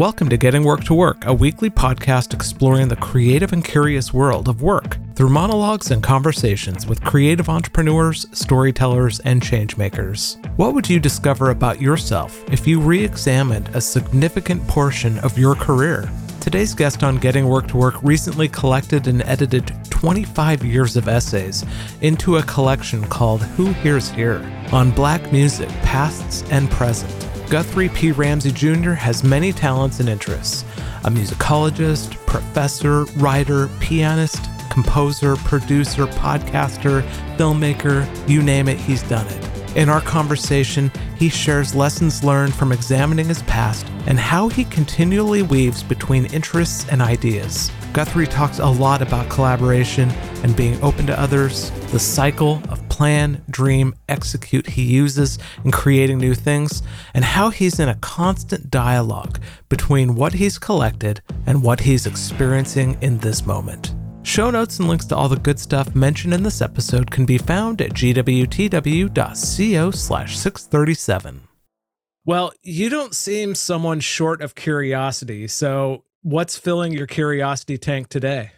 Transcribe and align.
Welcome 0.00 0.30
to 0.30 0.38
Getting 0.38 0.64
Work 0.64 0.84
to 0.84 0.94
Work, 0.94 1.26
a 1.26 1.34
weekly 1.34 1.68
podcast 1.68 2.32
exploring 2.32 2.88
the 2.88 2.96
creative 2.96 3.52
and 3.52 3.62
curious 3.62 4.14
world 4.14 4.48
of 4.48 4.62
work 4.62 4.96
through 5.14 5.28
monologues 5.28 5.90
and 5.90 6.02
conversations 6.02 6.86
with 6.86 7.04
creative 7.04 7.50
entrepreneurs, 7.50 8.26
storytellers, 8.32 9.20
and 9.20 9.42
changemakers. 9.42 10.42
What 10.56 10.72
would 10.72 10.88
you 10.88 11.00
discover 11.00 11.50
about 11.50 11.82
yourself 11.82 12.42
if 12.50 12.66
you 12.66 12.80
re 12.80 13.04
examined 13.04 13.68
a 13.74 13.80
significant 13.82 14.66
portion 14.66 15.18
of 15.18 15.36
your 15.36 15.54
career? 15.54 16.10
Today's 16.40 16.74
guest 16.74 17.04
on 17.04 17.18
Getting 17.18 17.46
Work 17.46 17.68
to 17.68 17.76
Work 17.76 17.96
recently 18.02 18.48
collected 18.48 19.06
and 19.06 19.20
edited 19.24 19.70
25 19.90 20.64
years 20.64 20.96
of 20.96 21.08
essays 21.08 21.62
into 22.00 22.38
a 22.38 22.42
collection 22.44 23.04
called 23.08 23.42
Who 23.42 23.74
Hears 23.74 24.08
Here 24.08 24.40
on 24.72 24.92
Black 24.92 25.30
music, 25.30 25.68
pasts 25.82 26.42
and 26.50 26.70
present. 26.70 27.29
Guthrie 27.50 27.88
P. 27.88 28.12
Ramsey 28.12 28.52
Jr. 28.52 28.92
has 28.92 29.24
many 29.24 29.52
talents 29.52 29.98
and 29.98 30.08
interests 30.08 30.64
a 31.02 31.10
musicologist, 31.10 32.14
professor, 32.24 33.06
writer, 33.16 33.68
pianist, 33.80 34.48
composer, 34.70 35.34
producer, 35.34 36.06
podcaster, 36.06 37.02
filmmaker 37.36 38.06
you 38.28 38.40
name 38.40 38.68
it, 38.68 38.78
he's 38.78 39.02
done 39.08 39.26
it. 39.26 39.76
In 39.76 39.88
our 39.88 40.00
conversation, 40.00 40.92
he 41.16 41.28
shares 41.28 41.74
lessons 41.74 42.22
learned 42.22 42.54
from 42.54 42.70
examining 42.70 43.26
his 43.26 43.42
past 43.42 43.84
and 44.06 44.20
how 44.20 44.48
he 44.48 44.64
continually 44.64 45.42
weaves 45.42 45.82
between 45.82 46.26
interests 46.26 46.86
and 46.88 47.02
ideas. 47.02 47.72
Guthrie 47.92 48.26
talks 48.26 48.60
a 48.60 48.66
lot 48.68 49.02
about 49.02 49.28
collaboration 49.28 50.10
and 50.44 50.54
being 50.54 50.80
open 50.80 51.06
to 51.06 51.20
others, 51.20 51.70
the 51.90 51.98
cycle 51.98 52.62
of 52.68 52.88
plan, 52.88 53.42
dream, 53.50 53.96
execute 54.08 54.68
he 54.68 54.82
uses 54.82 55.38
in 55.64 55.72
creating 55.72 56.18
new 56.18 56.34
things, 56.34 56.84
and 57.14 57.24
how 57.24 57.50
he's 57.50 57.80
in 57.80 57.88
a 57.88 57.96
constant 57.96 58.70
dialogue 58.70 59.40
between 59.68 60.14
what 60.14 60.34
he's 60.34 60.56
collected 60.56 61.20
and 61.46 61.64
what 61.64 61.80
he's 61.80 62.06
experiencing 62.06 62.96
in 63.00 63.18
this 63.18 63.44
moment. 63.44 63.94
Show 64.22 64.50
notes 64.50 64.78
and 64.78 64.86
links 64.86 65.06
to 65.06 65.16
all 65.16 65.28
the 65.28 65.36
good 65.36 65.58
stuff 65.58 65.96
mentioned 65.96 66.32
in 66.32 66.44
this 66.44 66.62
episode 66.62 67.10
can 67.10 67.26
be 67.26 67.38
found 67.38 67.80
at 67.80 67.90
gwtw.co 67.90 69.10
slash 69.90 70.38
637. 70.38 71.40
Well, 72.24 72.52
you 72.62 72.88
don't 72.90 73.14
seem 73.14 73.54
someone 73.56 73.98
short 73.98 74.42
of 74.42 74.54
curiosity, 74.54 75.48
so 75.48 76.04
what's 76.22 76.56
filling 76.56 76.92
your 76.92 77.06
curiosity 77.06 77.78
tank 77.78 78.08
today? 78.08 78.52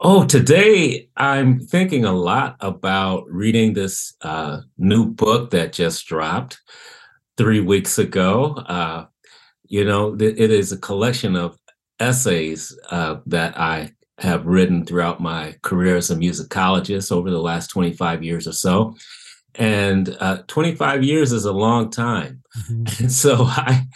Oh, 0.00 0.26
today 0.26 1.08
I'm 1.16 1.60
thinking 1.60 2.04
a 2.04 2.12
lot 2.12 2.56
about 2.60 3.24
reading 3.28 3.72
this 3.72 4.14
uh, 4.22 4.62
new 4.76 5.06
book 5.06 5.50
that 5.50 5.72
just 5.72 6.06
dropped 6.06 6.60
three 7.36 7.60
weeks 7.60 7.98
ago. 7.98 8.54
Uh, 8.66 9.06
you 9.66 9.84
know, 9.84 10.16
th- 10.16 10.36
it 10.36 10.50
is 10.50 10.72
a 10.72 10.78
collection 10.78 11.36
of 11.36 11.56
essays 12.00 12.76
uh, 12.90 13.18
that 13.26 13.56
I 13.56 13.92
have 14.18 14.44
written 14.44 14.84
throughout 14.84 15.20
my 15.20 15.54
career 15.62 15.96
as 15.96 16.10
a 16.10 16.16
musicologist 16.16 17.12
over 17.12 17.30
the 17.30 17.40
last 17.40 17.68
25 17.68 18.24
years 18.24 18.48
or 18.48 18.52
so. 18.52 18.96
And 19.54 20.16
uh, 20.20 20.42
25 20.48 21.04
years 21.04 21.32
is 21.32 21.44
a 21.44 21.52
long 21.52 21.90
time. 21.90 22.42
Mm-hmm. 22.58 22.84
And 23.04 23.12
so 23.12 23.44
I, 23.44 23.86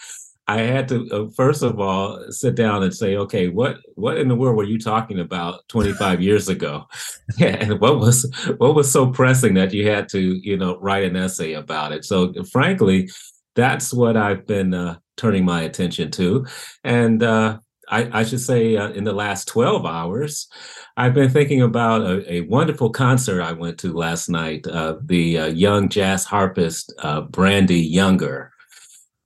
I 0.49 0.59
had 0.59 0.89
to 0.89 1.09
uh, 1.11 1.29
first 1.35 1.63
of 1.63 1.81
all 1.81 2.25
sit 2.31 2.55
down 2.55 2.83
and 2.85 2.95
say, 2.95 3.17
okay, 3.17 3.49
what 3.49 3.79
what 3.97 4.19
in 4.19 4.29
the 4.29 4.37
world 4.37 4.57
were 4.57 4.65
you 4.65 4.79
talking 4.79 5.19
about 5.19 5.67
25 5.69 6.21
years 6.21 6.49
ago? 6.49 6.87
And 7.41 7.81
what 7.81 7.99
was 7.99 8.31
what 8.59 8.75
was 8.75 8.91
so 8.91 9.11
pressing 9.11 9.55
that 9.55 9.73
you 9.73 9.89
had 9.89 10.09
to 10.11 10.21
you 10.21 10.57
know 10.57 10.79
write 10.79 11.05
an 11.05 11.17
essay 11.17 11.55
about 11.55 11.93
it? 11.93 12.05
So 12.05 12.33
frankly, 12.53 13.09
that's 13.57 13.93
what 13.93 14.17
I've 14.17 14.47
been 14.47 14.75
uh, 14.75 14.99
turning 15.17 15.45
my 15.45 15.63
attention 15.63 16.11
to, 16.13 16.47
and 16.85 17.23
uh, 17.23 17.59
I, 17.89 18.21
I, 18.21 18.25
should 18.25 18.41
say 18.41 18.77
uh, 18.77 18.91
in 18.91 19.05
the 19.05 19.13
last 19.13 19.49
12 19.49 19.87
hours, 19.87 20.49
I've 20.97 21.15
been 21.15 21.31
thinking 21.31 21.63
about 21.63 22.03
a, 22.03 22.33
a 22.33 22.41
wonderful 22.43 22.91
concert 22.91 23.41
I 23.41 23.53
went 23.53 23.79
to 23.79 23.93
last 23.93 24.29
night. 24.29 24.67
Uh, 24.67 24.97
the 25.05 25.39
uh, 25.39 25.47
young 25.47 25.89
jazz 25.89 26.25
harpist 26.25 26.93
Brandee 27.31 27.81
Younger 27.81 28.53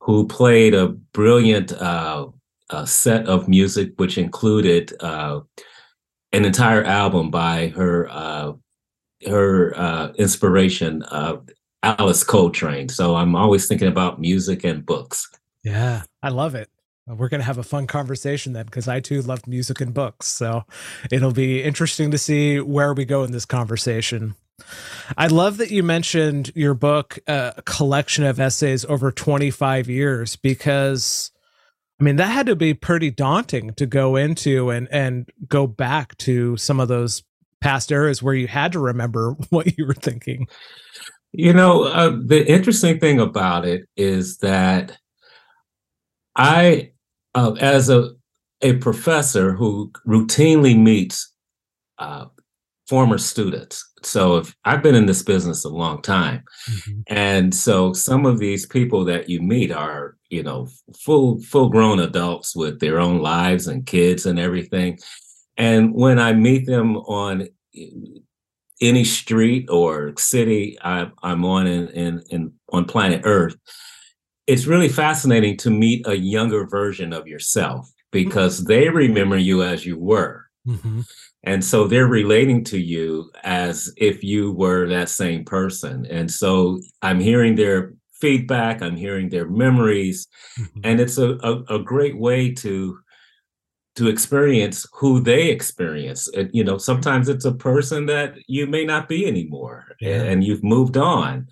who 0.01 0.27
played 0.27 0.73
a 0.73 0.87
brilliant 0.87 1.71
uh, 1.73 2.27
uh, 2.71 2.85
set 2.85 3.27
of 3.27 3.47
music, 3.47 3.93
which 3.97 4.17
included 4.17 4.93
uh, 4.99 5.39
an 6.33 6.43
entire 6.43 6.83
album 6.83 7.29
by 7.29 7.67
her 7.69 8.09
uh, 8.09 8.53
her 9.27 9.77
uh, 9.77 10.11
inspiration, 10.13 11.03
Alice 11.83 12.23
Coltrane. 12.23 12.89
So 12.89 13.15
I'm 13.15 13.35
always 13.35 13.67
thinking 13.67 13.87
about 13.87 14.19
music 14.19 14.63
and 14.63 14.83
books. 14.83 15.29
Yeah, 15.63 16.03
I 16.23 16.29
love 16.29 16.55
it. 16.55 16.69
We're 17.07 17.29
going 17.29 17.41
to 17.41 17.45
have 17.45 17.57
a 17.57 17.63
fun 17.63 17.87
conversation 17.87 18.53
then 18.53 18.65
because 18.65 18.87
I 18.87 18.99
too 18.99 19.21
love 19.21 19.45
music 19.45 19.81
and 19.81 19.93
books. 19.93 20.27
So 20.27 20.63
it'll 21.11 21.33
be 21.33 21.61
interesting 21.61 22.09
to 22.11 22.17
see 22.17 22.59
where 22.59 22.93
we 22.93 23.05
go 23.05 23.23
in 23.23 23.31
this 23.31 23.45
conversation. 23.45 24.35
I 25.17 25.27
love 25.27 25.57
that 25.57 25.71
you 25.71 25.83
mentioned 25.83 26.51
your 26.55 26.73
book, 26.73 27.19
uh, 27.27 27.51
a 27.57 27.61
collection 27.63 28.23
of 28.23 28.39
essays 28.39 28.85
over 28.85 29.11
25 29.11 29.89
years, 29.89 30.35
because 30.35 31.31
I 32.01 32.03
mean, 32.03 32.15
that 32.15 32.27
had 32.27 32.47
to 32.47 32.55
be 32.55 32.73
pretty 32.73 33.11
daunting 33.11 33.75
to 33.75 33.85
go 33.85 34.15
into 34.15 34.71
and, 34.71 34.87
and 34.91 35.29
go 35.47 35.67
back 35.67 36.17
to 36.17 36.57
some 36.57 36.79
of 36.79 36.87
those 36.87 37.21
past 37.61 37.91
eras 37.91 38.23
where 38.23 38.33
you 38.33 38.47
had 38.47 38.71
to 38.71 38.79
remember 38.79 39.35
what 39.49 39.77
you 39.77 39.85
were 39.85 39.93
thinking. 39.93 40.47
You 41.31 41.53
know, 41.53 41.83
uh, 41.83 42.09
the 42.09 42.43
interesting 42.51 42.99
thing 42.99 43.19
about 43.19 43.65
it 43.65 43.87
is 43.95 44.39
that 44.39 44.97
I, 46.35 46.91
uh, 47.35 47.53
as 47.59 47.89
a, 47.89 48.09
a 48.61 48.77
professor 48.77 49.53
who 49.53 49.91
routinely 50.07 50.75
meets 50.75 51.31
uh, 51.99 52.25
former 52.91 53.17
students. 53.17 53.89
So 54.03 54.35
if 54.35 54.53
I've 54.65 54.83
been 54.83 54.95
in 54.95 55.05
this 55.05 55.23
business 55.23 55.63
a 55.63 55.69
long 55.69 56.01
time. 56.01 56.43
Mm-hmm. 56.69 56.99
And 57.07 57.55
so 57.55 57.93
some 57.93 58.25
of 58.25 58.37
these 58.37 58.65
people 58.65 59.05
that 59.05 59.29
you 59.29 59.41
meet 59.41 59.71
are, 59.71 60.17
you 60.29 60.43
know, 60.43 60.67
full 60.99 61.39
full 61.39 61.69
grown 61.69 62.01
adults 62.01 62.53
with 62.53 62.81
their 62.81 62.99
own 62.99 63.19
lives 63.19 63.67
and 63.67 63.85
kids 63.85 64.25
and 64.25 64.37
everything. 64.37 64.99
And 65.55 65.93
when 65.93 66.19
I 66.19 66.33
meet 66.33 66.65
them 66.65 66.97
on 66.97 67.47
any 68.81 69.05
street 69.05 69.69
or 69.69 70.11
city 70.17 70.77
I, 70.83 71.09
am 71.23 71.45
on 71.45 71.67
in, 71.67 71.87
in, 71.91 72.21
in 72.29 72.53
on 72.73 72.83
planet 72.83 73.21
Earth, 73.23 73.55
it's 74.47 74.67
really 74.67 74.89
fascinating 74.89 75.55
to 75.59 75.69
meet 75.69 76.05
a 76.05 76.17
younger 76.17 76.67
version 76.67 77.13
of 77.13 77.25
yourself 77.25 77.89
because 78.11 78.57
mm-hmm. 78.57 78.67
they 78.67 78.89
remember 78.89 79.37
you 79.37 79.63
as 79.63 79.85
you 79.85 79.97
were. 79.97 80.47
Mm-hmm. 80.67 81.01
And 81.43 81.63
so 81.63 81.87
they're 81.87 82.07
relating 82.07 82.63
to 82.65 82.79
you 82.79 83.31
as 83.43 83.91
if 83.97 84.23
you 84.23 84.51
were 84.51 84.87
that 84.87 85.09
same 85.09 85.43
person. 85.43 86.05
And 86.05 86.29
so 86.29 86.79
I'm 87.01 87.19
hearing 87.19 87.55
their 87.55 87.93
feedback, 88.19 88.81
I'm 88.81 88.95
hearing 88.95 89.29
their 89.29 89.49
memories, 89.49 90.27
mm-hmm. 90.59 90.81
and 90.83 90.99
it's 90.99 91.17
a, 91.17 91.31
a, 91.41 91.75
a, 91.75 91.79
great 91.79 92.17
way 92.17 92.51
to 92.53 92.99
to 93.95 94.07
experience 94.07 94.85
who 94.93 95.19
they 95.19 95.49
experience. 95.49 96.29
And, 96.29 96.49
you 96.53 96.63
know, 96.63 96.77
sometimes 96.77 97.27
it's 97.27 97.43
a 97.43 97.53
person 97.53 98.05
that 98.05 98.35
you 98.47 98.65
may 98.65 98.85
not 98.85 99.09
be 99.09 99.25
anymore 99.25 99.95
yeah. 99.99 100.21
and 100.21 100.43
you've 100.43 100.63
moved 100.63 100.95
on. 100.95 101.47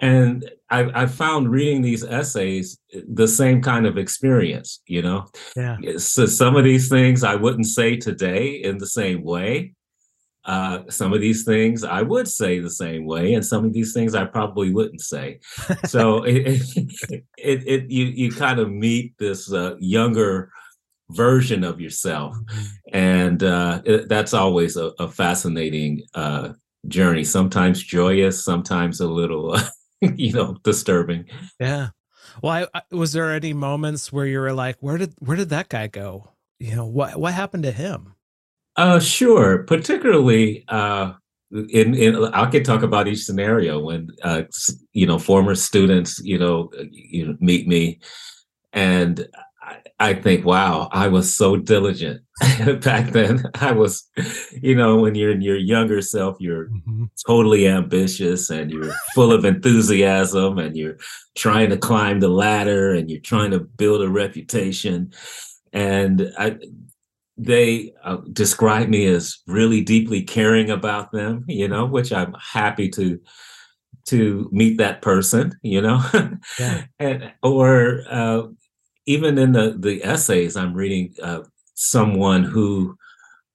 And 0.00 0.50
I, 0.70 1.02
I 1.02 1.06
found 1.06 1.50
reading 1.50 1.82
these 1.82 2.04
essays 2.04 2.78
the 3.08 3.28
same 3.28 3.60
kind 3.60 3.86
of 3.86 3.98
experience, 3.98 4.80
you 4.86 5.02
know? 5.02 5.26
Yeah. 5.54 5.76
So 5.98 6.26
some 6.26 6.56
of 6.56 6.64
these 6.64 6.88
things 6.88 7.22
I 7.22 7.34
wouldn't 7.34 7.66
say 7.66 7.96
today 7.96 8.54
in 8.54 8.78
the 8.78 8.86
same 8.86 9.22
way. 9.22 9.74
Uh, 10.46 10.80
some 10.88 11.12
of 11.12 11.20
these 11.20 11.44
things 11.44 11.84
I 11.84 12.00
would 12.00 12.26
say 12.26 12.60
the 12.60 12.70
same 12.70 13.04
way, 13.04 13.34
and 13.34 13.44
some 13.44 13.66
of 13.66 13.74
these 13.74 13.92
things 13.92 14.14
I 14.14 14.24
probably 14.24 14.72
wouldn't 14.72 15.02
say. 15.02 15.38
So 15.86 16.22
it, 16.24 16.62
it, 16.76 17.24
it, 17.36 17.68
it, 17.68 17.90
you 17.90 18.06
you 18.06 18.32
kind 18.32 18.58
of 18.58 18.70
meet 18.70 19.12
this 19.18 19.52
uh, 19.52 19.76
younger 19.78 20.50
version 21.10 21.62
of 21.62 21.78
yourself, 21.78 22.34
mm-hmm. 22.34 22.64
and 22.94 23.42
uh, 23.42 23.82
it, 23.84 24.08
that's 24.08 24.32
always 24.32 24.78
a, 24.78 24.92
a 24.98 25.08
fascinating 25.08 26.04
uh, 26.14 26.54
journey. 26.88 27.22
Sometimes 27.22 27.82
joyous, 27.82 28.42
sometimes 28.42 29.00
a 29.00 29.08
little 29.08 29.58
you 30.16 30.32
know, 30.32 30.56
disturbing. 30.62 31.26
Yeah. 31.58 31.88
Well, 32.42 32.52
I, 32.52 32.78
I, 32.78 32.94
was 32.94 33.12
there 33.12 33.32
any 33.32 33.52
moments 33.52 34.12
where 34.12 34.26
you 34.26 34.40
were 34.40 34.52
like, 34.52 34.76
where 34.80 34.98
did 34.98 35.14
where 35.18 35.36
did 35.36 35.50
that 35.50 35.68
guy 35.68 35.86
go? 35.86 36.30
You 36.58 36.76
know, 36.76 36.86
what 36.86 37.18
what 37.18 37.34
happened 37.34 37.64
to 37.64 37.72
him? 37.72 38.14
Uh, 38.76 39.00
sure. 39.00 39.64
Particularly, 39.64 40.64
uh, 40.68 41.12
in 41.50 41.94
in 41.94 42.24
I 42.26 42.46
can 42.46 42.62
talk 42.62 42.82
about 42.82 43.08
each 43.08 43.24
scenario 43.24 43.80
when 43.80 44.10
uh, 44.22 44.42
you 44.92 45.06
know, 45.06 45.18
former 45.18 45.54
students, 45.54 46.20
you 46.22 46.38
know, 46.38 46.70
uh, 46.78 46.84
you 46.90 47.26
know, 47.26 47.36
meet 47.40 47.66
me, 47.66 48.00
and 48.72 49.26
I 49.98 50.14
think, 50.14 50.46
wow, 50.46 50.88
I 50.92 51.08
was 51.08 51.34
so 51.34 51.56
diligent 51.56 52.22
back 52.80 53.10
then. 53.10 53.44
I 53.56 53.72
was, 53.72 54.08
you 54.52 54.74
know, 54.74 54.98
when 54.98 55.14
you're 55.14 55.30
in 55.30 55.42
your 55.42 55.56
younger 55.56 56.00
self, 56.00 56.36
you're 56.40 56.66
mm-hmm. 56.66 57.04
totally 57.26 57.68
ambitious 57.68 58.48
and 58.50 58.70
you're 58.70 58.94
full 59.14 59.32
of 59.32 59.44
enthusiasm 59.44 60.58
and 60.58 60.76
you're 60.76 60.96
trying 61.36 61.68
to 61.70 61.76
climb 61.76 62.20
the 62.20 62.28
ladder 62.28 62.94
and 62.94 63.10
you're 63.10 63.20
trying 63.20 63.50
to 63.50 63.60
build 63.60 64.02
a 64.02 64.08
reputation. 64.08 65.12
And 65.72 66.32
I, 66.38 66.58
they 67.36 67.92
uh, 68.02 68.18
describe 68.32 68.88
me 68.88 69.06
as 69.06 69.38
really 69.46 69.82
deeply 69.82 70.22
caring 70.22 70.70
about 70.70 71.12
them, 71.12 71.44
you 71.48 71.68
know, 71.68 71.86
which 71.86 72.12
I'm 72.12 72.34
happy 72.34 72.88
to 72.90 73.20
to 74.06 74.48
meet 74.50 74.78
that 74.78 75.02
person, 75.02 75.52
you 75.62 75.80
know, 75.80 76.02
yeah. 76.58 76.84
and 76.98 77.32
or 77.42 78.02
uh, 78.10 78.42
even 79.10 79.38
in 79.38 79.52
the 79.52 79.74
the 79.78 80.02
essays 80.04 80.56
i'm 80.56 80.72
reading 80.72 81.12
uh, 81.22 81.42
someone 81.74 82.44
who 82.44 82.96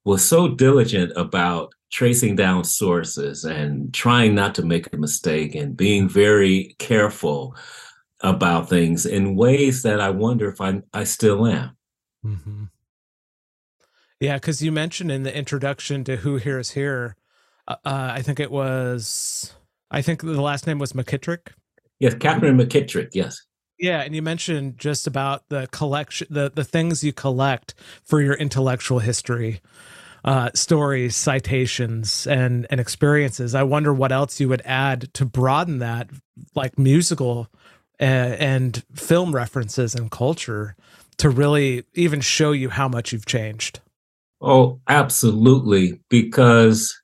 was 0.04 0.24
so 0.24 0.50
diligent 0.50 1.12
about 1.16 1.74
tracing 1.92 2.36
down 2.36 2.64
sources 2.64 3.46
and 3.46 3.94
trying 3.94 4.36
not 4.36 4.54
to 4.54 4.64
make 4.66 4.92
a 4.92 4.98
mistake 4.98 5.56
and 5.56 5.78
being 5.78 6.10
very 6.10 6.76
careful 6.78 7.56
about 8.20 8.68
things 8.68 9.06
in 9.06 9.36
ways 9.36 9.82
that 9.84 10.02
i 10.02 10.10
wonder 10.10 10.50
if 10.50 10.60
i, 10.60 10.82
I 10.94 11.06
still 11.06 11.48
am. 11.48 11.78
Mm-hmm. 12.26 12.64
yeah 14.20 14.36
because 14.36 14.62
you 14.62 14.72
mentioned 14.72 15.12
in 15.12 15.24
the 15.24 15.36
introduction 15.36 16.04
to 16.06 16.18
Who 16.18 16.38
Hears 16.38 16.72
Here 16.72 17.16
uh, 17.68 17.78
uh, 17.86 18.12
i 18.14 18.22
think 18.22 18.40
it 18.42 18.52
was 18.52 19.54
i 19.90 20.02
think 20.02 20.22
the 20.22 20.42
last 20.42 20.68
name 20.68 20.80
was 20.80 20.92
mckittrick? 20.94 21.54
Yes 22.00 22.14
katherine 22.16 22.58
mckittrick 22.58 23.10
yes 23.14 23.40
yeah, 23.78 24.02
and 24.02 24.16
you 24.16 24.22
mentioned 24.22 24.78
just 24.78 25.08
about 25.08 25.50
the 25.50 25.68
collection, 25.72 26.28
the 26.30 26.52
the 26.54 26.64
things 26.64 27.04
you 27.04 27.14
collect 27.14 27.74
for 28.04 28.22
your 28.22 28.36
intellectual 28.36 29.00
history, 29.00 29.62
uh, 30.24 30.50
stories, 30.54 31.16
citations, 31.16 32.26
and 32.28 32.68
and 32.70 32.80
experiences. 32.80 33.54
I 33.54 33.64
wonder 33.64 33.94
what 33.94 34.12
else 34.12 34.40
you 34.40 34.48
would 34.50 34.62
add 34.66 35.14
to 35.16 35.26
broaden 35.26 35.80
that, 35.80 36.10
like 36.56 36.80
musical 36.80 37.48
uh, 38.00 38.04
and 38.04 38.84
film 38.94 39.36
references 39.36 39.94
and 39.94 40.10
culture, 40.10 40.76
to 41.18 41.30
really 41.30 41.84
even 41.94 42.22
show 42.22 42.52
you 42.52 42.70
how 42.70 42.88
much 42.88 43.12
you've 43.12 43.26
changed. 43.26 43.82
Oh, 44.42 44.80
absolutely, 44.88 46.00
because 46.10 46.98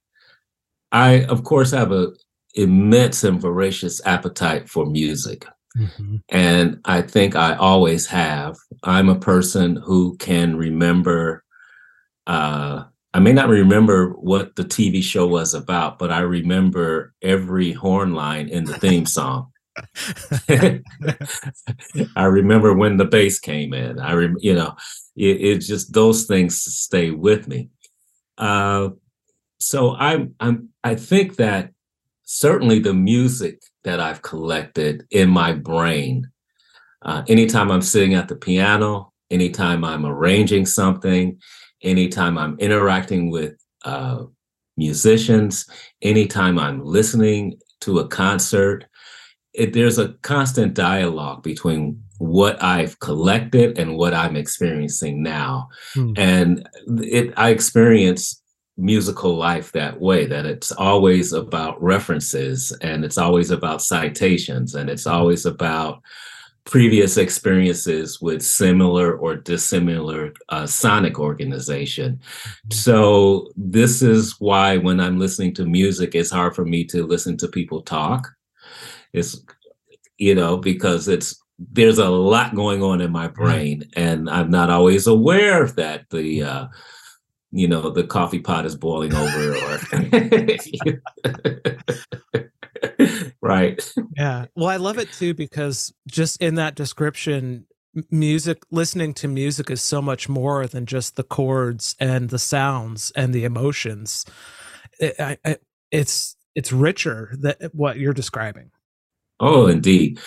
I, 0.91 1.25
of 1.25 1.44
course, 1.44 1.71
have 1.71 1.91
a 1.91 2.12
immense 2.53 3.24
and 3.24 3.41
voracious 3.41 4.01
appetite 4.06 4.69
for 4.69 4.85
music. 4.85 5.45
Mm-hmm. 5.77 6.18
And 6.29 6.79
I 6.85 7.01
think 7.01 7.35
I 7.35 7.56
always 7.56 8.07
have. 8.07 8.57
I'm 8.83 9.09
a 9.09 9.19
person 9.19 9.75
who 9.75 10.18
can 10.18 10.56
remember, 10.56 11.44
uh, 12.27 12.83
I 13.13 13.19
may 13.19 13.33
not 13.33 13.50
remember 13.50 14.12
what 14.12 14.56
the 14.56 14.63
TV 14.63 15.03
show 15.03 15.27
was 15.27 15.53
about, 15.53 16.00
but 16.00 16.12
I 16.12 16.19
remember 16.19 17.13
every 17.21 17.71
horn 17.71 18.13
line 18.13 18.50
in 18.50 18.65
the 18.65 18.77
theme 18.79 19.06
song. 19.06 19.51
I 22.15 22.24
remember 22.25 22.74
when 22.74 22.97
the 22.97 23.06
bass 23.06 23.39
came 23.39 23.74
in. 23.74 24.00
I, 24.00 24.13
rem- 24.13 24.38
you 24.39 24.53
know, 24.53 24.75
it, 25.15 25.41
it 25.41 25.57
just 25.59 25.94
those 25.94 26.25
things 26.25 26.62
stay 26.62 27.12
with 27.12 27.47
me. 27.47 27.69
Uh, 28.38 28.89
so 29.59 29.95
I'm, 29.95 30.35
I'm, 30.39 30.69
I 30.83 30.95
think 30.95 31.35
that 31.38 31.71
certainly 32.33 32.80
the 32.80 32.94
music 32.94 33.62
that 33.83 34.00
I've 34.00 34.22
collected 34.22 35.06
in 35.12 35.30
my 35.30 35.51
brain. 35.51 36.31
Uh, 37.01 37.24
anytime 37.28 37.69
I'm 37.69 37.81
sitting 37.81 38.13
at 38.13 38.30
the 38.30 38.38
piano, 38.38 39.12
anytime 39.30 39.83
I'm 39.83 40.06
arranging 40.06 40.66
something, 40.66 41.38
anytime 41.83 42.38
I'm 42.38 42.57
interacting 42.57 43.31
with 43.31 43.56
uh, 43.83 44.24
musicians, 44.78 45.66
anytime 46.01 46.57
I'm 46.57 46.86
listening 46.86 47.60
to 47.81 48.00
a 48.00 48.07
concert, 48.07 48.86
it, 49.54 49.74
there's 49.74 49.98
a 49.98 50.13
constant 50.22 50.74
dialogue 50.74 51.44
between 51.44 52.01
what 52.18 52.63
I've 52.63 52.98
collected 53.00 53.77
and 53.77 53.98
what 53.98 54.13
I'm 54.13 54.38
experiencing 54.38 55.22
now. 55.22 55.68
Hmm. 55.94 56.13
And 56.16 56.69
it, 56.88 57.34
I 57.36 57.50
experience 57.50 58.40
musical 58.81 59.36
life 59.36 59.72
that 59.72 60.01
way 60.01 60.25
that 60.25 60.45
it's 60.45 60.72
always 60.72 61.33
about 61.33 61.81
references 61.81 62.72
and 62.81 63.06
it's 63.06 63.18
always 63.18 63.51
about 63.51 63.81
citations 63.81 64.75
and 64.75 64.89
it's 64.89 65.06
always 65.06 65.45
about 65.45 66.01
previous 66.66 67.18
experiences 67.18 68.22
with 68.22 68.42
similar 68.42 69.18
or 69.18 69.36
dissimilar 69.36 70.33
uh, 70.50 70.66
sonic 70.66 71.19
organization. 71.19 72.19
So 72.72 73.51
this 73.56 74.01
is 74.01 74.36
why 74.39 74.78
when 74.78 75.00
I'm 75.00 75.19
listening 75.19 75.54
to 75.56 75.66
music, 75.66 76.13
it's 76.13 76.31
hard 76.31 76.56
for 76.56 76.66
me 76.66 76.84
to 76.86 77.06
listen 77.06 77.38
to 77.38 77.48
people 77.48 77.81
talk. 77.81 78.30
It's 79.13 79.42
you 80.18 80.36
know 80.36 80.57
because 80.57 81.07
it's 81.07 81.42
there's 81.57 81.98
a 81.98 82.10
lot 82.10 82.56
going 82.56 82.81
on 82.81 83.01
in 83.01 83.12
my 83.12 83.27
brain 83.27 83.84
and 83.95 84.30
I'm 84.30 84.50
not 84.50 84.69
always 84.69 85.06
aware 85.06 85.63
of 85.63 85.75
that 85.75 86.10
the 86.10 86.44
uh, 86.44 86.68
you 87.51 87.68
know 87.68 87.89
the 87.89 88.03
coffee 88.03 88.39
pot 88.39 88.65
is 88.65 88.75
boiling 88.75 89.13
over 89.13 89.56
or 89.56 89.80
right. 93.42 93.94
Yeah. 94.18 94.45
Well 94.56 94.69
i 94.69 94.77
love 94.77 94.98
it 94.98 95.12
too 95.12 95.33
because 95.33 95.94
just 96.07 96.42
in 96.42 96.56
that 96.56 96.75
description 96.75 97.65
music 98.09 98.63
listening 98.71 99.13
to 99.13 99.27
music 99.27 99.69
is 99.69 99.81
so 99.81 100.01
much 100.01 100.30
more 100.30 100.65
than 100.68 100.86
just 100.86 101.15
the 101.15 101.24
chords 101.24 101.95
and 102.00 102.30
the 102.30 102.39
sounds 102.39 103.12
and 103.15 103.33
the 103.33 103.44
emotions. 103.44 104.25
It, 105.00 105.15
I, 105.19 105.57
it's 105.92 106.36
it's 106.56 106.71
richer 106.71 107.33
that 107.42 107.74
what 107.74 107.98
you're 107.98 108.13
describing. 108.13 108.71
Oh 109.39 109.68
indeed. 109.68 110.19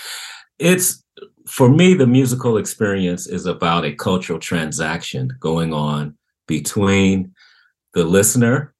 It's 0.58 1.02
for 1.46 1.68
me 1.68 1.94
the 1.94 2.06
musical 2.06 2.56
experience 2.56 3.26
is 3.26 3.46
about 3.46 3.84
a 3.84 3.94
cultural 3.94 4.38
transaction 4.38 5.30
going 5.40 5.72
on 5.72 6.16
between 6.46 7.34
the 7.94 8.04
listener 8.04 8.74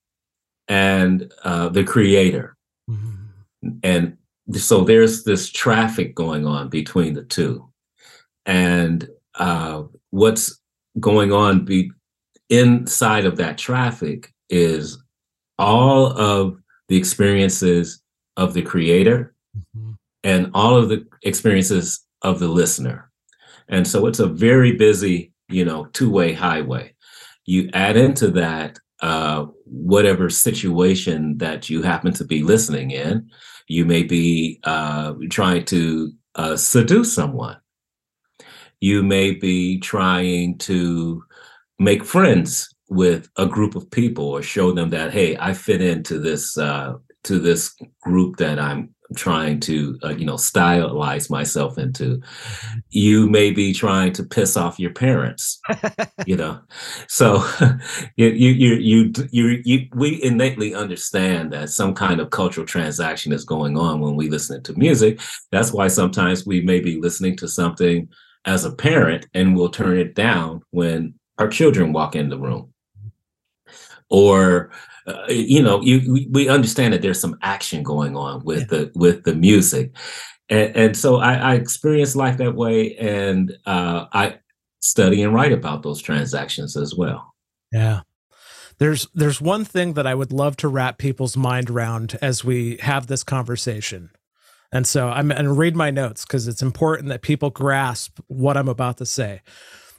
and 0.69 1.33
uh, 1.45 1.69
the 1.69 1.85
creator. 1.85 2.57
Mm-hmm. 2.91 3.79
And 3.83 4.17
so 4.53 4.85
there's 4.85 5.25
this 5.25 5.51
traffic 5.51 6.15
going 6.15 6.47
on 6.47 6.69
between 6.69 7.15
the 7.15 7.25
two. 7.25 7.69
And 8.47 9.09
uh, 9.37 9.85
what's 10.11 10.61
going 11.01 11.33
on 11.33 11.65
be- 11.65 11.93
inside 12.51 13.25
of 13.25 13.37
that 13.37 13.59
traffic 13.59 14.33
is 14.51 15.03
all 15.59 16.07
of 16.19 16.59
the 16.89 16.97
experiences 16.97 18.03
of 18.37 18.53
the 18.53 18.63
creator 18.63 19.35
mm-hmm. 19.57 19.93
and 20.25 20.51
all 20.55 20.77
of 20.77 20.89
the 20.89 21.07
experiences 21.23 22.05
of 22.23 22.39
the 22.39 22.49
listener. 22.49 23.11
And 23.69 23.87
so 23.87 24.07
it's 24.07 24.19
a 24.19 24.27
very 24.27 24.73
busy, 24.73 25.33
you 25.49 25.65
know, 25.65 25.87
two-way 25.87 26.33
highway 26.33 26.94
you 27.45 27.71
add 27.73 27.97
into 27.97 28.31
that 28.33 28.79
uh, 29.01 29.47
whatever 29.65 30.31
situation 30.31 31.37
that 31.39 31.69
you 31.69 31.83
happen 31.83 32.13
to 32.15 32.25
be 32.25 32.43
listening 32.43 32.91
in. 32.91 33.29
You 33.67 33.85
may 33.85 34.03
be 34.03 34.61
uh, 34.65 35.15
trying 35.31 35.65
to 35.67 36.13
uh, 36.35 36.57
seduce 36.57 37.15
someone. 37.15 37.57
You 38.81 39.03
may 39.03 39.33
be 39.33 39.79
trying 39.81 40.59
to 40.59 41.23
make 41.79 42.05
friends 42.05 42.75
with 42.89 43.29
a 43.37 43.47
group 43.47 43.75
of 43.75 43.91
people 43.91 44.27
or 44.27 44.43
show 44.43 44.73
them 44.73 44.91
that 44.91 45.13
hey, 45.13 45.37
I 45.39 45.55
fit 45.55 45.81
into 45.81 46.19
this 46.19 46.57
uh, 46.57 46.95
to 47.25 47.39
this 47.39 47.75
group 48.03 48.37
that 48.37 48.59
I'm 48.59 48.94
trying 49.17 49.61
to 49.61 49.99
uh, 50.03 50.09
you 50.11 50.25
know 50.25 50.35
stylize 50.35 51.31
myself 51.31 51.79
into 51.79 52.21
you 52.91 53.29
may 53.29 53.51
be 53.51 53.73
trying 53.73 54.13
to 54.13 54.25
piss 54.25 54.57
off 54.57 54.79
your 54.79 54.93
parents 54.93 55.61
you 56.27 56.37
know? 56.37 56.61
So 57.09 57.45
you, 58.17 58.29
you 58.29 58.75
you 58.75 59.13
you 59.31 59.63
you 59.65 59.89
we 59.95 60.23
innately 60.23 60.75
understand 60.75 61.53
that 61.53 61.71
some 61.71 61.95
kind 61.95 62.21
of 62.21 62.31
cultural 62.31 62.67
transaction 62.67 63.33
is 63.33 63.45
going 63.45 63.77
on 63.77 64.01
when 64.01 64.17
we 64.17 64.29
listen 64.29 64.63
to 64.63 64.79
music. 64.79 65.21
That's 65.51 65.73
why 65.73 65.89
sometimes 65.89 66.47
we 66.47 66.61
may 66.61 66.81
be 66.81 67.01
listening 67.01 67.37
to 67.39 67.49
something 67.49 68.09
as 68.45 68.65
a 68.65 68.73
parent 68.73 69.27
and 69.35 69.57
we'll 69.57 69.71
turn 69.71 69.99
it 69.99 70.15
down 70.15 70.63
when 70.71 71.15
our 71.39 71.49
children 71.49 71.93
walk 71.93 72.15
in 72.15 72.29
the 72.29 72.39
room. 72.39 72.73
Or 74.11 74.71
uh, 75.07 75.25
you 75.29 75.63
know, 75.63 75.81
you 75.83 76.27
we 76.31 76.49
understand 76.49 76.95
that 76.95 77.03
there's 77.03 77.21
some 77.21 77.39
action 77.43 77.83
going 77.83 78.17
on 78.17 78.45
with 78.45 78.61
yeah. 78.61 78.67
the 78.79 78.93
with 78.95 79.25
the 79.25 79.35
music, 79.35 79.93
and, 80.49 80.77
and 80.77 80.97
so 80.97 81.17
I, 81.17 81.35
I 81.35 81.55
experience 81.55 82.17
life 82.17 82.39
that 82.39 82.55
way, 82.55 82.97
and 82.97 83.57
uh, 83.67 84.07
I 84.13 84.39
study 84.81 85.23
and 85.23 85.35
write 85.35 85.53
about 85.53 85.83
those 85.83 86.01
transactions 86.01 86.77
as 86.77 86.95
well. 86.95 87.35
Yeah. 87.73 88.03
There's 88.79 89.07
there's 89.15 89.41
one 89.41 89.65
thing 89.65 89.95
that 89.95 90.07
I 90.07 90.15
would 90.15 90.33
love 90.33 90.57
to 90.59 90.69
wrap 90.69 90.99
people's 90.99 91.37
mind 91.37 91.71
around 91.71 92.19
as 92.21 92.45
we 92.45 92.77
have 92.79 93.07
this 93.07 93.23
conversation. 93.23 94.11
And 94.73 94.87
so 94.87 95.09
I'm 95.09 95.29
going 95.29 95.45
to 95.45 95.53
read 95.53 95.77
my 95.77 95.91
notes 95.91 96.25
because 96.25 96.49
it's 96.49 96.63
important 96.63 97.09
that 97.09 97.23
people 97.23 97.51
grasp 97.51 98.19
what 98.27 98.57
I'm 98.57 98.69
about 98.69 98.97
to 98.99 99.07
say. 99.07 99.43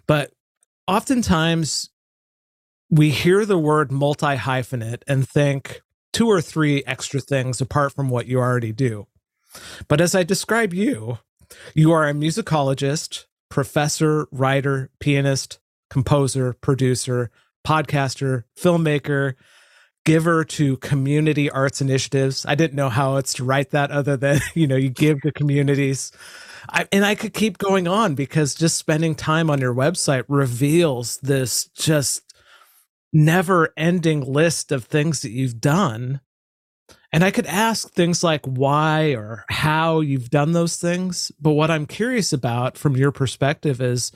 But 0.06 0.32
oftentimes 0.86 1.90
we 2.90 3.10
hear 3.10 3.46
the 3.46 3.58
word 3.58 3.92
multi 3.92 4.36
hyphenate 4.36 5.04
and 5.08 5.28
think 5.28 5.82
two 6.14 6.28
or 6.28 6.42
three 6.42 6.84
extra 6.86 7.20
things 7.20 7.60
apart 7.60 7.94
from 7.94 8.10
what 8.10 8.28
you 8.28 8.40
already 8.40 8.72
do. 8.72 9.08
But 9.88 10.02
as 10.02 10.16
I 10.16 10.24
describe 10.24 10.74
you, 10.74 11.20
you 11.74 11.92
are 11.92 12.08
a 12.08 12.14
musicologist, 12.14 13.26
professor, 13.50 14.28
writer, 14.32 14.90
pianist, 15.00 15.60
composer, 15.90 16.54
producer, 16.54 17.32
podcaster, 17.66 18.44
filmmaker, 18.58 19.36
giver 20.06 20.44
to 20.46 20.78
community 20.78 21.50
arts 21.50 21.82
initiatives. 21.82 22.46
I 22.48 22.56
didn't 22.56 22.76
know 22.76 22.90
how 22.90 23.18
it's 23.18 23.34
to 23.36 23.44
write 23.44 23.72
that 23.72 23.92
other 23.92 24.16
than, 24.16 24.40
you 24.54 24.68
know, 24.68 24.76
you 24.76 24.90
give 24.90 25.22
to 25.22 25.32
communities. 25.32 26.12
I, 26.70 26.88
and 26.92 27.06
I 27.06 27.16
could 27.16 27.34
keep 27.34 27.58
going 27.58 27.88
on 27.88 28.16
because 28.16 28.56
just 28.56 28.78
spending 28.78 29.16
time 29.16 29.50
on 29.50 29.60
your 29.60 29.74
website 29.74 30.24
reveals 30.28 31.18
this 31.18 31.68
just 31.76 32.25
never 33.16 33.74
ending 33.78 34.22
list 34.22 34.74
of 34.74 34.84
things 34.84 35.22
that 35.22 35.32
you've 35.32 35.62
done. 35.62 36.20
And 37.14 37.24
I 37.24 37.32
could 37.32 37.46
ask 37.46 37.90
things 37.90 38.24
like 38.24 38.46
why 38.46 39.16
or 39.16 39.46
how 39.48 40.02
you've 40.02 40.30
done 40.30 40.52
those 40.52 40.76
things. 40.76 41.32
But 41.40 41.54
what 41.54 41.72
I'm 41.72 41.86
curious 41.86 42.34
about 42.34 42.78
from 42.78 42.98
your 42.98 43.14
perspective 43.14 43.80
is 43.82 44.12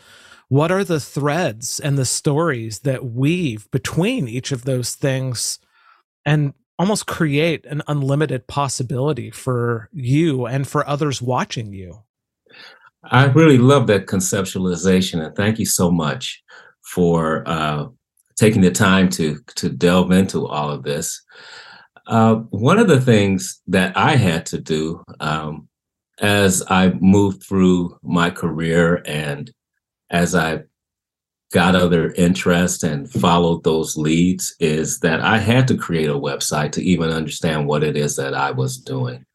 what 0.49 0.69
are 0.69 0.83
the 0.83 0.99
threads 0.99 1.79
and 1.79 1.97
the 1.97 2.05
stories 2.05 2.79
that 2.79 3.05
weave 3.05 3.71
between 3.71 4.27
each 4.27 4.51
of 4.51 4.65
those 4.65 4.95
things 4.95 5.59
and 6.25 6.53
almost 6.77 7.07
create 7.07 7.65
an 7.65 7.81
unlimited 7.87 8.47
possibility 8.47 9.31
for 9.31 9.89
you 9.93 10.45
and 10.45 10.67
for 10.67 10.85
others 10.85 11.21
watching 11.21 11.71
you? 11.71 12.03
I 13.03 13.25
really 13.25 13.57
love 13.57 13.87
that 13.87 14.07
conceptualization, 14.07 15.25
and 15.25 15.33
thank 15.33 15.57
you 15.57 15.65
so 15.65 15.89
much 15.89 16.43
for 16.81 17.47
uh, 17.47 17.85
taking 18.39 18.61
the 18.61 18.71
time 18.71 19.09
to 19.09 19.39
to 19.55 19.69
delve 19.69 20.11
into 20.11 20.47
all 20.47 20.71
of 20.71 20.83
this. 20.83 21.21
Uh, 22.07 22.35
one 22.49 22.79
of 22.79 22.87
the 22.87 23.01
things 23.01 23.61
that 23.67 23.95
I 23.95 24.15
had 24.15 24.45
to 24.47 24.57
do 24.57 25.03
um, 25.19 25.67
as 26.19 26.63
I 26.69 26.93
moved 26.99 27.43
through 27.43 27.99
my 28.01 28.29
career 28.29 29.03
and 29.05 29.51
as 30.09 30.33
I 30.33 30.63
got 31.51 31.75
other 31.75 32.11
interests 32.13 32.83
and 32.83 33.11
followed 33.11 33.63
those 33.63 33.97
leads 33.97 34.55
is 34.59 34.99
that 34.99 35.19
I 35.19 35.37
had 35.37 35.67
to 35.67 35.77
create 35.77 36.09
a 36.09 36.13
website 36.13 36.71
to 36.73 36.83
even 36.83 37.09
understand 37.09 37.67
what 37.67 37.83
it 37.83 37.97
is 37.97 38.15
that 38.15 38.33
I 38.33 38.51
was 38.51 38.77
doing. 38.77 39.25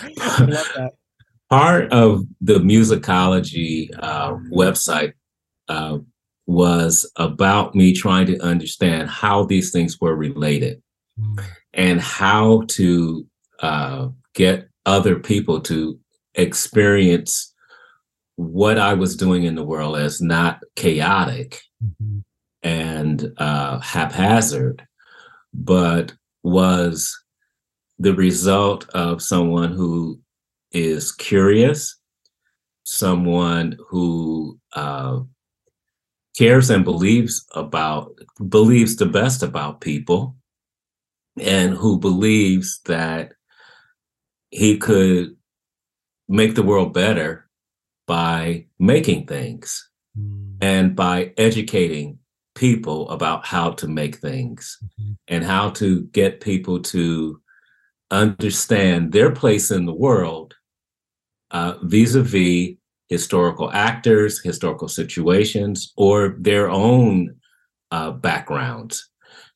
I 0.00 0.38
love 0.38 0.48
that 0.48 0.92
part 1.50 1.92
of 1.92 2.24
the 2.40 2.58
Musiqology 2.58 3.88
uh, 3.98 4.34
website 4.52 5.12
uh, 5.68 5.98
was 6.46 7.10
about 7.16 7.74
me 7.74 7.92
trying 7.94 8.26
to 8.26 8.38
understand 8.40 9.08
how 9.08 9.44
these 9.44 9.70
things 9.70 10.00
were 10.00 10.14
related 10.14 10.82
mm. 11.18 11.42
and 11.72 12.00
how 12.00 12.62
to 12.68 13.26
uh, 13.60 14.08
get 14.34 14.68
other 14.84 15.18
people 15.18 15.60
to 15.60 15.98
experience 16.34 17.54
what 18.36 18.78
I 18.78 18.94
was 18.94 19.16
doing 19.16 19.44
in 19.44 19.54
the 19.54 19.64
world 19.64 19.96
as 19.96 20.20
not 20.20 20.60
chaotic 20.76 21.60
mm-hmm. 21.82 22.18
and 22.62 23.32
uh, 23.38 23.78
haphazard, 23.78 24.86
but 25.52 26.12
was 26.42 27.16
the 27.98 28.14
result 28.14 28.88
of 28.90 29.22
someone 29.22 29.72
who 29.72 30.20
is 30.72 31.12
curious, 31.12 31.96
someone 32.82 33.78
who 33.88 34.58
uh, 34.74 35.20
cares 36.36 36.70
and 36.70 36.84
believes 36.84 37.46
about 37.54 38.18
believes 38.48 38.96
the 38.96 39.06
best 39.06 39.42
about 39.42 39.80
people, 39.80 40.36
and 41.40 41.74
who 41.74 41.98
believes 41.98 42.80
that 42.86 43.32
he 44.50 44.78
could 44.78 45.36
make 46.28 46.54
the 46.54 46.62
world 46.62 46.92
better 46.92 47.48
by 48.06 48.66
making 48.78 49.26
things 49.26 49.88
mm. 50.18 50.56
and 50.60 50.94
by 50.94 51.32
educating 51.36 52.18
people 52.54 53.08
about 53.10 53.44
how 53.44 53.70
to 53.70 53.88
make 53.88 54.16
things 54.16 54.78
mm-hmm. 54.84 55.12
and 55.28 55.44
how 55.44 55.70
to 55.70 56.02
get 56.12 56.40
people 56.40 56.80
to 56.80 57.40
understand 58.10 59.12
their 59.12 59.32
place 59.32 59.70
in 59.70 59.86
the 59.86 59.94
world 59.94 60.54
uh, 61.50 61.74
vis-a-vis 61.82 62.76
historical 63.14 63.70
actors, 63.72 64.40
historical 64.42 64.88
situations, 64.88 65.92
or 65.96 66.34
their 66.40 66.68
own 66.68 67.36
uh, 67.92 68.10
backgrounds. 68.10 69.08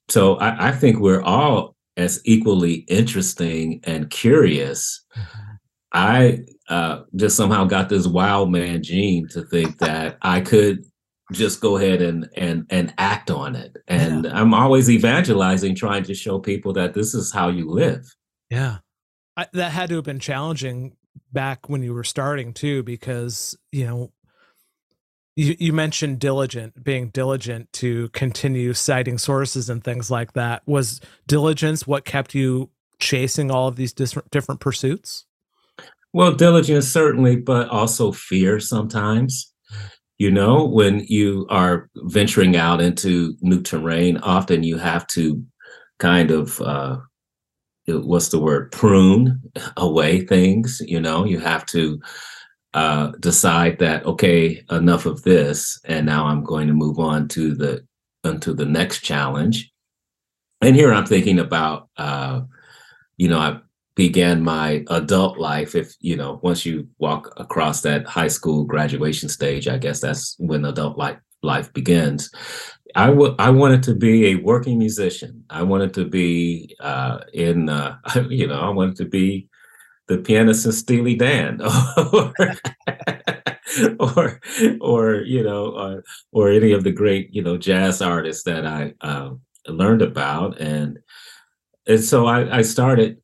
So 0.08 0.36
I, 0.36 0.68
I, 0.68 0.72
think 0.72 1.00
we're 1.00 1.22
all 1.22 1.74
as 1.96 2.20
equally 2.24 2.74
interesting 2.86 3.80
and 3.82 4.08
curious. 4.10 5.04
I 5.92 6.44
uh, 6.68 7.02
just 7.16 7.36
somehow 7.36 7.64
got 7.64 7.88
this 7.88 8.06
wild 8.06 8.52
man 8.52 8.80
gene 8.84 9.26
to 9.30 9.42
think 9.42 9.78
that 9.78 10.18
I 10.22 10.40
could 10.40 10.84
just 11.32 11.60
go 11.60 11.76
ahead 11.78 12.00
and 12.00 12.28
and 12.36 12.64
and 12.70 12.94
act 12.96 13.28
on 13.28 13.56
it. 13.56 13.76
And 13.88 14.24
yeah. 14.24 14.40
I'm 14.40 14.54
always 14.54 14.88
evangelizing, 14.88 15.74
trying 15.74 16.04
to 16.04 16.14
show 16.14 16.38
people 16.38 16.72
that 16.74 16.94
this 16.94 17.12
is 17.12 17.32
how 17.32 17.48
you 17.48 17.68
live. 17.68 18.04
Yeah. 18.50 18.78
I, 19.36 19.46
that 19.52 19.72
had 19.72 19.88
to 19.88 19.96
have 19.96 20.04
been 20.04 20.20
challenging 20.20 20.96
back 21.32 21.68
when 21.68 21.82
you 21.82 21.94
were 21.94 22.04
starting 22.04 22.52
too, 22.52 22.82
because 22.82 23.56
you 23.72 23.86
know 23.86 24.12
you, 25.36 25.54
you 25.58 25.72
mentioned 25.72 26.18
diligent 26.18 26.82
being 26.82 27.10
diligent 27.10 27.72
to 27.74 28.08
continue 28.08 28.74
citing 28.74 29.18
sources 29.18 29.70
and 29.70 29.84
things 29.84 30.10
like 30.10 30.32
that. 30.32 30.62
Was 30.66 31.00
diligence 31.28 31.86
what 31.86 32.04
kept 32.04 32.34
you 32.34 32.70
chasing 32.98 33.50
all 33.50 33.68
of 33.68 33.76
these 33.76 33.92
different 33.92 34.30
different 34.30 34.60
pursuits? 34.60 35.26
Well, 36.12 36.32
diligence 36.32 36.88
certainly, 36.88 37.36
but 37.36 37.68
also 37.68 38.12
fear 38.12 38.58
sometimes. 38.58 39.52
You 40.18 40.32
know, 40.32 40.64
when 40.64 41.04
you 41.06 41.46
are 41.48 41.88
venturing 41.94 42.56
out 42.56 42.80
into 42.80 43.34
new 43.40 43.62
terrain, 43.62 44.16
often 44.16 44.64
you 44.64 44.76
have 44.78 45.06
to 45.08 45.44
kind 46.00 46.32
of 46.32 46.60
uh, 46.60 46.96
what's 47.88 48.28
the 48.28 48.38
word? 48.38 48.72
Prune 48.72 49.40
away 49.76 50.24
things 50.24 50.80
you 50.86 51.00
know? 51.00 51.24
You 51.24 51.38
have 51.40 51.66
to 51.66 52.00
uh, 52.74 53.12
decide 53.20 53.78
that 53.78 54.04
okay 54.04 54.62
enough 54.70 55.06
of 55.06 55.22
this 55.22 55.80
and 55.86 56.04
now 56.04 56.26
i'm 56.26 56.44
going 56.44 56.66
to 56.68 56.74
move 56.74 56.98
on 56.98 57.26
to 57.26 57.54
the 57.54 57.82
onto 58.24 58.52
the 58.52 58.66
next 58.66 59.00
challenge. 59.00 59.72
And 60.60 60.76
here 60.76 60.92
i'm 60.92 61.06
thinking 61.06 61.38
about 61.38 61.88
uh, 61.96 62.42
you 63.16 63.28
know 63.28 63.38
i 63.38 63.58
began 63.94 64.42
my 64.44 64.84
adult 64.90 65.38
life 65.38 65.74
if 65.74 65.94
you 66.00 66.14
know 66.14 66.38
once 66.42 66.64
you 66.64 66.86
walk 66.98 67.32
across 67.36 67.80
that 67.80 68.06
high 68.06 68.28
school 68.28 68.64
graduation 68.64 69.28
stage 69.28 69.66
i 69.66 69.76
guess 69.76 70.00
that's 70.00 70.36
when 70.38 70.64
adult 70.64 70.96
life 70.96 71.18
life 71.42 71.72
begins 71.72 72.30
I, 72.94 73.08
w- 73.08 73.34
I 73.38 73.50
wanted 73.50 73.82
to 73.84 73.94
be 73.94 74.26
a 74.26 74.34
working 74.36 74.78
musician. 74.78 75.44
I 75.50 75.62
wanted 75.62 75.94
to 75.94 76.04
be 76.04 76.74
uh, 76.80 77.20
in, 77.32 77.68
uh, 77.68 77.98
you 78.28 78.46
know, 78.46 78.60
I 78.60 78.70
wanted 78.70 78.96
to 78.96 79.04
be 79.04 79.48
the 80.08 80.18
pianist 80.18 80.64
in 80.66 80.72
Steely 80.72 81.14
Dan, 81.14 81.60
or, 82.12 82.32
or, 84.00 84.40
or, 84.80 85.14
you 85.16 85.42
know, 85.42 85.72
or, 85.76 86.04
or 86.32 86.50
any 86.50 86.72
of 86.72 86.82
the 86.82 86.92
great, 86.92 87.28
you 87.32 87.42
know, 87.42 87.58
jazz 87.58 88.00
artists 88.00 88.44
that 88.44 88.66
I 88.66 88.94
uh, 89.02 89.32
learned 89.66 90.02
about, 90.02 90.60
and 90.60 90.98
and 91.86 92.02
so 92.02 92.26
I, 92.26 92.58
I 92.58 92.62
started 92.62 93.18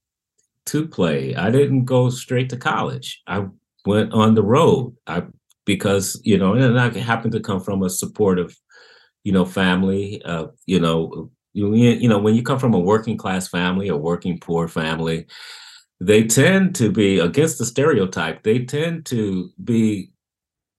to 0.66 0.88
play. 0.88 1.34
I 1.34 1.50
didn't 1.50 1.84
go 1.84 2.08
straight 2.10 2.48
to 2.50 2.56
college. 2.56 3.22
I 3.26 3.46
went 3.84 4.12
on 4.12 4.34
the 4.34 4.42
road. 4.42 4.96
I 5.06 5.24
because 5.66 6.20
you 6.24 6.38
know, 6.38 6.54
and 6.54 6.78
I 6.78 6.90
happened 6.98 7.32
to 7.32 7.40
come 7.40 7.60
from 7.60 7.82
a 7.82 7.90
supportive 7.90 8.56
you 9.24 9.32
know, 9.32 9.44
family. 9.44 10.22
Uh, 10.24 10.48
you 10.66 10.78
know, 10.78 11.30
you, 11.52 11.74
you 11.74 12.08
know, 12.08 12.18
when 12.18 12.34
you 12.34 12.42
come 12.42 12.58
from 12.58 12.74
a 12.74 12.78
working 12.78 13.16
class 13.16 13.48
family, 13.48 13.88
a 13.88 13.96
working 13.96 14.38
poor 14.38 14.68
family, 14.68 15.26
they 16.00 16.24
tend 16.24 16.74
to 16.76 16.90
be 16.90 17.18
against 17.18 17.58
the 17.58 17.64
stereotype. 17.64 18.42
They 18.42 18.64
tend 18.64 19.06
to 19.06 19.50
be 19.62 20.10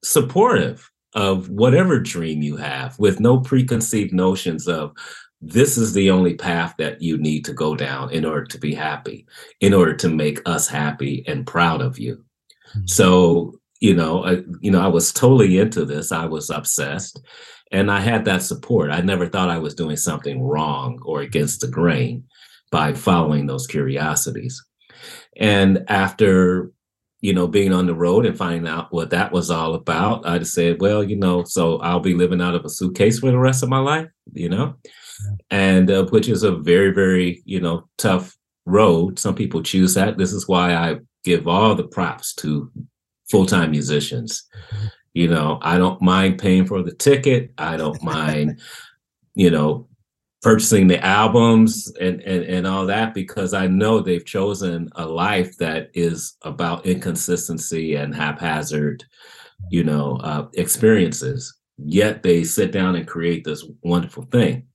supportive 0.03 0.91
of 1.13 1.49
whatever 1.49 1.99
dream 1.99 2.41
you 2.41 2.57
have, 2.57 2.99
with 2.99 3.19
no 3.19 3.39
preconceived 3.39 4.13
notions 4.13 4.67
of 4.67 4.93
this 5.41 5.77
is 5.77 5.93
the 5.93 6.09
only 6.09 6.33
path 6.33 6.75
that 6.77 7.01
you 7.01 7.17
need 7.17 7.45
to 7.45 7.53
go 7.53 7.75
down 7.75 8.11
in 8.11 8.25
order 8.25 8.45
to 8.45 8.57
be 8.57 8.73
happy, 8.73 9.25
in 9.61 9.73
order 9.73 9.95
to 9.95 10.09
make 10.09 10.41
us 10.45 10.67
happy 10.67 11.23
and 11.27 11.47
proud 11.47 11.81
of 11.81 11.97
you. 11.97 12.23
Mm-hmm. 12.69 12.87
So, 12.87 13.59
you 13.85 13.93
know, 13.93 14.25
I, 14.25 14.41
you 14.61 14.71
know, 14.71 14.81
I 14.81 14.87
was 14.87 15.13
totally 15.13 15.59
into 15.59 15.85
this. 15.85 16.11
I 16.11 16.25
was 16.25 16.49
obsessed 16.49 17.21
and 17.71 17.91
I 17.91 17.99
had 17.99 18.25
that 18.25 18.41
support. 18.41 18.89
I 18.89 19.01
never 19.01 19.27
thought 19.27 19.51
I 19.51 19.59
was 19.59 19.75
doing 19.75 19.95
something 19.95 20.41
wrong 20.41 20.99
or 21.05 21.21
against 21.21 21.61
the 21.61 21.67
grain 21.67 22.23
by 22.71 22.93
following 22.93 23.45
those 23.45 23.67
curiosities. 23.67 24.65
And 25.37 25.85
after, 25.87 26.71
you 27.21 27.33
know, 27.35 27.47
being 27.47 27.73
on 27.73 27.85
the 27.85 27.93
road 27.93 28.25
and 28.25 28.35
finding 28.35 28.67
out 28.67 28.91
what 28.91 29.11
that 29.11 29.31
was 29.31 29.51
all 29.51 29.75
about, 29.75 30.27
I 30.27 30.39
just 30.39 30.55
said, 30.55 30.81
well, 30.81 31.03
you 31.03 31.15
know, 31.15 31.43
so 31.43 31.77
I'll 31.77 31.99
be 31.99 32.15
living 32.15 32.41
out 32.41 32.55
of 32.55 32.65
a 32.65 32.69
suitcase 32.69 33.19
for 33.19 33.29
the 33.29 33.37
rest 33.37 33.61
of 33.61 33.69
my 33.69 33.79
life, 33.79 34.07
you 34.33 34.49
know, 34.49 34.77
and 35.51 35.91
uh, 35.91 36.05
which 36.05 36.27
is 36.27 36.41
a 36.41 36.55
very, 36.55 36.91
very, 36.91 37.43
you 37.45 37.59
know, 37.59 37.87
tough 37.99 38.35
road. 38.65 39.19
Some 39.19 39.35
people 39.35 39.61
choose 39.61 39.93
that. 39.93 40.17
This 40.17 40.33
is 40.33 40.47
why 40.47 40.73
I 40.73 40.97
give 41.23 41.47
all 41.47 41.75
the 41.75 41.87
props 41.87 42.33
to 42.35 42.71
full 43.29 43.45
time 43.45 43.71
musicians. 43.71 44.43
You 45.13 45.29
know, 45.29 45.59
I 45.61 45.77
don't 45.77 46.01
mind 46.01 46.39
paying 46.39 46.65
for 46.65 46.83
the 46.83 46.93
ticket. 46.93 47.53
I 47.57 47.77
don't 47.77 48.01
mind, 48.03 48.59
you 49.35 49.49
know, 49.49 49.87
purchasing 50.41 50.87
the 50.87 51.03
albums 51.03 51.91
and, 51.99 52.21
and 52.21 52.43
and 52.43 52.67
all 52.67 52.85
that 52.85 53.15
because 53.15 53.53
I 53.53 53.65
know 53.67 53.99
they've 53.99 54.25
chosen 54.25 54.89
a 54.95 55.05
life 55.05 55.57
that 55.57 55.89
is 55.95 56.35
about 56.43 56.85
inconsistency 56.85 57.95
and 57.95 58.13
haphazard, 58.13 59.03
you 59.71 59.83
know, 59.83 60.17
uh, 60.17 60.47
experiences. 60.53 61.51
Yet 61.77 62.23
they 62.23 62.43
sit 62.43 62.71
down 62.71 62.95
and 62.95 63.07
create 63.07 63.43
this 63.43 63.65
wonderful 63.81 64.23
thing. 64.23 64.67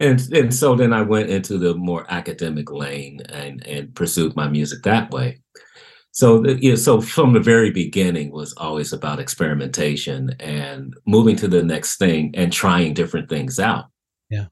And 0.00 0.20
and 0.32 0.54
so 0.54 0.74
then 0.76 0.92
I 0.92 1.02
went 1.02 1.28
into 1.28 1.58
the 1.58 1.74
more 1.74 2.06
academic 2.08 2.70
lane 2.70 3.20
and 3.28 3.66
and 3.66 3.94
pursued 3.94 4.36
my 4.36 4.48
music 4.48 4.82
that 4.84 5.10
way. 5.10 5.40
So 6.18 6.40
the, 6.40 6.60
you 6.60 6.70
know, 6.70 6.74
so 6.74 7.00
from 7.00 7.32
the 7.32 7.38
very 7.38 7.70
beginning 7.70 8.32
was 8.32 8.52
always 8.56 8.92
about 8.92 9.20
experimentation 9.20 10.34
and 10.40 10.92
moving 11.06 11.36
to 11.36 11.46
the 11.46 11.62
next 11.62 11.96
thing 11.98 12.32
and 12.34 12.52
trying 12.52 12.94
different 12.94 13.28
things 13.28 13.60
out. 13.60 13.84
Yeah. 14.28 14.46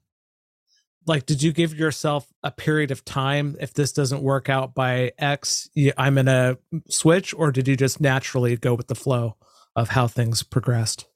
like 1.09 1.27
did 1.27 1.43
you 1.43 1.53
give 1.53 1.75
yourself 1.75 2.29
a 2.45 2.53
period 2.53 2.93
of 2.93 3.05
time 3.05 3.57
if 3.59 3.75
this 3.75 3.93
doesn't 3.93 4.23
work 4.23 4.49
out 4.49 4.77
by 4.77 5.11
x 5.19 5.69
i'm 5.99 6.15
gonna 6.15 6.57
switch 6.89 7.35
or 7.35 7.51
did 7.51 7.67
you 7.67 7.77
just 7.77 8.01
naturally 8.01 8.57
go 8.57 8.73
with 8.73 8.87
the 8.87 8.95
flow 8.95 9.37
of 9.75 9.89
how 9.89 10.07
things 10.07 10.45
progressed? 10.45 11.07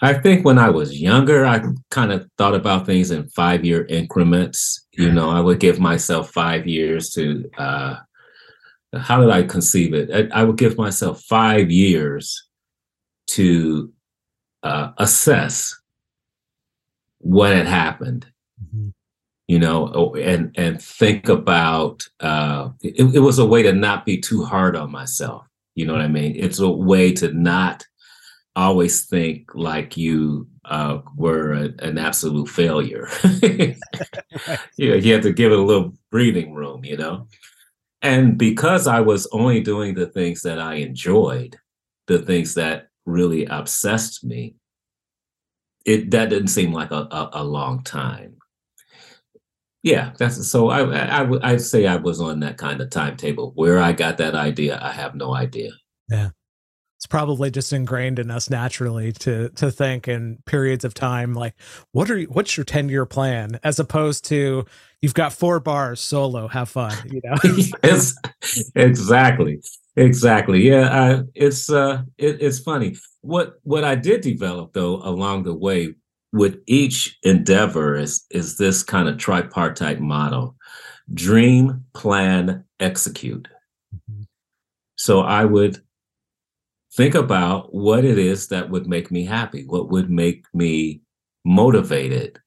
I 0.00 0.14
think 0.14 0.44
when 0.44 0.58
i 0.60 0.70
was 0.70 1.00
younger 1.00 1.44
i 1.44 1.64
kind 1.90 2.12
of 2.12 2.28
thought 2.38 2.54
about 2.54 2.86
things 2.86 3.10
in 3.10 3.28
five 3.30 3.64
year 3.64 3.86
increments. 3.86 4.86
You 4.92 5.10
know 5.10 5.30
i 5.30 5.40
would 5.40 5.58
give 5.58 5.80
myself 5.80 6.30
five 6.30 6.68
years 6.68 7.10
to 7.14 7.50
uh 7.58 7.96
how 8.98 9.20
did 9.20 9.30
i 9.30 9.42
conceive 9.42 9.94
it 9.94 10.10
i, 10.12 10.40
I 10.40 10.44
would 10.44 10.58
give 10.58 10.76
myself 10.76 11.22
five 11.22 11.70
years 11.70 12.48
to 13.28 13.92
uh, 14.62 14.92
assess 14.98 15.78
what 17.18 17.52
had 17.52 17.66
happened 17.66 18.26
mm-hmm 18.62 18.90
you 19.50 19.58
know, 19.58 19.90
oh, 19.92 20.14
and 20.14 20.54
and 20.56 20.80
think 20.80 21.28
about. 21.28 22.06
Uh, 22.20 22.68
it, 22.82 23.16
it 23.16 23.18
was 23.18 23.40
a 23.40 23.44
way 23.44 23.64
to 23.64 23.72
not 23.72 24.06
be 24.06 24.16
too 24.16 24.44
hard 24.44 24.76
on 24.76 24.92
myself. 24.92 25.44
You 25.74 25.86
know 25.86 25.92
what 25.92 26.02
I 26.02 26.06
mean? 26.06 26.36
It's 26.36 26.60
a 26.60 26.70
way 26.70 27.12
to 27.14 27.32
not 27.32 27.84
always 28.54 29.06
think 29.06 29.52
like 29.56 29.96
you 29.96 30.46
uh, 30.66 30.98
were 31.16 31.52
a, 31.52 31.70
an 31.80 31.98
absolute 31.98 32.48
failure. 32.48 33.08
You 34.76 34.90
know, 34.90 34.96
you 34.96 35.12
have 35.14 35.22
to 35.22 35.32
give 35.32 35.50
it 35.50 35.58
a 35.58 35.62
little 35.62 35.94
breathing 36.12 36.54
room. 36.54 36.84
You 36.84 36.98
know, 36.98 37.26
and 38.02 38.38
because 38.38 38.86
I 38.86 39.00
was 39.00 39.26
only 39.32 39.60
doing 39.60 39.94
the 39.94 40.06
things 40.06 40.42
that 40.42 40.58
I 40.58 40.74
enjoyed, 40.74 41.56
the 42.06 42.18
things 42.18 42.54
that 42.54 42.88
really 43.06 43.46
obsessed 43.46 44.24
me, 44.24 44.54
it 45.84 46.10
that 46.10 46.30
didn't 46.30 46.48
seem 46.48 46.72
like 46.72 46.90
a, 46.90 47.08
a, 47.10 47.30
a 47.34 47.44
long 47.44 47.82
time 47.82 48.36
yeah, 49.82 50.12
that's 50.18 50.46
so. 50.46 50.68
I, 50.68 50.82
I 50.82 51.22
I 51.22 51.52
I'd 51.52 51.60
say 51.62 51.86
I 51.86 51.96
was 51.96 52.20
on 52.20 52.40
that 52.40 52.58
kind 52.58 52.80
of 52.80 52.90
timetable. 52.90 53.52
Where 53.54 53.78
I 53.78 53.92
got 53.92 54.18
that 54.18 54.34
idea, 54.34 54.78
I 54.80 54.92
have 54.92 55.14
no 55.14 55.34
idea. 55.34 55.70
Yeah, 56.08 56.30
it's 56.98 57.06
probably 57.06 57.50
just 57.50 57.72
ingrained 57.72 58.18
in 58.18 58.30
us 58.30 58.50
naturally 58.50 59.12
to 59.12 59.48
to 59.50 59.70
think 59.70 60.06
in 60.06 60.38
periods 60.44 60.84
of 60.84 60.92
time 60.92 61.32
like, 61.32 61.54
what 61.92 62.10
are 62.10 62.18
you, 62.18 62.26
what's 62.26 62.58
your 62.58 62.64
ten 62.64 62.90
year 62.90 63.06
plan, 63.06 63.58
as 63.62 63.78
opposed 63.78 64.26
to 64.26 64.66
you've 65.02 65.14
got 65.14 65.32
four 65.32 65.60
bars 65.60 66.00
solo, 66.00 66.48
have 66.48 66.68
fun. 66.68 66.96
You 67.10 67.20
know, 67.24 67.36
yes, 67.84 68.14
exactly, 68.74 69.60
exactly. 69.96 70.68
Yeah, 70.68 70.88
I, 70.90 71.22
it's 71.34 71.70
uh, 71.70 72.02
it, 72.18 72.40
it's 72.40 72.58
funny. 72.58 72.96
What 73.20 73.54
what 73.62 73.84
I 73.84 73.94
did 73.94 74.20
develop 74.20 74.72
though 74.72 74.96
along 74.96 75.44
the 75.44 75.54
way 75.54 75.94
with 76.32 76.60
each 76.66 77.18
endeavor 77.22 77.96
is 77.96 78.24
is 78.30 78.56
this 78.56 78.82
kind 78.82 79.08
of 79.08 79.16
tripartite 79.16 80.00
model 80.00 80.56
dream 81.12 81.84
plan 81.92 82.64
execute 82.78 83.48
mm-hmm. 83.94 84.22
so 84.96 85.20
i 85.20 85.44
would 85.44 85.82
think 86.94 87.14
about 87.14 87.74
what 87.74 88.04
it 88.04 88.18
is 88.18 88.48
that 88.48 88.70
would 88.70 88.86
make 88.86 89.10
me 89.10 89.24
happy 89.24 89.64
what 89.66 89.90
would 89.90 90.10
make 90.10 90.44
me 90.54 91.00
motivated 91.44 92.38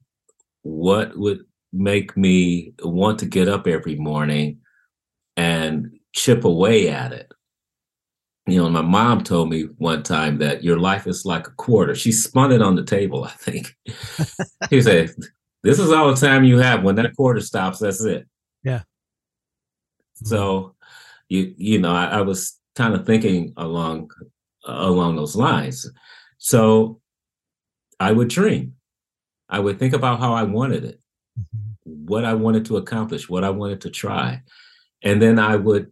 what 0.62 1.17
would 1.17 1.43
make 1.73 2.15
me 2.15 2.73
want 2.83 3.19
to 3.19 3.25
get 3.25 3.49
up 3.49 3.67
every 3.67 3.95
morning 3.95 4.59
and 5.36 5.91
chip 6.13 6.45
away 6.45 6.89
at 6.89 7.12
it 7.12 7.33
you 8.45 8.57
know, 8.57 8.69
my 8.69 8.81
mom 8.81 9.23
told 9.23 9.49
me 9.49 9.63
one 9.77 10.03
time 10.03 10.38
that 10.39 10.63
your 10.63 10.77
life 10.77 11.07
is 11.07 11.25
like 11.25 11.47
a 11.47 11.51
quarter. 11.51 11.95
She 11.95 12.12
spun 12.12 12.51
it 12.51 12.62
on 12.62 12.75
the 12.75 12.83
table, 12.83 13.23
I 13.23 13.29
think. 13.29 13.73
she 14.69 14.81
said, 14.81 15.12
This 15.63 15.79
is 15.79 15.91
all 15.91 16.13
the 16.13 16.19
time 16.19 16.43
you 16.43 16.57
have. 16.57 16.83
When 16.83 16.95
that 16.95 17.15
quarter 17.15 17.39
stops, 17.39 17.79
that's 17.79 18.03
it. 18.03 18.27
Yeah. 18.63 18.81
So 20.15 20.75
you 21.29 21.53
you 21.57 21.79
know, 21.79 21.93
I, 21.93 22.05
I 22.05 22.21
was 22.21 22.59
kind 22.75 22.93
of 22.93 23.05
thinking 23.05 23.53
along 23.55 24.12
along 24.65 25.15
those 25.15 25.38
lines. 25.38 25.89
So 26.38 26.99
I 27.99 28.12
would 28.12 28.27
dream. 28.27 28.73
I 29.47 29.59
would 29.59 29.79
think 29.79 29.93
about 29.93 30.19
how 30.19 30.33
I 30.33 30.43
wanted 30.43 30.83
it. 30.83 30.99
What 32.05 32.25
I 32.25 32.33
wanted 32.33 32.65
to 32.65 32.77
accomplish, 32.77 33.29
what 33.29 33.43
I 33.43 33.49
wanted 33.49 33.81
to 33.81 33.89
try. 33.89 34.41
And 35.01 35.21
then 35.21 35.39
I 35.39 35.55
would 35.55 35.91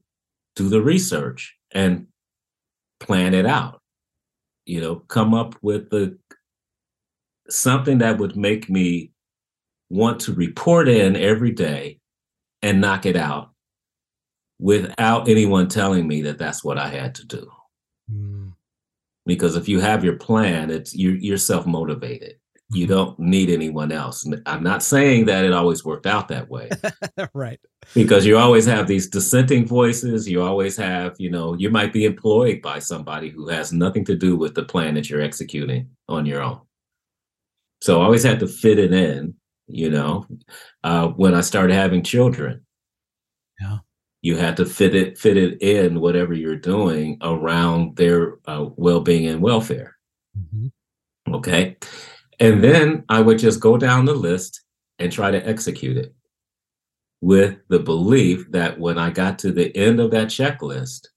do 0.55 0.69
the 0.69 0.81
research 0.81 1.55
and 1.71 2.07
plan 2.99 3.33
it 3.33 3.45
out 3.45 3.81
you 4.65 4.79
know 4.79 4.95
come 5.07 5.33
up 5.33 5.55
with 5.61 5.89
the 5.89 6.17
something 7.49 7.97
that 7.97 8.17
would 8.17 8.35
make 8.35 8.69
me 8.69 9.11
want 9.89 10.21
to 10.21 10.33
report 10.33 10.87
in 10.87 11.15
every 11.15 11.51
day 11.51 11.99
and 12.61 12.79
knock 12.79 13.05
it 13.05 13.15
out 13.15 13.51
without 14.59 15.27
anyone 15.27 15.67
telling 15.67 16.07
me 16.07 16.21
that 16.21 16.37
that's 16.37 16.63
what 16.63 16.77
i 16.77 16.87
had 16.87 17.15
to 17.15 17.25
do 17.25 17.51
mm. 18.11 18.53
because 19.25 19.55
if 19.55 19.67
you 19.67 19.79
have 19.79 20.05
your 20.05 20.15
plan 20.15 20.69
it's 20.69 20.93
you, 20.95 21.11
you're 21.11 21.37
self-motivated 21.37 22.35
you 22.73 22.87
don't 22.87 23.19
need 23.19 23.49
anyone 23.49 23.91
else. 23.91 24.25
I'm 24.45 24.63
not 24.63 24.81
saying 24.81 25.25
that 25.25 25.43
it 25.43 25.51
always 25.51 25.83
worked 25.83 26.05
out 26.05 26.29
that 26.29 26.49
way. 26.49 26.69
right. 27.33 27.59
Because 27.93 28.25
you 28.25 28.37
always 28.37 28.65
have 28.65 28.87
these 28.87 29.09
dissenting 29.09 29.65
voices. 29.65 30.29
You 30.29 30.41
always 30.41 30.77
have, 30.77 31.15
you 31.17 31.29
know, 31.29 31.53
you 31.55 31.69
might 31.69 31.91
be 31.91 32.05
employed 32.05 32.61
by 32.61 32.79
somebody 32.79 33.29
who 33.29 33.49
has 33.49 33.73
nothing 33.73 34.05
to 34.05 34.15
do 34.15 34.37
with 34.37 34.55
the 34.55 34.63
plan 34.63 34.93
that 34.93 35.09
you're 35.09 35.21
executing 35.21 35.89
on 36.07 36.25
your 36.25 36.41
own. 36.41 36.61
So 37.81 37.99
I 37.99 38.05
always 38.05 38.23
had 38.23 38.39
to 38.39 38.47
fit 38.47 38.79
it 38.79 38.93
in, 38.93 39.33
you 39.67 39.89
know, 39.89 40.25
uh, 40.83 41.07
when 41.09 41.33
I 41.33 41.41
started 41.41 41.73
having 41.73 42.03
children. 42.03 42.65
Yeah. 43.59 43.79
You 44.21 44.37
had 44.37 44.55
to 44.57 44.65
fit 44.65 44.95
it 44.95 45.17
fit 45.17 45.35
it 45.35 45.61
in 45.61 45.99
whatever 45.99 46.33
you're 46.33 46.55
doing 46.55 47.17
around 47.21 47.97
their 47.97 48.35
uh, 48.45 48.67
well-being 48.75 49.25
and 49.25 49.41
welfare. 49.41 49.97
Mm-hmm. 50.37 50.67
Okay 51.35 51.77
and 52.41 52.63
then 52.63 53.05
I 53.07 53.21
would 53.21 53.37
just 53.37 53.59
go 53.59 53.77
down 53.77 54.05
the 54.05 54.15
list 54.15 54.61
and 54.97 55.11
try 55.11 55.29
to 55.29 55.47
execute 55.47 55.95
it 55.95 56.13
with 57.21 57.59
the 57.67 57.77
belief 57.77 58.49
that 58.49 58.79
when 58.79 58.97
I 58.97 59.11
got 59.11 59.37
to 59.39 59.51
the 59.51 59.75
end 59.77 59.99
of 59.99 60.09
that 60.11 60.29
checklist, 60.29 61.07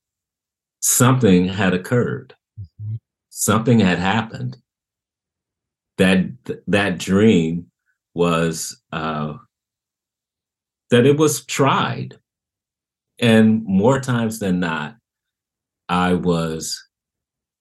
something 0.80 1.48
had 1.48 1.72
occurred, 1.72 2.34
mm-hmm. 2.60 2.96
something 3.30 3.80
had 3.80 3.98
happened. 3.98 4.58
That 5.96 6.26
that 6.66 6.98
dream 6.98 7.70
was 8.14 8.82
uh, 8.92 9.34
that 10.90 11.06
it 11.06 11.16
was 11.16 11.46
tried, 11.46 12.18
and 13.20 13.64
more 13.64 14.00
times 14.00 14.40
than 14.40 14.58
not, 14.58 14.96
I 15.88 16.14
was 16.14 16.84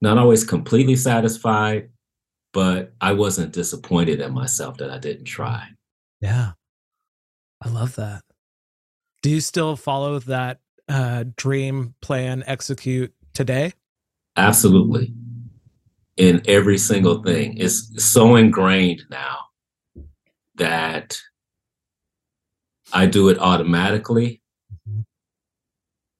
not 0.01 0.17
always 0.17 0.43
completely 0.43 0.95
satisfied, 0.95 1.92
but 2.53 2.93
I 3.01 3.11
wasn't 3.13 3.51
disappointed 3.51 4.21
at 4.21 4.31
myself 4.31 4.77
that 4.77 4.91
I 4.91 4.99
didn't 4.99 5.25
try. 5.25 5.67
Yeah. 6.21 6.51
I 7.61 7.69
love 7.69 7.95
that. 7.95 8.23
Do 9.21 9.29
you 9.29 9.41
still 9.41 9.75
follow 9.75 10.19
that 10.19 10.59
uh, 10.87 11.25
dream 11.35 11.95
plan 12.01 12.43
execute 12.45 13.13
today? 13.33 13.73
Absolutely. 14.37 15.13
In 16.17 16.41
every 16.47 16.77
single 16.77 17.23
thing. 17.23 17.57
It's 17.57 18.05
so 18.05 18.35
ingrained 18.35 19.03
now 19.09 19.39
that 20.55 21.17
I 22.91 23.07
do 23.07 23.29
it 23.29 23.39
automatically. 23.39 24.41
Mm-hmm. 24.87 25.01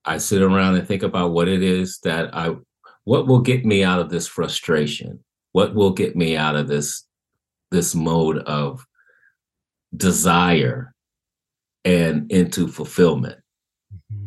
I 0.04 0.18
sit 0.18 0.42
around 0.42 0.74
and 0.76 0.88
think 0.88 1.02
about 1.02 1.30
what 1.30 1.46
it 1.46 1.62
is 1.62 2.00
that 2.02 2.34
I, 2.34 2.56
what 3.04 3.26
will 3.26 3.40
get 3.40 3.64
me 3.64 3.84
out 3.84 4.00
of 4.00 4.10
this 4.10 4.26
frustration? 4.26 5.23
What 5.54 5.72
will 5.72 5.92
get 5.92 6.16
me 6.16 6.36
out 6.36 6.56
of 6.56 6.66
this, 6.66 7.04
this 7.70 7.94
mode 7.94 8.38
of 8.38 8.84
desire 9.96 10.92
and 11.84 12.28
into 12.32 12.66
fulfillment? 12.66 13.38
Mm-hmm. 14.12 14.26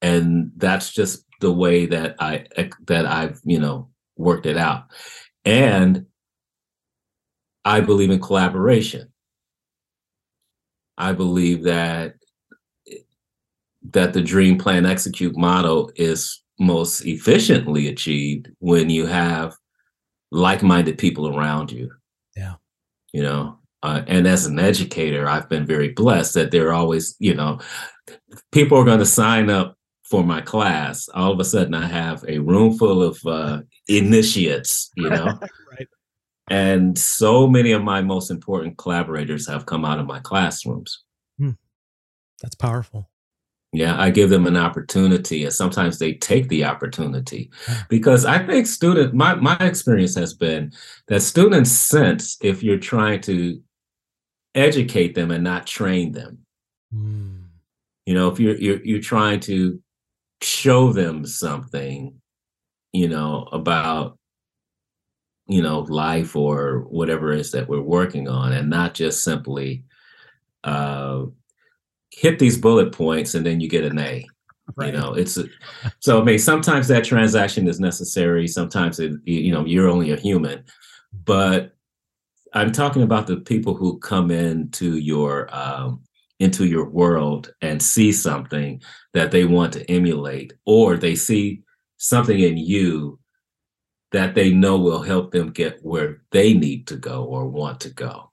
And 0.00 0.52
that's 0.56 0.90
just 0.90 1.26
the 1.42 1.52
way 1.52 1.84
that 1.84 2.16
I, 2.18 2.46
that 2.86 3.04
I've, 3.04 3.38
you 3.44 3.58
know, 3.58 3.90
worked 4.16 4.46
it 4.46 4.56
out. 4.56 4.84
And 5.44 6.06
I 7.66 7.82
believe 7.82 8.10
in 8.10 8.18
collaboration. 8.18 9.12
I 10.96 11.12
believe 11.12 11.64
that 11.64 12.14
that 13.90 14.14
the 14.14 14.22
dream 14.22 14.56
plan 14.56 14.86
execute 14.86 15.36
model 15.36 15.92
is 15.96 16.42
most 16.58 17.02
efficiently 17.02 17.88
achieved 17.88 18.48
when 18.58 18.88
you 18.90 19.06
have 19.06 19.54
like-minded 20.30 20.98
people 20.98 21.36
around 21.36 21.72
you. 21.72 21.90
Yeah. 22.36 22.54
You 23.12 23.22
know, 23.22 23.58
uh, 23.82 24.02
and 24.06 24.26
as 24.26 24.46
an 24.46 24.58
educator, 24.58 25.28
I've 25.28 25.48
been 25.48 25.66
very 25.66 25.90
blessed 25.90 26.34
that 26.34 26.50
there 26.50 26.68
are 26.68 26.74
always, 26.74 27.16
you 27.18 27.34
know, 27.34 27.60
people 28.52 28.78
are 28.78 28.84
going 28.84 28.98
to 28.98 29.06
sign 29.06 29.50
up 29.50 29.76
for 30.04 30.24
my 30.24 30.40
class. 30.40 31.08
All 31.14 31.32
of 31.32 31.40
a 31.40 31.44
sudden, 31.44 31.74
I 31.74 31.86
have 31.86 32.24
a 32.26 32.38
room 32.38 32.76
full 32.76 33.02
of 33.02 33.18
uh, 33.26 33.60
initiates, 33.86 34.90
you 34.96 35.08
know. 35.08 35.38
right. 35.78 35.88
And 36.50 36.98
so 36.98 37.46
many 37.46 37.72
of 37.72 37.82
my 37.82 38.00
most 38.00 38.30
important 38.30 38.78
collaborators 38.78 39.46
have 39.46 39.66
come 39.66 39.84
out 39.84 40.00
of 40.00 40.06
my 40.06 40.18
classrooms. 40.20 41.04
Hmm. 41.38 41.52
That's 42.42 42.54
powerful. 42.54 43.10
Yeah, 43.72 44.00
I 44.00 44.08
give 44.08 44.30
them 44.30 44.46
an 44.46 44.56
opportunity, 44.56 45.44
and 45.44 45.52
sometimes 45.52 45.98
they 45.98 46.14
take 46.14 46.48
the 46.48 46.64
opportunity 46.64 47.50
because 47.90 48.24
I 48.24 48.44
think 48.46 48.66
student 48.66 49.12
my 49.12 49.34
my 49.34 49.58
experience 49.58 50.14
has 50.14 50.32
been 50.32 50.72
that 51.08 51.20
students 51.20 51.70
sense 51.70 52.38
if 52.42 52.62
you're 52.62 52.78
trying 52.78 53.20
to 53.22 53.62
educate 54.54 55.14
them 55.14 55.30
and 55.30 55.44
not 55.44 55.66
train 55.66 56.12
them. 56.12 56.38
Mm. 56.94 57.44
You 58.06 58.14
know, 58.14 58.28
if 58.28 58.40
you're 58.40 58.56
you're 58.56 58.82
you're 58.84 59.00
trying 59.02 59.40
to 59.40 59.82
show 60.40 60.90
them 60.92 61.26
something, 61.26 62.18
you 62.94 63.08
know, 63.08 63.48
about 63.52 64.18
you 65.46 65.60
know 65.60 65.80
life 65.80 66.36
or 66.36 66.86
whatever 66.88 67.32
it 67.32 67.40
is 67.40 67.52
that 67.52 67.68
we're 67.68 67.82
working 67.82 68.28
on, 68.28 68.54
and 68.54 68.70
not 68.70 68.94
just 68.94 69.22
simply 69.22 69.84
uh 70.64 71.24
hit 72.10 72.38
these 72.38 72.58
bullet 72.58 72.92
points 72.92 73.34
and 73.34 73.44
then 73.44 73.60
you 73.60 73.68
get 73.68 73.84
an 73.84 73.98
A. 73.98 74.26
Right. 74.76 74.92
You 74.92 75.00
know, 75.00 75.14
it's 75.14 75.36
a, 75.38 75.44
so 75.98 76.20
I 76.20 76.24
mean, 76.24 76.38
sometimes 76.38 76.88
that 76.88 77.04
transaction 77.04 77.66
is 77.68 77.80
necessary. 77.80 78.46
Sometimes 78.46 79.00
it, 79.00 79.12
you 79.24 79.50
know, 79.50 79.64
you're 79.64 79.88
only 79.88 80.12
a 80.12 80.16
human, 80.16 80.64
but 81.24 81.74
I'm 82.52 82.72
talking 82.72 83.02
about 83.02 83.26
the 83.26 83.38
people 83.38 83.74
who 83.74 83.98
come 83.98 84.30
into 84.30 84.98
your 84.98 85.48
um, 85.54 86.02
into 86.38 86.66
your 86.66 86.88
world 86.88 87.52
and 87.62 87.82
see 87.82 88.12
something 88.12 88.80
that 89.14 89.30
they 89.30 89.44
want 89.44 89.72
to 89.72 89.90
emulate, 89.90 90.52
or 90.66 90.96
they 90.96 91.14
see 91.14 91.62
something 91.96 92.38
in 92.38 92.56
you 92.56 93.18
that 94.12 94.34
they 94.34 94.52
know 94.52 94.78
will 94.78 95.02
help 95.02 95.32
them 95.32 95.50
get 95.50 95.78
where 95.82 96.22
they 96.30 96.54
need 96.54 96.86
to 96.86 96.96
go 96.96 97.24
or 97.24 97.48
want 97.48 97.80
to 97.80 97.90
go 97.90 98.27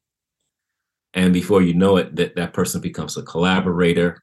and 1.15 1.33
before 1.33 1.61
you 1.61 1.73
know 1.73 1.97
it 1.97 2.15
that, 2.15 2.35
that 2.35 2.53
person 2.53 2.81
becomes 2.81 3.17
a 3.17 3.23
collaborator 3.23 4.21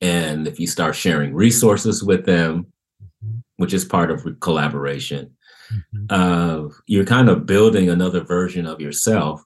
and 0.00 0.46
if 0.46 0.60
you 0.60 0.66
start 0.66 0.94
sharing 0.94 1.34
resources 1.34 2.02
with 2.02 2.24
them 2.24 2.66
mm-hmm. 3.02 3.38
which 3.56 3.74
is 3.74 3.84
part 3.84 4.10
of 4.10 4.24
collaboration 4.40 5.30
mm-hmm. 5.70 6.06
uh, 6.08 6.68
you're 6.86 7.04
kind 7.04 7.28
of 7.28 7.44
building 7.44 7.90
another 7.90 8.20
version 8.20 8.66
of 8.66 8.80
yourself 8.80 9.42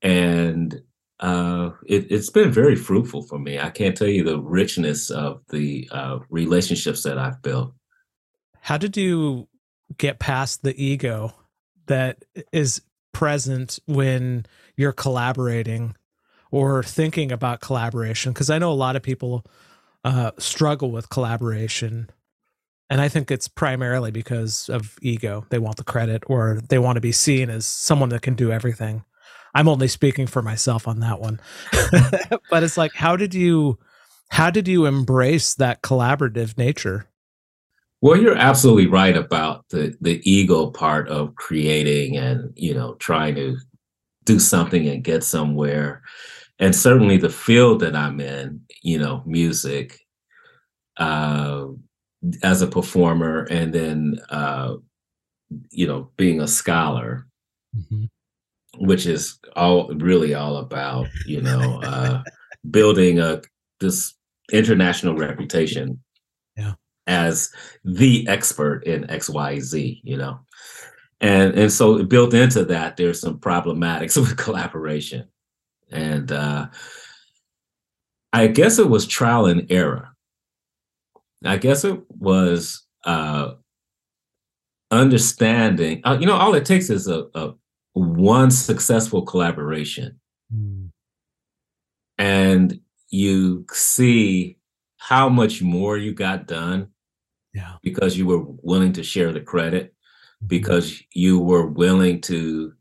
and 0.00 0.80
uh, 1.20 1.70
it, 1.86 2.10
has 2.10 2.30
been 2.30 2.50
very 2.50 2.74
fruitful 2.74 3.22
for 3.22 3.38
me 3.38 3.58
i 3.58 3.70
can't 3.70 3.96
tell 3.96 4.08
you 4.08 4.24
the 4.24 4.40
richness 4.40 5.10
of 5.10 5.42
the 5.50 5.88
uh, 5.92 6.18
relationships 6.30 7.02
that 7.02 7.18
i've 7.18 7.40
built 7.42 7.72
how 8.60 8.76
did 8.76 8.96
you 8.96 9.46
get 9.98 10.18
past 10.18 10.62
the 10.62 10.82
ego 10.82 11.34
that 11.86 12.24
is 12.52 12.80
present 13.12 13.78
when 13.86 14.46
you're 14.82 14.92
collaborating 14.92 15.96
or 16.50 16.82
thinking 16.82 17.32
about 17.32 17.60
collaboration 17.60 18.32
because 18.32 18.50
i 18.50 18.58
know 18.58 18.70
a 18.70 18.74
lot 18.74 18.96
of 18.96 19.02
people 19.02 19.44
uh, 20.04 20.32
struggle 20.38 20.90
with 20.90 21.08
collaboration. 21.08 22.10
And 22.90 23.00
i 23.00 23.08
think 23.08 23.30
it's 23.30 23.48
primarily 23.48 24.10
because 24.10 24.68
of 24.68 24.98
ego. 25.00 25.46
They 25.48 25.58
want 25.58 25.76
the 25.76 25.84
credit 25.84 26.24
or 26.26 26.60
they 26.68 26.78
want 26.78 26.96
to 26.96 27.00
be 27.00 27.12
seen 27.12 27.48
as 27.48 27.64
someone 27.64 28.10
that 28.10 28.22
can 28.22 28.34
do 28.34 28.52
everything. 28.52 29.04
I'm 29.54 29.68
only 29.68 29.88
speaking 29.88 30.26
for 30.26 30.42
myself 30.42 30.88
on 30.88 31.00
that 31.00 31.20
one. 31.20 31.40
But 32.50 32.62
it's 32.62 32.76
like 32.76 32.92
how 32.94 33.16
did 33.16 33.32
you 33.32 33.78
how 34.28 34.50
did 34.50 34.68
you 34.68 34.86
embrace 34.86 35.54
that 35.54 35.82
collaborative 35.82 36.58
nature? 36.58 37.06
Well, 38.02 38.20
you're 38.20 38.36
absolutely 38.36 38.88
right 38.88 39.16
about 39.16 39.68
the 39.70 39.94
the 40.00 40.20
ego 40.30 40.70
part 40.70 41.08
of 41.08 41.34
creating 41.36 42.16
and 42.18 42.52
you 42.56 42.74
know 42.74 42.94
trying 42.94 43.36
to 43.36 43.56
do 44.24 44.38
something 44.38 44.88
and 44.88 45.04
get 45.04 45.24
somewhere. 45.24 46.02
And 46.58 46.74
certainly 46.74 47.16
the 47.16 47.30
field 47.30 47.80
that 47.80 47.96
I'm 47.96 48.20
in, 48.20 48.60
you 48.82 48.98
know, 48.98 49.22
music, 49.26 49.98
uh, 50.98 51.66
as 52.42 52.62
a 52.62 52.66
performer, 52.66 53.46
and 53.50 53.72
then 53.72 54.20
uh, 54.30 54.74
you 55.70 55.86
know, 55.86 56.10
being 56.16 56.40
a 56.40 56.48
scholar, 56.48 57.26
mm-hmm. 57.76 58.04
which 58.78 59.06
is 59.06 59.38
all 59.56 59.88
really 59.94 60.34
all 60.34 60.56
about, 60.56 61.08
you 61.26 61.40
know, 61.40 61.80
uh, 61.82 62.22
building 62.70 63.18
a 63.18 63.42
this 63.80 64.14
international 64.52 65.16
reputation 65.16 66.00
yeah. 66.56 66.74
as 67.06 67.50
the 67.84 68.26
expert 68.28 68.84
in 68.84 69.04
XYZ, 69.04 70.00
you 70.04 70.16
know. 70.16 70.38
And 71.22 71.54
and 71.54 71.72
so 71.72 72.04
built 72.04 72.34
into 72.34 72.64
that, 72.66 72.96
there's 72.96 73.20
some 73.20 73.38
problematics 73.38 74.16
with 74.20 74.36
collaboration. 74.36 75.28
And 75.90 76.30
uh 76.30 76.66
I 78.34 78.48
guess 78.48 78.78
it 78.78 78.88
was 78.88 79.06
trial 79.06 79.46
and 79.46 79.70
error. 79.70 80.10
I 81.44 81.56
guess 81.56 81.84
it 81.84 82.00
was 82.08 82.84
uh 83.04 83.52
understanding, 84.90 86.02
uh, 86.04 86.18
you 86.20 86.26
know, 86.26 86.36
all 86.36 86.54
it 86.54 86.66
takes 86.66 86.90
is 86.90 87.08
a, 87.08 87.26
a 87.34 87.54
one 87.94 88.50
successful 88.50 89.22
collaboration. 89.22 90.20
Mm. 90.54 90.90
And 92.18 92.80
you 93.08 93.66
see 93.72 94.58
how 94.98 95.28
much 95.28 95.62
more 95.62 95.96
you 95.96 96.12
got 96.12 96.46
done 96.46 96.88
yeah. 97.54 97.74
because 97.82 98.16
you 98.16 98.26
were 98.26 98.42
willing 98.62 98.92
to 98.94 99.02
share 99.02 99.32
the 99.32 99.40
credit. 99.40 99.94
Because 100.46 101.02
you 101.12 101.38
were 101.38 101.66
willing 101.66 102.20
to 102.22 102.72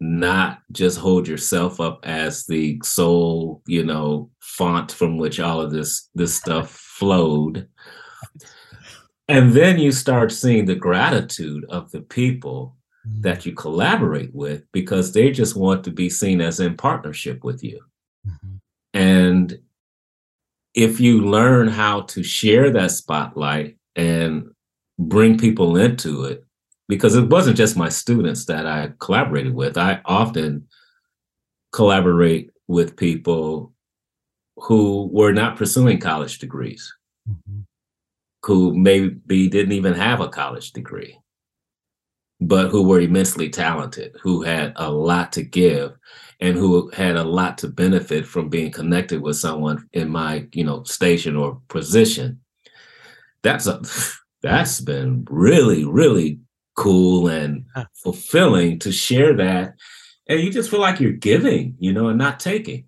not 0.00 0.60
just 0.70 0.98
hold 0.98 1.26
yourself 1.26 1.80
up 1.80 2.00
as 2.04 2.46
the 2.46 2.80
sole, 2.84 3.62
you 3.66 3.84
know, 3.84 4.30
font 4.40 4.92
from 4.92 5.18
which 5.18 5.40
all 5.40 5.60
of 5.60 5.72
this 5.72 6.08
this 6.14 6.34
stuff 6.34 6.70
flowed. 6.70 7.68
And 9.28 9.52
then 9.52 9.78
you 9.78 9.92
start 9.92 10.32
seeing 10.32 10.64
the 10.64 10.74
gratitude 10.74 11.64
of 11.68 11.90
the 11.90 12.00
people 12.00 12.76
mm-hmm. 13.06 13.22
that 13.22 13.44
you 13.44 13.52
collaborate 13.52 14.34
with 14.34 14.64
because 14.72 15.12
they 15.12 15.30
just 15.30 15.56
want 15.56 15.84
to 15.84 15.90
be 15.90 16.08
seen 16.08 16.40
as 16.40 16.60
in 16.60 16.76
partnership 16.76 17.44
with 17.44 17.62
you. 17.62 17.80
Mm-hmm. 18.26 18.56
And 18.94 19.58
if 20.74 21.00
you 21.00 21.26
learn 21.26 21.68
how 21.68 22.02
to 22.02 22.22
share 22.22 22.70
that 22.70 22.92
spotlight 22.92 23.76
and 23.96 24.50
bring 24.98 25.36
people 25.36 25.76
into 25.76 26.24
it, 26.24 26.44
because 26.88 27.14
it 27.14 27.28
wasn't 27.28 27.56
just 27.56 27.76
my 27.76 27.88
students 27.88 28.46
that 28.46 28.66
I 28.66 28.92
collaborated 28.98 29.54
with. 29.54 29.76
I 29.76 30.00
often 30.04 30.68
collaborate 31.72 32.50
with 32.66 32.96
people 32.96 33.72
who 34.56 35.08
were 35.12 35.32
not 35.32 35.56
pursuing 35.56 35.98
college 35.98 36.38
degrees, 36.38 36.92
mm-hmm. 37.28 37.60
who 38.44 38.76
maybe 38.76 39.48
didn't 39.48 39.72
even 39.72 39.94
have 39.94 40.20
a 40.20 40.28
college 40.28 40.72
degree, 40.72 41.18
but 42.40 42.68
who 42.68 42.82
were 42.82 43.00
immensely 43.00 43.50
talented, 43.50 44.16
who 44.22 44.42
had 44.42 44.72
a 44.76 44.90
lot 44.90 45.32
to 45.32 45.42
give 45.42 45.92
and 46.40 46.56
who 46.56 46.88
had 46.90 47.16
a 47.16 47.24
lot 47.24 47.58
to 47.58 47.68
benefit 47.68 48.26
from 48.26 48.48
being 48.48 48.70
connected 48.70 49.20
with 49.20 49.36
someone 49.36 49.88
in 49.92 50.08
my 50.08 50.46
you 50.52 50.64
know 50.64 50.82
station 50.84 51.36
or 51.36 51.60
position 51.68 52.40
that's 53.42 53.66
a 53.66 53.82
that's 54.42 54.80
been 54.80 55.26
really 55.28 55.84
really 55.84 56.38
cool 56.78 57.26
and 57.26 57.66
fulfilling 58.02 58.78
to 58.78 58.92
share 58.92 59.34
that. 59.34 59.74
And 60.28 60.40
you 60.40 60.50
just 60.50 60.70
feel 60.70 60.80
like 60.80 61.00
you're 61.00 61.12
giving 61.12 61.74
you 61.78 61.92
know 61.92 62.08
and 62.08 62.18
not 62.18 62.38
taking. 62.40 62.84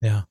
Yeah. 0.00 0.22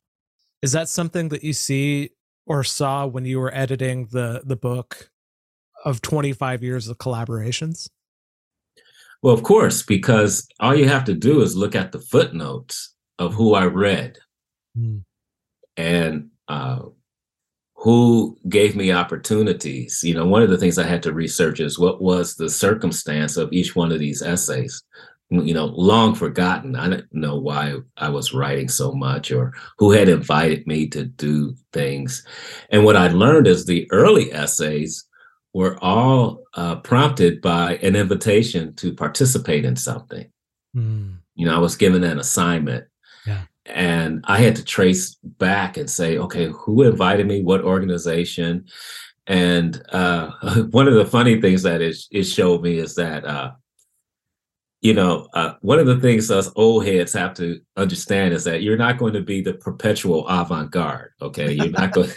Is 0.62 0.72
that 0.72 0.90
something 0.90 1.30
that 1.30 1.44
you 1.44 1.54
see 1.54 2.12
or 2.46 2.64
saw 2.64 3.06
when 3.06 3.26
you 3.26 3.40
were 3.40 3.54
editing 3.54 4.08
the 4.12 4.42
the 4.46 4.56
book 4.56 5.10
of 5.84 6.02
25 6.02 6.64
years 6.64 6.88
of 6.88 6.98
collaborations? 6.98 7.90
Well, 9.22 9.34
of 9.34 9.44
course, 9.44 9.84
because 9.84 10.48
all 10.60 10.76
you 10.76 10.88
have 10.88 11.04
to 11.06 11.14
do 11.14 11.42
is 11.42 11.56
look 11.56 11.76
at 11.76 11.92
the 11.92 12.00
footnotes 12.00 12.96
of 13.20 13.34
who 13.34 13.54
I 13.54 13.66
read. 13.66 14.18
Mm. 14.78 15.04
and 15.76 16.30
uh, 16.48 16.80
who 17.82 18.38
gave 18.48 18.76
me 18.76 18.92
opportunities. 18.92 20.04
You 20.04 20.14
know, 20.14 20.28
one 20.28 20.44
of 20.44 20.52
the 20.52 20.58
things 20.58 20.78
I 20.78 20.86
had 20.86 21.02
to 21.04 21.14
research 21.14 21.60
is 21.60 21.80
what 21.80 22.00
was 22.00 22.36
the 22.36 22.48
circumstance 22.48 23.38
of 23.38 23.52
each 23.52 23.76
one 23.76 23.92
of 23.92 23.98
these 23.98 24.22
essays. 24.22 24.84
You 25.32 25.56
know, 25.56 25.66
long 25.66 26.14
forgotten. 26.14 26.76
I 26.76 26.90
didn't 26.90 27.12
know 27.12 27.40
why 27.40 27.78
I 27.98 28.10
was 28.10 28.36
writing 28.36 28.68
so 28.70 28.92
much 28.92 29.32
or 29.32 29.54
who 29.80 29.92
had 29.92 30.10
invited 30.10 30.68
me 30.68 30.90
to 30.90 31.06
do 31.06 31.56
things. 31.74 32.24
And 32.70 32.86
what 32.86 32.98
I 32.98 33.08
learned 33.08 33.48
is 33.48 33.66
the 33.66 33.90
early 33.92 34.32
essays 34.32 35.08
were 35.54 35.84
all 35.84 36.44
uh, 36.54 36.76
prompted 36.78 37.42
by 37.42 37.78
an 37.78 37.96
invitation 37.96 38.76
to 38.76 38.94
participate 38.94 39.66
in 39.66 39.76
something. 39.76 40.30
Mm. 40.76 41.16
You 41.34 41.48
know, 41.48 41.56
I 41.56 41.60
was 41.60 41.78
given 41.78 42.04
an 42.04 42.20
assignment. 42.20 42.86
Yeah. 43.26 43.46
And 43.66 44.24
I 44.28 44.40
had 44.40 44.56
to 44.56 44.64
trace 44.64 45.18
back 45.24 45.78
and 45.78 45.90
say, 45.90 46.18
okay, 46.18 46.48
who 46.48 46.84
invited 46.84 47.28
me? 47.28 47.42
What 47.42 47.62
organization? 47.62 48.66
And 49.28 49.82
uh, 49.90 50.32
one 50.72 50.88
of 50.88 50.96
the 50.96 51.06
funny 51.06 51.42
things 51.42 51.64
that 51.64 51.82
it, 51.82 51.98
it 52.12 52.24
showed 52.24 52.62
me 52.62 52.78
is 52.78 52.96
that, 52.96 53.26
uh, 53.26 53.52
you 54.82 54.96
know, 54.96 55.28
uh, 55.34 55.54
one 55.62 55.78
of 55.78 55.86
the 55.86 56.00
things 56.00 56.32
us 56.32 56.50
old 56.56 56.88
heads 56.88 57.14
have 57.14 57.36
to 57.36 57.62
understand 57.78 58.34
is 58.34 58.44
that 58.46 58.64
you're 58.64 58.78
not 58.78 58.98
going 58.98 59.14
to 59.14 59.22
be 59.22 59.42
the 59.42 59.54
perpetual 59.54 60.28
avant 60.28 60.72
garde. 60.72 61.12
Okay. 61.22 61.54
You're 61.54 61.70
not 61.70 61.92
going 61.92 62.10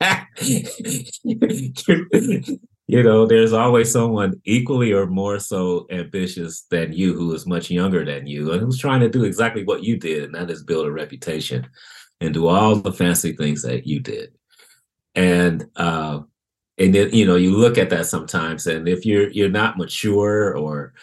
you 2.90 3.04
know, 3.04 3.24
there's 3.24 3.52
always 3.52 3.92
someone 3.92 4.40
equally 4.44 4.92
or 4.92 5.06
more 5.06 5.38
so 5.38 5.86
ambitious 5.90 6.62
than 6.70 6.92
you 6.92 7.14
who 7.14 7.32
is 7.32 7.46
much 7.46 7.70
younger 7.70 8.04
than 8.04 8.26
you 8.26 8.50
and 8.50 8.60
who's 8.60 8.78
trying 8.78 9.00
to 9.00 9.08
do 9.08 9.22
exactly 9.22 9.62
what 9.64 9.84
you 9.84 9.96
did, 9.96 10.24
and 10.24 10.34
that 10.34 10.50
is 10.50 10.64
build 10.64 10.86
a 10.86 10.90
reputation 10.90 11.68
and 12.20 12.34
do 12.34 12.48
all 12.48 12.74
the 12.74 12.92
fancy 12.92 13.32
things 13.32 13.62
that 13.62 13.86
you 13.86 14.00
did. 14.00 14.32
And 15.14 15.66
uh 15.76 16.20
and 16.78 16.94
then 16.94 17.10
you 17.12 17.26
know 17.26 17.36
you 17.36 17.56
look 17.56 17.78
at 17.78 17.90
that 17.90 18.06
sometimes 18.06 18.66
and 18.66 18.88
if 18.88 19.06
you're 19.06 19.30
you're 19.30 19.48
not 19.48 19.76
mature 19.78 20.56
or 20.56 20.94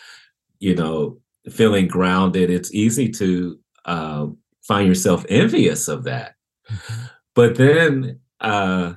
you 0.59 0.75
know 0.75 1.19
feeling 1.49 1.87
grounded 1.87 2.49
it's 2.49 2.73
easy 2.73 3.07
to 3.09 3.59
uh 3.85 4.25
find 4.63 4.87
yourself 4.87 5.25
envious 5.29 5.87
of 5.87 6.03
that 6.03 6.35
mm-hmm. 6.69 7.03
but 7.35 7.55
then 7.55 8.19
uh 8.41 8.93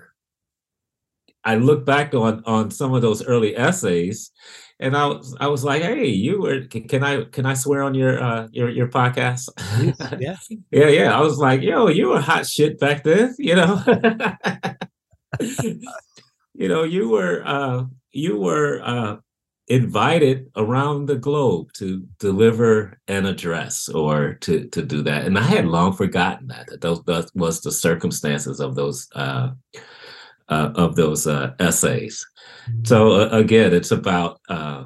I 1.45 1.55
look 1.57 1.85
back 1.85 2.15
on 2.15 2.43
on 2.45 2.71
some 2.71 2.95
of 2.95 3.03
those 3.03 3.25
early 3.25 3.57
essays, 3.57 4.31
and 4.79 4.97
I 4.97 5.07
was 5.07 5.37
I 5.41 5.47
was 5.47 5.65
like, 5.65 5.83
hey, 5.83 6.07
you 6.07 6.43
were 6.43 6.67
can, 6.67 6.87
can 6.89 7.03
I 7.03 7.25
can 7.25 7.47
I 7.47 7.55
swear 7.55 7.83
on 7.83 7.95
your 7.95 8.23
uh 8.23 8.49
your 8.53 8.69
your 8.69 8.89
podcast? 8.89 9.49
Yeah, 10.21 10.37
yeah, 10.71 10.89
yeah. 10.89 11.17
I 11.17 11.21
was 11.21 11.39
like, 11.39 11.63
yo, 11.63 11.89
you 11.89 12.09
were 12.09 12.21
hot 12.21 12.47
shit 12.47 12.79
back 12.79 13.05
then, 13.05 13.35
you 13.39 13.55
know. 13.55 13.83
you 16.55 16.69
know, 16.69 16.83
you 16.85 17.09
were 17.09 17.43
uh 17.47 17.85
you 18.13 18.39
were 18.39 18.83
uh 18.85 19.17
invited 19.69 20.51
around 20.57 21.07
the 21.07 21.15
globe 21.15 21.73
to 21.73 22.05
deliver 22.19 22.99
an 23.07 23.25
address 23.25 23.89
or 23.89 24.35
to 24.35 24.67
to 24.71 24.83
do 24.83 25.01
that 25.01 25.25
and 25.25 25.39
i 25.39 25.43
had 25.43 25.65
long 25.65 25.93
forgotten 25.93 26.49
that 26.49 26.67
that 26.67 26.81
those 26.81 27.01
that 27.05 27.31
was 27.37 27.61
the 27.61 27.71
circumstances 27.71 28.59
of 28.59 28.75
those 28.75 29.07
uh 30.51 30.73
of 30.75 30.97
those 30.97 31.27
uh, 31.27 31.55
essays. 31.59 32.27
Mm-hmm. 32.69 32.85
So 32.85 33.13
uh, 33.13 33.29
again, 33.31 33.73
it's 33.73 33.91
about 33.91 34.41
uh, 34.49 34.85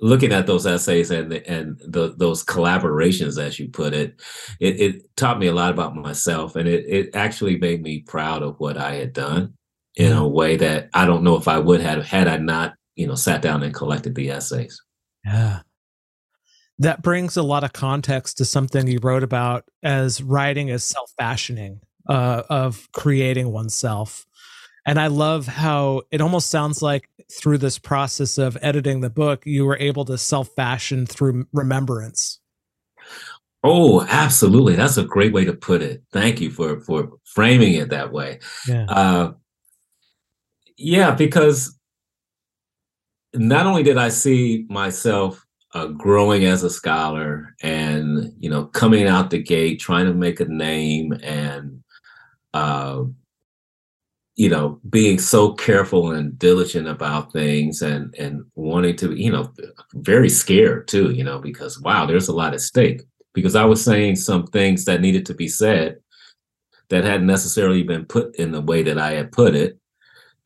looking 0.00 0.32
at 0.32 0.46
those 0.46 0.66
essays 0.66 1.10
and 1.10 1.32
and 1.32 1.78
the, 1.86 2.14
those 2.16 2.44
collaborations, 2.44 3.42
as 3.42 3.58
you 3.58 3.68
put 3.68 3.94
it. 3.94 4.20
it. 4.60 4.80
It 4.80 5.16
taught 5.16 5.38
me 5.38 5.46
a 5.46 5.54
lot 5.54 5.70
about 5.70 5.96
myself, 5.96 6.56
and 6.56 6.68
it 6.68 6.84
it 6.88 7.10
actually 7.14 7.58
made 7.58 7.82
me 7.82 8.00
proud 8.00 8.42
of 8.42 8.58
what 8.58 8.76
I 8.76 8.94
had 8.94 9.12
done 9.12 9.54
in 9.96 10.12
a 10.12 10.26
way 10.26 10.56
that 10.56 10.88
I 10.94 11.06
don't 11.06 11.24
know 11.24 11.36
if 11.36 11.48
I 11.48 11.58
would 11.58 11.80
have 11.80 12.04
had 12.04 12.28
I 12.28 12.36
not, 12.36 12.74
you 12.94 13.06
know, 13.06 13.16
sat 13.16 13.42
down 13.42 13.62
and 13.62 13.74
collected 13.74 14.14
the 14.14 14.30
essays. 14.30 14.80
Yeah. 15.24 15.60
That 16.78 17.02
brings 17.02 17.36
a 17.36 17.42
lot 17.42 17.64
of 17.64 17.72
context 17.72 18.38
to 18.38 18.44
something 18.44 18.86
you 18.86 19.00
wrote 19.02 19.24
about 19.24 19.64
as 19.82 20.22
writing 20.22 20.70
as 20.70 20.84
self 20.84 21.10
fashioning 21.18 21.80
uh, 22.08 22.42
of 22.48 22.88
creating 22.92 23.52
oneself. 23.52 24.26
And 24.86 24.98
I 24.98 25.08
love 25.08 25.46
how 25.46 26.02
it 26.10 26.20
almost 26.20 26.50
sounds 26.50 26.80
like 26.80 27.08
through 27.30 27.58
this 27.58 27.78
process 27.78 28.38
of 28.38 28.56
editing 28.62 29.00
the 29.00 29.10
book, 29.10 29.44
you 29.44 29.66
were 29.66 29.76
able 29.78 30.04
to 30.06 30.16
self 30.16 30.48
fashion 30.56 31.04
through 31.04 31.46
remembrance. 31.52 32.40
Oh, 33.64 34.06
absolutely. 34.08 34.76
That's 34.76 34.96
a 34.96 35.04
great 35.04 35.32
way 35.32 35.44
to 35.44 35.52
put 35.52 35.82
it. 35.82 36.02
Thank 36.12 36.40
you 36.40 36.50
for 36.50 36.80
for 36.80 37.18
framing 37.24 37.74
it 37.74 37.90
that 37.90 38.12
way. 38.12 38.38
Yeah. 38.66 38.86
Uh, 38.88 39.32
yeah, 40.76 41.10
because 41.10 41.76
not 43.34 43.66
only 43.66 43.82
did 43.82 43.98
I 43.98 44.08
see 44.08 44.64
myself 44.70 45.44
uh, 45.74 45.86
growing 45.88 46.44
as 46.44 46.62
a 46.62 46.70
scholar 46.70 47.54
and 47.60 48.32
you 48.38 48.48
know 48.48 48.64
coming 48.66 49.06
out 49.06 49.30
the 49.30 49.42
gate 49.42 49.80
trying 49.80 50.06
to 50.06 50.14
make 50.14 50.40
a 50.40 50.46
name 50.46 51.12
and 51.22 51.77
uh, 52.54 53.02
you 54.36 54.48
know, 54.48 54.80
being 54.88 55.18
so 55.18 55.52
careful 55.52 56.12
and 56.12 56.38
diligent 56.38 56.86
about 56.86 57.32
things 57.32 57.82
and 57.82 58.14
and 58.14 58.44
wanting 58.54 58.96
to, 58.96 59.12
you 59.14 59.32
know, 59.32 59.52
very 59.94 60.28
scared 60.28 60.86
too, 60.86 61.10
you 61.10 61.24
know, 61.24 61.40
because 61.40 61.80
wow, 61.80 62.06
there's 62.06 62.28
a 62.28 62.34
lot 62.34 62.54
at 62.54 62.60
stake. 62.60 63.02
Because 63.34 63.56
I 63.56 63.64
was 63.64 63.84
saying 63.84 64.16
some 64.16 64.46
things 64.46 64.84
that 64.84 65.00
needed 65.00 65.26
to 65.26 65.34
be 65.34 65.48
said 65.48 65.96
that 66.88 67.04
hadn't 67.04 67.26
necessarily 67.26 67.82
been 67.82 68.04
put 68.04 68.36
in 68.36 68.52
the 68.52 68.60
way 68.60 68.82
that 68.82 68.98
I 68.98 69.12
had 69.12 69.32
put 69.32 69.54
it 69.54 69.78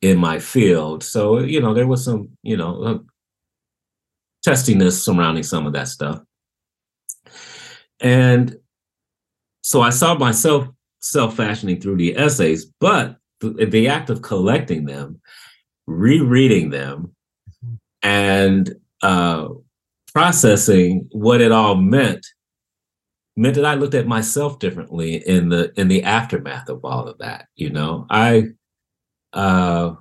in 0.01 0.17
my 0.17 0.39
field. 0.39 1.03
So, 1.03 1.39
you 1.39 1.61
know, 1.61 1.73
there 1.73 1.87
was 1.87 2.03
some, 2.03 2.29
you 2.41 2.57
know, 2.57 2.83
uh, 2.83 2.97
testiness 4.43 5.03
surrounding 5.03 5.43
some 5.43 5.65
of 5.65 5.73
that 5.73 5.87
stuff. 5.87 6.19
And 7.99 8.57
so 9.61 9.81
I 9.81 9.91
saw 9.91 10.15
myself 10.15 10.67
self-fashioning 11.03 11.81
through 11.81 11.97
the 11.97 12.17
essays, 12.17 12.65
but 12.79 13.17
the, 13.41 13.65
the 13.65 13.87
act 13.89 14.09
of 14.09 14.21
collecting 14.21 14.85
them, 14.85 15.19
rereading 15.85 16.69
them, 16.69 17.13
and 18.01 18.75
uh, 19.01 19.49
processing 20.13 21.07
what 21.11 21.41
it 21.41 21.51
all 21.51 21.75
meant 21.75 22.25
meant 23.35 23.55
that 23.55 23.65
I 23.65 23.73
looked 23.75 23.95
at 23.95 24.07
myself 24.07 24.59
differently 24.59 25.15
in 25.27 25.49
the 25.49 25.77
in 25.79 25.87
the 25.87 26.03
aftermath 26.03 26.69
of 26.69 26.85
all 26.85 27.07
of 27.07 27.17
that. 27.17 27.47
You 27.55 27.69
know, 27.69 28.05
I 28.09 28.49
uh, 29.33 29.95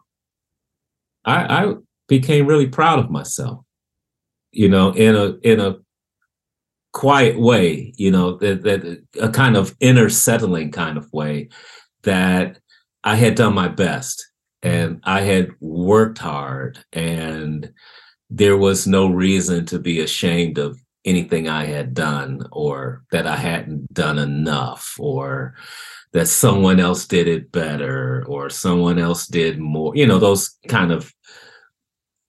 I, 1.24 1.64
I 1.64 1.74
became 2.08 2.46
really 2.46 2.68
proud 2.68 2.98
of 2.98 3.10
myself. 3.10 3.64
You 4.52 4.68
know, 4.68 4.90
in 4.90 5.16
a 5.16 5.36
in 5.42 5.60
a 5.60 5.78
quiet 6.92 7.38
way, 7.38 7.92
you 7.96 8.10
know, 8.10 8.36
that, 8.36 8.62
that 8.62 9.02
a 9.20 9.30
kind 9.30 9.56
of 9.56 9.74
inner 9.80 10.08
settling 10.08 10.70
kind 10.70 10.98
of 10.98 11.12
way 11.12 11.48
that 12.02 12.58
I 13.04 13.16
had 13.16 13.34
done 13.34 13.54
my 13.54 13.68
best 13.68 14.26
and 14.62 15.00
I 15.04 15.22
had 15.22 15.50
worked 15.60 16.18
hard 16.18 16.84
and 16.92 17.72
there 18.30 18.56
was 18.56 18.86
no 18.86 19.08
reason 19.08 19.66
to 19.66 19.78
be 19.78 20.00
ashamed 20.00 20.58
of 20.58 20.78
anything 21.04 21.48
I 21.48 21.64
had 21.64 21.94
done 21.94 22.46
or 22.52 23.02
that 23.10 23.26
I 23.26 23.36
hadn't 23.36 23.92
done 23.92 24.18
enough 24.18 24.96
or 24.98 25.54
that 26.12 26.28
someone 26.28 26.78
else 26.78 27.06
did 27.06 27.26
it 27.26 27.50
better 27.50 28.24
or 28.28 28.50
someone 28.50 28.98
else 28.98 29.26
did 29.26 29.58
more, 29.58 29.96
you 29.96 30.06
know, 30.06 30.18
those 30.18 30.56
kind 30.68 30.92
of 30.92 31.12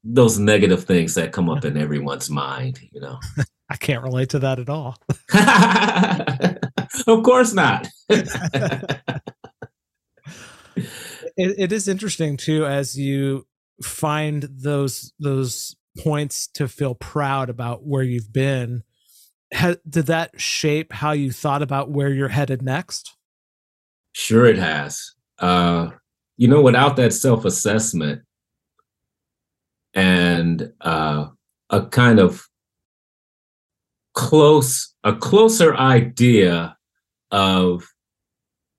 those 0.04 0.38
negative 0.38 0.84
things 0.84 1.16
that 1.16 1.32
come 1.32 1.50
up 1.50 1.64
in 1.64 1.78
everyone's 1.78 2.30
mind, 2.30 2.80
you 2.92 3.00
know. 3.00 3.20
I 3.74 3.76
can't 3.78 4.04
relate 4.04 4.30
to 4.30 4.40
that 4.40 4.60
at 4.60 4.70
all. 4.70 4.96
of 7.08 7.24
course 7.24 7.54
not. 7.54 7.88
it, 8.08 8.22
it 11.36 11.72
is 11.72 11.88
interesting 11.88 12.38
too 12.38 12.68
as 12.68 12.96
you 12.96 13.48
find 13.82 14.44
those 14.44 15.12
those 15.18 15.76
points 15.98 16.46
to 16.50 16.68
feel 16.68 16.94
proud 16.94 17.50
about 17.50 17.84
where 17.84 18.04
you've 18.04 18.32
been. 18.32 18.84
did 19.90 20.06
that 20.06 20.40
shape 20.40 20.94
how 20.94 21.14
you 21.14 21.32
thought 21.32 21.64
about 21.64 21.90
where 21.90 22.10
you're 22.10 22.28
headed 22.28 22.62
next? 22.62 23.16
Sure, 24.12 24.46
it 24.46 24.60
has. 24.60 25.14
Uh, 25.40 25.90
you 26.38 26.48
know, 26.48 26.62
without 26.62 26.96
that 26.98 27.12
self 27.12 27.44
assessment 27.44 28.22
and 29.96 30.72
uh, 30.82 31.30
a 31.72 31.88
kind 31.88 32.20
of 32.20 32.48
close 34.14 34.94
a 35.04 35.14
closer 35.14 35.76
idea 35.76 36.78
of 37.32 37.88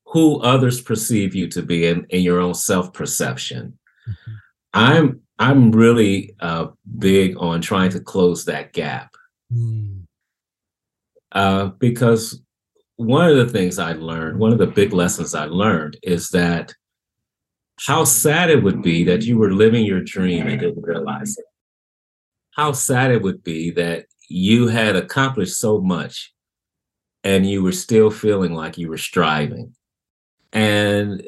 who 0.05 0.39
others 0.39 0.81
perceive 0.81 1.35
you 1.35 1.47
to 1.49 1.61
be 1.61 1.87
and, 1.87 2.05
and 2.11 2.23
your 2.23 2.39
own 2.39 2.53
self-perception. 2.53 3.77
Mm-hmm. 4.07 4.31
I'm 4.73 5.21
I'm 5.37 5.71
really 5.71 6.35
uh, 6.39 6.67
big 6.97 7.37
on 7.37 7.61
trying 7.61 7.89
to 7.91 7.99
close 7.99 8.45
that 8.45 8.71
gap. 8.71 9.13
Mm. 9.53 10.05
Uh, 11.31 11.65
because 11.65 12.41
one 12.95 13.29
of 13.29 13.35
the 13.35 13.47
things 13.47 13.77
I 13.77 13.91
learned, 13.93 14.39
one 14.39 14.53
of 14.53 14.57
the 14.57 14.67
big 14.67 14.93
lessons 14.93 15.35
I 15.35 15.45
learned 15.45 15.97
is 16.01 16.29
that 16.29 16.73
how 17.79 18.05
sad 18.05 18.49
it 18.49 18.63
would 18.63 18.81
be 18.81 19.03
that 19.03 19.23
you 19.23 19.37
were 19.37 19.51
living 19.51 19.85
your 19.85 20.01
dream 20.01 20.47
and 20.47 20.61
didn't 20.61 20.81
realize 20.81 21.37
it. 21.37 21.45
How 22.51 22.71
sad 22.71 23.11
it 23.11 23.21
would 23.21 23.43
be 23.43 23.71
that 23.71 24.05
you 24.29 24.67
had 24.67 24.95
accomplished 24.95 25.57
so 25.57 25.79
much 25.79 26.33
and 27.23 27.49
you 27.49 27.63
were 27.63 27.71
still 27.71 28.11
feeling 28.11 28.53
like 28.53 28.77
you 28.77 28.89
were 28.89 28.97
striving. 28.97 29.73
And 30.53 31.23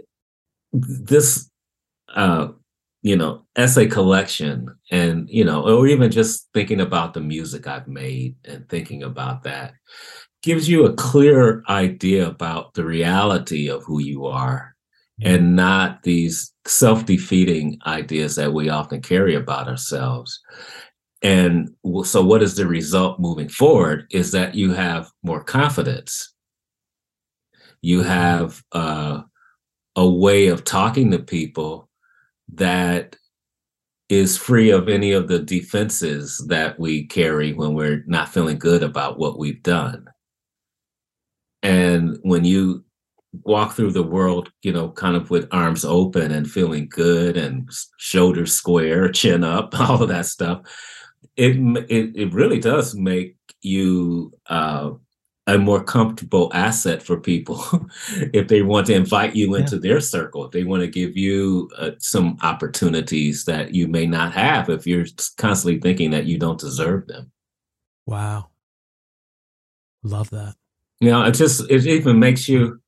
this, 0.71 1.49
uh, 2.15 2.49
you 3.01 3.15
know, 3.15 3.45
essay 3.55 3.87
collection 3.87 4.75
and, 4.91 5.29
you 5.29 5.43
know, 5.43 5.63
or 5.63 5.87
even 5.87 6.11
just 6.11 6.49
thinking 6.53 6.81
about 6.81 7.13
the 7.13 7.21
music 7.21 7.67
I've 7.67 7.87
made 7.87 8.35
and 8.45 8.67
thinking 8.69 9.03
about 9.03 9.43
that 9.43 9.73
gives 10.43 10.69
you 10.69 10.85
a 10.85 10.93
clear 10.93 11.63
idea 11.67 12.27
about 12.27 12.73
the 12.73 12.85
reality 12.85 13.69
of 13.69 13.83
who 13.83 13.99
you 13.99 14.27
are 14.27 14.75
and 15.21 15.55
not 15.55 16.03
these 16.03 16.53
self-defeating 16.65 17.79
ideas 17.87 18.35
that 18.35 18.53
we 18.53 18.69
often 18.69 19.01
carry 19.01 19.33
about 19.33 19.67
ourselves 19.67 20.39
and 21.23 21.69
so 22.03 22.23
what 22.23 22.43
is 22.43 22.55
the 22.55 22.67
result 22.67 23.19
moving 23.19 23.49
forward 23.49 24.05
is 24.11 24.31
that 24.31 24.55
you 24.55 24.73
have 24.73 25.09
more 25.23 25.43
confidence 25.43 26.33
you 27.81 28.03
have 28.03 28.63
uh, 28.71 29.21
a 29.95 30.09
way 30.09 30.47
of 30.47 30.63
talking 30.63 31.11
to 31.11 31.19
people 31.19 31.89
that 32.53 33.15
is 34.09 34.37
free 34.37 34.69
of 34.69 34.87
any 34.87 35.11
of 35.11 35.27
the 35.27 35.39
defenses 35.39 36.43
that 36.47 36.79
we 36.79 37.05
carry 37.05 37.53
when 37.53 37.73
we're 37.73 38.03
not 38.07 38.29
feeling 38.29 38.57
good 38.57 38.83
about 38.83 39.19
what 39.19 39.37
we've 39.37 39.63
done 39.63 40.07
and 41.63 42.17
when 42.21 42.45
you 42.45 42.85
walk 43.43 43.73
through 43.73 43.91
the 43.91 44.03
world, 44.03 44.51
you 44.61 44.71
know, 44.71 44.89
kind 44.91 45.15
of 45.15 45.29
with 45.29 45.47
arms 45.51 45.85
open 45.85 46.31
and 46.31 46.49
feeling 46.49 46.87
good 46.89 47.37
and 47.37 47.69
shoulders 47.97 48.53
square, 48.53 49.09
chin 49.11 49.43
up, 49.43 49.77
all 49.79 50.01
of 50.01 50.09
that 50.09 50.25
stuff. 50.25 50.61
It 51.35 51.57
it, 51.89 52.15
it 52.15 52.33
really 52.33 52.59
does 52.59 52.95
make 52.95 53.35
you 53.61 54.33
uh, 54.47 54.91
a 55.47 55.57
more 55.57 55.83
comfortable 55.83 56.51
asset 56.53 57.01
for 57.01 57.19
people 57.19 57.63
if 58.33 58.47
they 58.47 58.61
want 58.61 58.87
to 58.87 58.93
invite 58.93 59.35
you 59.35 59.55
into 59.55 59.75
yeah. 59.75 59.81
their 59.81 59.99
circle, 60.01 60.45
if 60.45 60.51
they 60.51 60.63
want 60.63 60.81
to 60.81 60.87
give 60.87 61.15
you 61.15 61.69
uh, 61.77 61.91
some 61.99 62.37
opportunities 62.41 63.45
that 63.45 63.73
you 63.73 63.87
may 63.87 64.05
not 64.05 64.33
have 64.33 64.69
if 64.69 64.85
you're 64.85 65.05
constantly 65.37 65.79
thinking 65.79 66.11
that 66.11 66.25
you 66.25 66.37
don't 66.37 66.59
deserve 66.59 67.07
them. 67.07 67.31
Wow. 68.05 68.49
Love 70.03 70.29
that. 70.31 70.55
You 70.99 71.11
know, 71.11 71.23
it 71.23 71.31
just 71.31 71.69
it 71.69 71.85
even 71.85 72.19
makes 72.19 72.49
you 72.49 72.81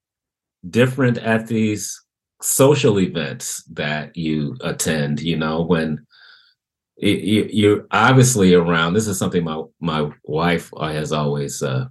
different 0.69 1.17
at 1.19 1.47
these 1.47 2.02
social 2.41 2.99
events 2.99 3.63
that 3.65 4.15
you 4.15 4.56
attend 4.62 5.19
you 5.19 5.36
know 5.36 5.62
when 5.62 6.06
you're 7.01 7.85
obviously 7.91 8.53
around. 8.53 8.93
This 8.93 9.07
is 9.07 9.17
something 9.17 9.43
my 9.43 9.63
my 9.79 10.09
wife 10.23 10.71
uh, 10.75 10.91
has 10.91 11.12
always 11.12 11.63
uh, 11.63 11.88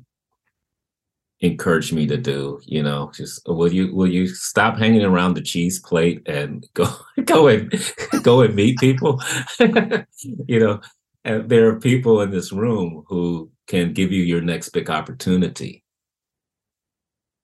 encouraged 1.40 1.92
me 1.92 2.04
to 2.04 2.16
do 2.16 2.60
you 2.66 2.82
know 2.82 3.12
just 3.14 3.40
will 3.46 3.72
you 3.72 3.94
will 3.94 4.08
you 4.08 4.26
stop 4.26 4.76
hanging 4.76 5.04
around 5.04 5.34
the 5.34 5.40
cheese 5.40 5.78
plate 5.78 6.20
and 6.26 6.66
go 6.74 6.88
go 7.24 7.46
and 7.48 7.72
go 8.22 8.42
and 8.42 8.54
meet 8.54 8.78
people? 8.78 9.20
You 10.46 10.60
know 10.60 10.80
and 11.24 11.48
there 11.48 11.68
are 11.68 11.78
people 11.78 12.22
in 12.22 12.30
this 12.30 12.52
room 12.52 13.04
who 13.08 13.50
can 13.66 13.92
give 13.92 14.12
you 14.12 14.22
your 14.22 14.40
next 14.40 14.70
big 14.70 14.88
opportunity. 14.88 15.84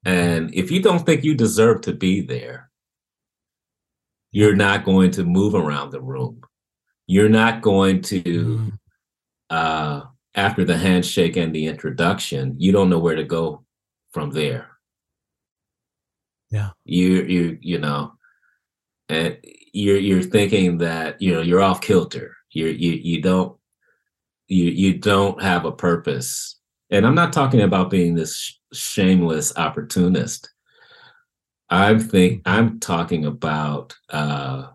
And 0.07 0.55
if 0.55 0.71
you 0.71 0.81
don't 0.81 1.05
think 1.05 1.23
you 1.23 1.35
deserve 1.35 1.83
to 1.83 1.93
be 1.93 2.23
there, 2.23 2.71
you're 4.33 4.57
not 4.57 4.85
going 4.85 5.11
to 5.13 5.25
move 5.25 5.55
around 5.55 5.91
the 5.91 6.01
room. 6.01 6.41
You're 7.07 7.29
not 7.29 7.61
going 7.61 8.03
to, 8.03 8.23
mm. 8.23 8.73
uh, 9.51 10.03
after 10.35 10.65
the 10.65 10.77
handshake 10.77 11.37
and 11.37 11.55
the 11.55 11.67
introduction, 11.67 12.57
you 12.59 12.73
don't 12.73 12.91
know 12.91 12.99
where 12.99 13.17
to 13.17 13.25
go 13.25 13.65
from 14.13 14.31
there. 14.31 14.71
Yeah. 16.51 16.71
You 16.85 17.23
you 17.25 17.59
you 17.61 17.79
know, 17.79 18.13
and 19.09 19.39
you're 19.73 19.99
you're 19.99 20.23
thinking 20.23 20.79
that 20.79 21.21
you 21.21 21.35
know 21.35 21.41
you're 21.41 21.63
off 21.63 21.81
kilter. 21.81 22.37
You 22.51 22.67
you 22.69 22.93
you 22.93 23.21
don't 23.21 23.57
you 24.47 24.67
you 24.67 24.99
don't 24.99 25.43
have 25.43 25.65
a 25.65 25.73
purpose. 25.73 26.61
And 26.91 27.07
I'm 27.07 27.15
not 27.15 27.33
talking 27.33 27.63
about 27.63 27.91
being 27.91 28.15
this 28.15 28.57
shameless 28.73 29.57
opportunist. 29.57 30.51
i'm 31.71 31.99
think 31.99 32.43
I'm 32.47 32.79
talking 32.79 33.25
about 33.25 33.97
uh, 34.11 34.69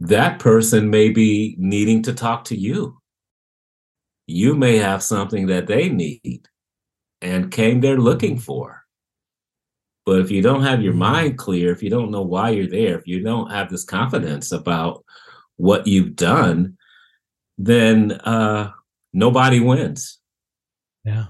that 0.00 0.38
person 0.38 0.90
may 0.90 1.10
be 1.10 1.56
needing 1.58 2.02
to 2.04 2.12
talk 2.12 2.44
to 2.44 2.56
you. 2.56 3.00
You 4.26 4.54
may 4.54 4.76
have 4.78 5.02
something 5.02 5.46
that 5.46 5.66
they 5.66 5.88
need 5.88 6.48
and 7.20 7.50
came 7.50 7.80
there 7.80 7.98
looking 7.98 8.38
for. 8.38 8.84
But 10.06 10.20
if 10.20 10.30
you 10.30 10.40
don't 10.40 10.62
have 10.62 10.82
your 10.82 10.92
mm-hmm. 10.92 11.00
mind 11.00 11.38
clear, 11.38 11.72
if 11.72 11.82
you 11.82 11.90
don't 11.90 12.10
know 12.10 12.22
why 12.22 12.50
you're 12.50 12.68
there, 12.68 12.98
if 12.98 13.06
you 13.06 13.22
don't 13.22 13.50
have 13.50 13.68
this 13.68 13.84
confidence 13.84 14.52
about 14.52 15.04
what 15.56 15.86
you've 15.86 16.16
done, 16.16 16.78
then 17.58 18.12
uh, 18.12 18.70
nobody 19.12 19.60
wins. 19.60 20.18
Yeah. 21.04 21.26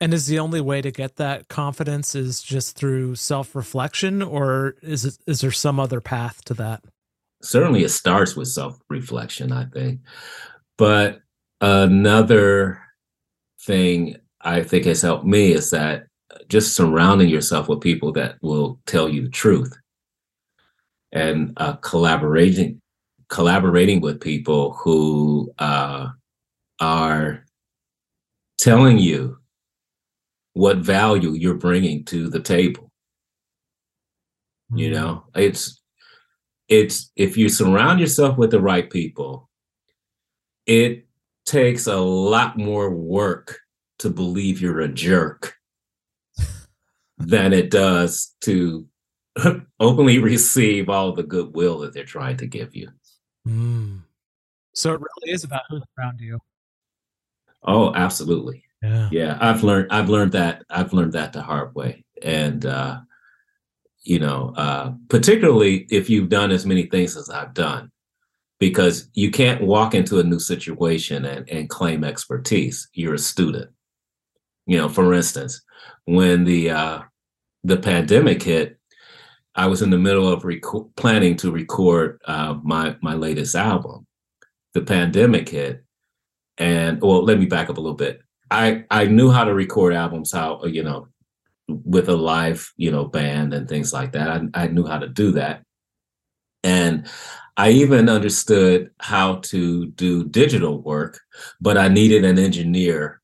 And 0.00 0.14
is 0.14 0.26
the 0.26 0.38
only 0.38 0.60
way 0.60 0.82
to 0.82 0.90
get 0.90 1.16
that 1.16 1.48
confidence 1.48 2.14
is 2.14 2.42
just 2.42 2.76
through 2.76 3.16
self-reflection 3.16 4.22
or 4.22 4.76
is 4.82 5.04
it 5.04 5.18
is 5.26 5.40
there 5.40 5.50
some 5.50 5.80
other 5.80 6.00
path 6.00 6.44
to 6.44 6.54
that? 6.54 6.84
Certainly 7.44 7.84
it 7.84 7.90
starts 7.90 8.36
with 8.36 8.48
self-reflection, 8.48 9.52
I 9.52 9.66
think. 9.66 10.00
But 10.78 11.20
another 11.60 12.80
thing 13.62 14.16
I 14.40 14.62
think 14.62 14.86
has 14.86 15.02
helped 15.02 15.24
me 15.24 15.52
is 15.52 15.70
that 15.70 16.06
just 16.48 16.74
surrounding 16.74 17.28
yourself 17.28 17.68
with 17.68 17.80
people 17.80 18.12
that 18.12 18.36
will 18.42 18.80
tell 18.86 19.08
you 19.08 19.22
the 19.22 19.30
truth 19.30 19.72
and 21.12 21.52
uh, 21.56 21.74
collaborating 21.74 22.80
collaborating 23.28 24.00
with 24.00 24.20
people 24.20 24.74
who 24.74 25.52
uh, 25.58 26.08
are 26.80 27.44
telling 28.58 28.98
you 28.98 29.38
what 30.52 30.78
value 30.78 31.32
you're 31.32 31.54
bringing 31.54 32.04
to 32.04 32.28
the 32.28 32.40
table. 32.40 32.90
You 34.74 34.90
know, 34.90 35.24
it's 35.34 35.82
it's 36.68 37.10
if 37.16 37.36
you 37.36 37.48
surround 37.48 38.00
yourself 38.00 38.38
with 38.38 38.50
the 38.50 38.60
right 38.60 38.88
people, 38.88 39.48
it 40.66 41.06
takes 41.44 41.86
a 41.86 41.96
lot 41.96 42.56
more 42.56 42.90
work 42.90 43.58
to 43.98 44.10
believe 44.10 44.60
you're 44.60 44.80
a 44.80 44.88
jerk 44.88 45.54
than 47.18 47.52
it 47.52 47.70
does 47.70 48.34
to 48.42 48.86
openly 49.80 50.18
receive 50.18 50.88
all 50.88 51.12
the 51.12 51.22
goodwill 51.22 51.78
that 51.78 51.92
they're 51.92 52.04
trying 52.04 52.36
to 52.38 52.46
give 52.46 52.74
you. 52.74 52.88
Mm. 53.46 54.02
So 54.74 54.92
it 54.92 55.00
really 55.00 55.34
is 55.34 55.44
about 55.44 55.62
who's 55.68 55.82
around 55.98 56.20
you. 56.20 56.38
Oh, 57.62 57.94
absolutely. 57.94 58.64
Yeah. 58.82 59.08
yeah, 59.10 59.38
I've 59.40 59.64
learned 59.64 59.90
I've 59.90 60.10
learned 60.10 60.32
that 60.32 60.62
I've 60.68 60.92
learned 60.92 61.14
that 61.14 61.32
the 61.32 61.40
hard 61.40 61.74
way. 61.74 62.04
And 62.20 62.66
uh, 62.66 63.00
you 64.04 64.18
know, 64.18 64.52
uh, 64.56 64.92
particularly 65.08 65.86
if 65.90 66.08
you've 66.08 66.28
done 66.28 66.50
as 66.50 66.66
many 66.66 66.84
things 66.84 67.16
as 67.16 67.30
I've 67.30 67.54
done, 67.54 67.90
because 68.60 69.08
you 69.14 69.30
can't 69.30 69.62
walk 69.62 69.94
into 69.94 70.20
a 70.20 70.24
new 70.24 70.38
situation 70.38 71.24
and, 71.24 71.48
and 71.48 71.68
claim 71.68 72.04
expertise. 72.04 72.88
You're 72.92 73.14
a 73.14 73.18
student. 73.18 73.70
You 74.66 74.78
know, 74.78 74.88
for 74.88 75.12
instance, 75.12 75.62
when 76.04 76.44
the 76.44 76.70
uh, 76.70 77.00
the 77.64 77.76
pandemic 77.76 78.42
hit, 78.42 78.78
I 79.54 79.66
was 79.66 79.82
in 79.82 79.90
the 79.90 79.98
middle 79.98 80.28
of 80.28 80.44
rec- 80.44 80.62
planning 80.96 81.36
to 81.38 81.50
record 81.50 82.20
uh, 82.26 82.58
my 82.62 82.96
my 83.02 83.14
latest 83.14 83.54
album. 83.54 84.06
The 84.74 84.82
pandemic 84.82 85.48
hit, 85.48 85.84
and 86.58 87.00
well, 87.00 87.22
let 87.22 87.38
me 87.38 87.46
back 87.46 87.70
up 87.70 87.78
a 87.78 87.80
little 87.80 87.96
bit. 87.96 88.20
I 88.50 88.84
I 88.90 89.06
knew 89.06 89.30
how 89.30 89.44
to 89.44 89.54
record 89.54 89.94
albums, 89.94 90.32
how 90.32 90.64
you 90.64 90.82
know, 90.82 91.08
with 91.68 92.08
a 92.08 92.16
live 92.16 92.72
you 92.76 92.90
know 92.90 93.04
band 93.04 93.54
and 93.54 93.68
things 93.68 93.92
like 93.92 94.12
that. 94.12 94.28
I 94.28 94.64
I 94.64 94.66
knew 94.68 94.86
how 94.86 94.98
to 94.98 95.08
do 95.08 95.32
that, 95.32 95.62
and 96.62 97.08
I 97.56 97.70
even 97.70 98.08
understood 98.08 98.90
how 98.98 99.36
to 99.36 99.86
do 99.86 100.24
digital 100.24 100.80
work, 100.80 101.20
but 101.60 101.78
I 101.78 101.88
needed 101.88 102.24
an 102.24 102.38
engineer 102.38 103.20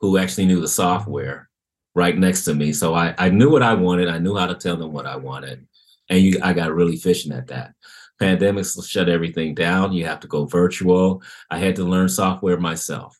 who 0.00 0.18
actually 0.18 0.46
knew 0.46 0.60
the 0.60 0.68
software 0.68 1.48
right 1.94 2.18
next 2.18 2.44
to 2.44 2.54
me. 2.54 2.72
So 2.72 2.94
I, 2.94 3.14
I 3.18 3.30
knew 3.30 3.50
what 3.50 3.62
I 3.62 3.74
wanted. 3.74 4.08
I 4.08 4.18
knew 4.18 4.36
how 4.36 4.46
to 4.46 4.54
tell 4.54 4.76
them 4.76 4.92
what 4.92 5.06
I 5.06 5.16
wanted. 5.16 5.66
And 6.08 6.20
you, 6.20 6.40
I 6.42 6.52
got 6.52 6.74
really 6.74 6.94
efficient 6.94 7.34
at 7.34 7.46
that. 7.48 7.74
Pandemics 8.20 8.88
shut 8.88 9.08
everything 9.08 9.54
down. 9.54 9.92
You 9.92 10.06
have 10.06 10.20
to 10.20 10.28
go 10.28 10.46
virtual. 10.46 11.22
I 11.50 11.58
had 11.58 11.76
to 11.76 11.84
learn 11.84 12.08
software 12.08 12.58
myself. 12.58 13.18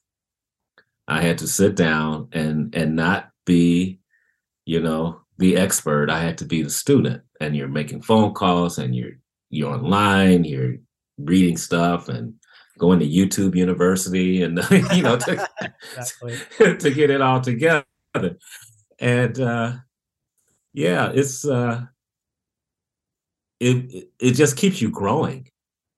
I 1.07 1.23
had 1.23 1.39
to 1.39 1.49
sit 1.49 1.75
down 1.75 2.29
and 2.33 2.75
and 2.75 2.97
not 2.97 3.31
be, 3.45 3.99
you 4.65 4.81
know, 4.81 5.21
the 5.39 5.57
expert. 5.57 6.11
I 6.11 6.21
had 6.21 6.39
to 6.39 6.45
be 6.45 6.63
the 6.63 6.71
student. 6.71 7.23
And 7.41 7.57
you're 7.57 7.69
making 7.69 8.03
phone 8.03 8.35
calls 8.35 8.79
and 8.79 8.95
you're 8.95 9.19
you're 9.51 9.75
online, 9.75 10.45
you're 10.45 10.77
reading 11.19 11.57
stuff 11.57 12.09
and 12.09 12.35
going 12.79 12.99
to 13.01 13.09
YouTube 13.09 13.55
University 13.55 14.43
and 14.43 14.59
you 14.95 15.03
know 15.03 15.17
to, 15.19 15.49
to 16.79 16.91
get 16.91 17.11
it 17.11 17.21
all 17.21 17.41
together. 17.41 17.85
And 18.99 19.41
uh 19.41 19.73
yeah, 20.73 21.11
it's 21.13 21.45
uh 21.45 21.83
it 23.61 24.09
it 24.19 24.33
just 24.33 24.57
keeps 24.57 24.81
you 24.81 24.91
growing. 24.91 25.49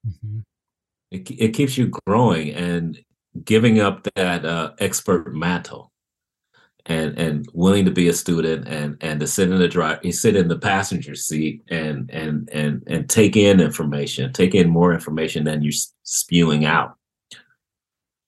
Mm-hmm. 0.06 0.40
It 1.10 1.30
it 1.30 1.48
keeps 1.54 1.78
you 1.78 1.92
growing 2.06 2.50
and 2.50 2.98
giving 3.42 3.80
up 3.80 4.06
that 4.14 4.44
uh, 4.44 4.72
expert 4.78 5.34
mantle 5.34 5.90
and 6.86 7.18
and 7.18 7.48
willing 7.54 7.84
to 7.84 7.90
be 7.90 8.08
a 8.08 8.12
student 8.12 8.68
and 8.68 8.96
and 9.00 9.20
to 9.20 9.26
sit 9.26 9.50
in 9.50 9.58
the 9.58 9.68
drive 9.68 10.00
sit 10.10 10.36
in 10.36 10.48
the 10.48 10.58
passenger 10.58 11.14
seat 11.14 11.62
and 11.68 12.10
and 12.10 12.48
and 12.50 12.82
and 12.86 13.08
take 13.08 13.36
in 13.36 13.60
information 13.60 14.32
take 14.32 14.54
in 14.54 14.68
more 14.68 14.92
information 14.92 15.44
than 15.44 15.62
you're 15.62 15.72
spewing 16.02 16.64
out. 16.64 16.96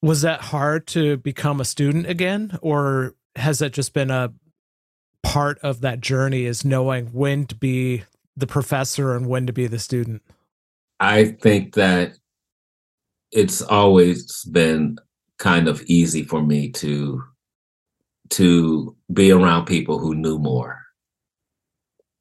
Was 0.02 0.22
that 0.22 0.40
hard 0.40 0.86
to 0.88 1.16
become 1.18 1.61
a 1.61 1.64
student 1.64 2.07
again 2.07 2.59
or 2.62 3.14
has 3.34 3.59
that 3.59 3.72
just 3.72 3.92
been 3.92 4.11
a 4.11 4.32
part 5.22 5.59
of 5.59 5.80
that 5.80 6.00
journey 6.00 6.44
is 6.44 6.64
knowing 6.64 7.07
when 7.07 7.46
to 7.46 7.54
be 7.54 8.04
the 8.36 8.46
professor 8.46 9.14
and 9.14 9.26
when 9.26 9.46
to 9.46 9.52
be 9.52 9.66
the 9.66 9.78
student? 9.78 10.22
I 11.00 11.26
think 11.26 11.74
that 11.74 12.12
it's 13.32 13.61
always 13.61 14.44
been 14.44 14.98
kind 15.38 15.68
of 15.68 15.82
easy 15.86 16.22
for 16.22 16.42
me 16.42 16.70
to 16.70 17.22
to 18.31 18.97
be 19.12 19.31
around 19.31 19.66
people 19.66 19.99
who 19.99 20.14
knew 20.14 20.39
more. 20.39 20.83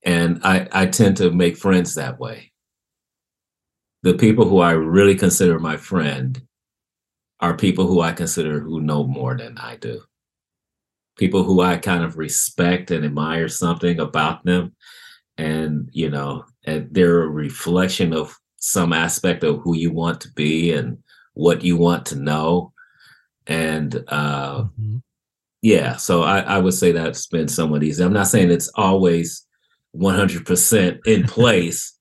And 0.04 0.40
I, 0.44 0.68
I 0.72 0.86
tend 0.86 1.18
to 1.18 1.32
make 1.32 1.58
friends 1.58 1.96
that 1.96 2.20
way. 2.20 2.52
The 4.04 4.14
people 4.14 4.48
who 4.48 4.60
I 4.60 4.72
really 4.72 5.16
consider 5.16 5.58
my 5.60 5.78
friend 5.78 6.40
are 7.40 7.58
people 7.58 7.88
who 7.88 8.02
I 8.02 8.12
consider 8.12 8.60
who 8.60 8.80
know 8.82 9.04
more 9.04 9.36
than 9.36 9.58
I 9.58 9.78
do. 9.78 10.02
People 11.18 11.44
who 11.44 11.62
I 11.62 11.78
kind 11.78 12.04
of 12.04 12.18
respect 12.18 12.92
and 12.92 13.04
admire 13.04 13.48
something 13.48 14.00
about 14.00 14.46
them. 14.46 14.76
And, 15.38 15.90
you 15.92 16.10
know, 16.10 16.46
and 16.66 16.88
they're 16.92 17.24
a 17.24 17.28
reflection 17.28 18.14
of 18.14 18.38
some 18.58 18.94
aspect 18.94 19.44
of 19.44 19.62
who 19.62 19.76
you 19.76 19.92
want 19.92 20.22
to 20.22 20.32
be 20.34 20.72
and 20.72 21.00
what 21.34 21.64
you 21.64 21.78
want 21.78 22.06
to 22.08 22.16
know. 22.16 22.74
And 23.48 24.04
uh, 24.08 24.64
mm-hmm 24.64 24.98
yeah, 25.66 25.96
so 25.96 26.22
I, 26.22 26.42
I 26.42 26.58
would 26.60 26.76
say 26.76 26.92
that's 26.92 27.26
been 27.26 27.48
somewhat 27.48 27.82
easy. 27.82 28.04
I'm 28.04 28.14
not 28.14 28.28
saying 28.28 28.52
it's 28.52 28.70
always 28.76 29.48
100% 29.96 31.08
in 31.08 31.24
place. 31.28 31.98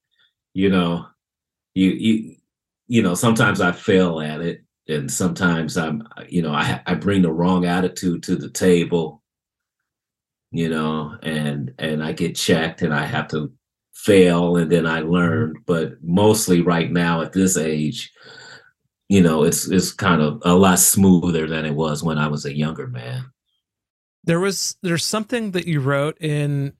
you 0.52 0.68
know, 0.68 1.06
you 1.72 1.90
you 1.92 2.36
you 2.88 3.02
know, 3.02 3.14
sometimes 3.14 3.62
I 3.62 3.72
fail 3.72 4.20
at 4.20 4.42
it, 4.42 4.64
and 4.86 5.10
sometimes 5.10 5.78
I'm, 5.78 6.06
you 6.28 6.42
know, 6.42 6.52
I 6.52 6.82
I 6.86 6.94
bring 6.94 7.22
the 7.22 7.32
wrong 7.32 7.64
attitude 7.64 8.22
to 8.24 8.36
the 8.36 8.50
table. 8.50 9.22
You 10.50 10.68
know, 10.68 11.16
and 11.22 11.72
and 11.78 12.04
I 12.04 12.12
get 12.12 12.36
checked, 12.36 12.82
and 12.82 12.92
I 12.92 13.06
have 13.06 13.28
to 13.28 13.50
fail, 13.94 14.58
and 14.58 14.70
then 14.70 14.84
I 14.86 15.00
learn. 15.00 15.54
Mm-hmm. 15.54 15.62
But 15.64 15.94
mostly 16.02 16.60
right 16.60 16.92
now 16.92 17.22
at 17.22 17.32
this 17.32 17.56
age, 17.56 18.12
you 19.08 19.22
know, 19.22 19.44
it's 19.44 19.68
it's 19.68 19.90
kind 19.90 20.20
of 20.20 20.42
a 20.44 20.54
lot 20.54 20.78
smoother 20.78 21.48
than 21.48 21.64
it 21.64 21.74
was 21.74 22.02
when 22.02 22.18
I 22.18 22.28
was 22.28 22.44
a 22.44 22.54
younger 22.54 22.88
man 22.88 23.30
there 24.24 24.40
was 24.40 24.76
there's 24.82 25.04
something 25.04 25.52
that 25.52 25.66
you 25.66 25.80
wrote 25.80 26.18
in 26.20 26.72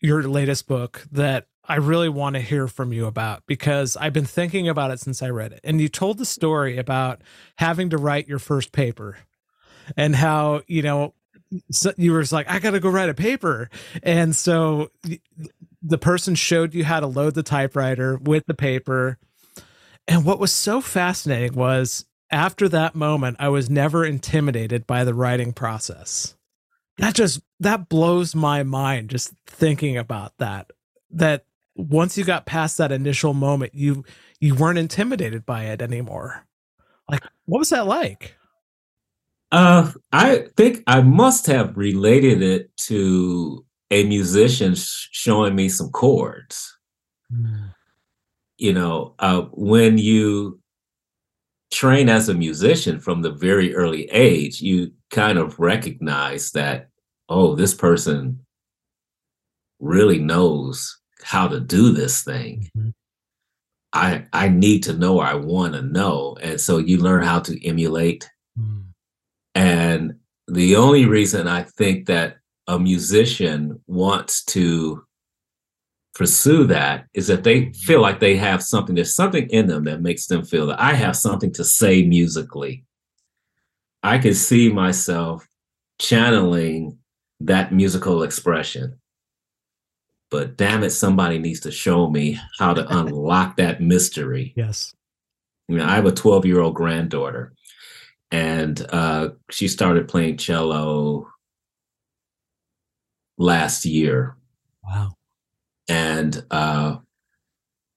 your 0.00 0.22
latest 0.24 0.66
book 0.66 1.06
that 1.12 1.46
I 1.64 1.76
really 1.76 2.08
want 2.08 2.34
to 2.34 2.40
hear 2.40 2.66
from 2.66 2.92
you 2.92 3.06
about 3.06 3.44
because 3.46 3.96
I've 3.96 4.12
been 4.12 4.24
thinking 4.24 4.68
about 4.68 4.90
it 4.90 5.00
since 5.00 5.22
I 5.22 5.30
read 5.30 5.52
it. 5.52 5.60
And 5.62 5.80
you 5.80 5.88
told 5.88 6.18
the 6.18 6.24
story 6.24 6.76
about 6.76 7.22
having 7.56 7.90
to 7.90 7.98
write 7.98 8.26
your 8.28 8.40
first 8.40 8.72
paper 8.72 9.18
and 9.96 10.16
how, 10.16 10.62
you 10.66 10.82
know, 10.82 11.14
so 11.70 11.92
you 11.96 12.12
were 12.12 12.24
like, 12.32 12.50
I 12.50 12.58
got 12.58 12.72
to 12.72 12.80
go 12.80 12.90
write 12.90 13.10
a 13.10 13.14
paper. 13.14 13.70
And 14.02 14.34
so 14.34 14.90
the 15.82 15.98
person 15.98 16.34
showed 16.34 16.74
you 16.74 16.84
how 16.84 16.98
to 16.98 17.06
load 17.06 17.34
the 17.34 17.42
typewriter 17.42 18.16
with 18.16 18.46
the 18.46 18.54
paper. 18.54 19.18
And 20.08 20.24
what 20.24 20.40
was 20.40 20.52
so 20.52 20.80
fascinating 20.80 21.54
was 21.54 22.06
after 22.30 22.68
that 22.70 22.96
moment, 22.96 23.36
I 23.38 23.50
was 23.50 23.70
never 23.70 24.04
intimidated 24.04 24.86
by 24.86 25.04
the 25.04 25.14
writing 25.14 25.52
process 25.52 26.34
that 27.02 27.14
just 27.16 27.42
that 27.58 27.88
blows 27.88 28.32
my 28.34 28.62
mind 28.62 29.10
just 29.10 29.34
thinking 29.46 29.98
about 29.98 30.32
that 30.38 30.70
that 31.10 31.44
once 31.74 32.16
you 32.16 32.24
got 32.24 32.46
past 32.46 32.78
that 32.78 32.92
initial 32.92 33.34
moment 33.34 33.74
you 33.74 34.04
you 34.38 34.54
weren't 34.54 34.78
intimidated 34.78 35.44
by 35.44 35.64
it 35.64 35.82
anymore. 35.82 36.46
Like 37.10 37.24
what 37.46 37.58
was 37.58 37.70
that 37.70 37.86
like? 37.86 38.36
Uh 39.50 39.90
i 40.12 40.46
think 40.56 40.82
i 40.86 41.00
must 41.02 41.46
have 41.46 41.76
related 41.76 42.40
it 42.40 42.74
to 42.76 43.64
a 43.90 44.04
musician 44.04 44.74
sh- 44.74 45.08
showing 45.10 45.54
me 45.54 45.68
some 45.68 45.90
chords. 45.90 46.78
Mm. 47.32 47.74
you 48.58 48.72
know 48.74 49.14
uh 49.18 49.42
when 49.52 49.98
you 49.98 50.62
train 51.72 52.08
as 52.08 52.28
a 52.28 52.34
musician 52.34 53.00
from 53.00 53.22
the 53.22 53.30
very 53.30 53.74
early 53.74 54.04
age, 54.12 54.60
you 54.60 54.92
kind 55.10 55.38
of 55.38 55.58
recognize 55.58 56.52
that, 56.52 56.90
oh, 57.32 57.54
this 57.54 57.74
person 57.74 58.44
really 59.80 60.18
knows 60.18 61.00
how 61.22 61.48
to 61.48 61.58
do 61.60 61.92
this 61.92 62.22
thing. 62.22 62.68
Mm-hmm. 62.76 62.90
I 63.94 64.26
I 64.32 64.48
need 64.48 64.82
to 64.84 64.92
know 64.92 65.18
I 65.18 65.34
want 65.34 65.74
to 65.74 65.82
know. 65.82 66.36
And 66.42 66.60
so 66.60 66.78
you 66.78 66.98
learn 66.98 67.24
how 67.24 67.40
to 67.40 67.66
emulate. 67.66 68.30
Mm. 68.58 68.84
And 69.54 70.14
the 70.48 70.76
only 70.76 71.06
reason 71.06 71.48
I 71.48 71.62
think 71.62 72.06
that 72.06 72.36
a 72.66 72.78
musician 72.78 73.80
wants 73.86 74.44
to 74.46 75.04
pursue 76.14 76.64
that 76.64 77.06
is 77.14 77.26
that 77.26 77.44
they 77.44 77.72
feel 77.72 78.00
like 78.00 78.20
they 78.20 78.36
have 78.36 78.62
something, 78.62 78.94
there's 78.94 79.14
something 79.14 79.48
in 79.48 79.66
them 79.66 79.84
that 79.84 80.02
makes 80.02 80.26
them 80.26 80.44
feel 80.44 80.66
that 80.66 80.80
I 80.80 80.94
have 80.94 81.16
something 81.16 81.52
to 81.54 81.64
say 81.64 82.02
musically. 82.02 82.84
I 84.02 84.18
can 84.18 84.34
see 84.34 84.70
myself 84.70 85.46
channeling 85.98 86.98
that 87.46 87.72
musical 87.72 88.22
expression. 88.22 88.98
But 90.30 90.56
damn 90.56 90.82
it, 90.82 90.90
somebody 90.90 91.38
needs 91.38 91.60
to 91.60 91.70
show 91.70 92.08
me 92.08 92.38
how 92.58 92.74
to 92.74 92.98
unlock 92.98 93.56
that 93.58 93.80
mystery. 93.80 94.52
Yes. 94.56 94.94
You 95.68 95.78
know, 95.78 95.84
I 95.84 95.94
have 95.94 96.06
a 96.06 96.12
12 96.12 96.46
year 96.46 96.60
old 96.60 96.74
granddaughter, 96.74 97.52
and 98.30 98.84
uh, 98.90 99.30
she 99.50 99.68
started 99.68 100.08
playing 100.08 100.36
cello 100.38 101.28
last 103.38 103.84
year. 103.84 104.36
Wow 104.82 105.14
and 105.88 106.42
uh, 106.50 106.96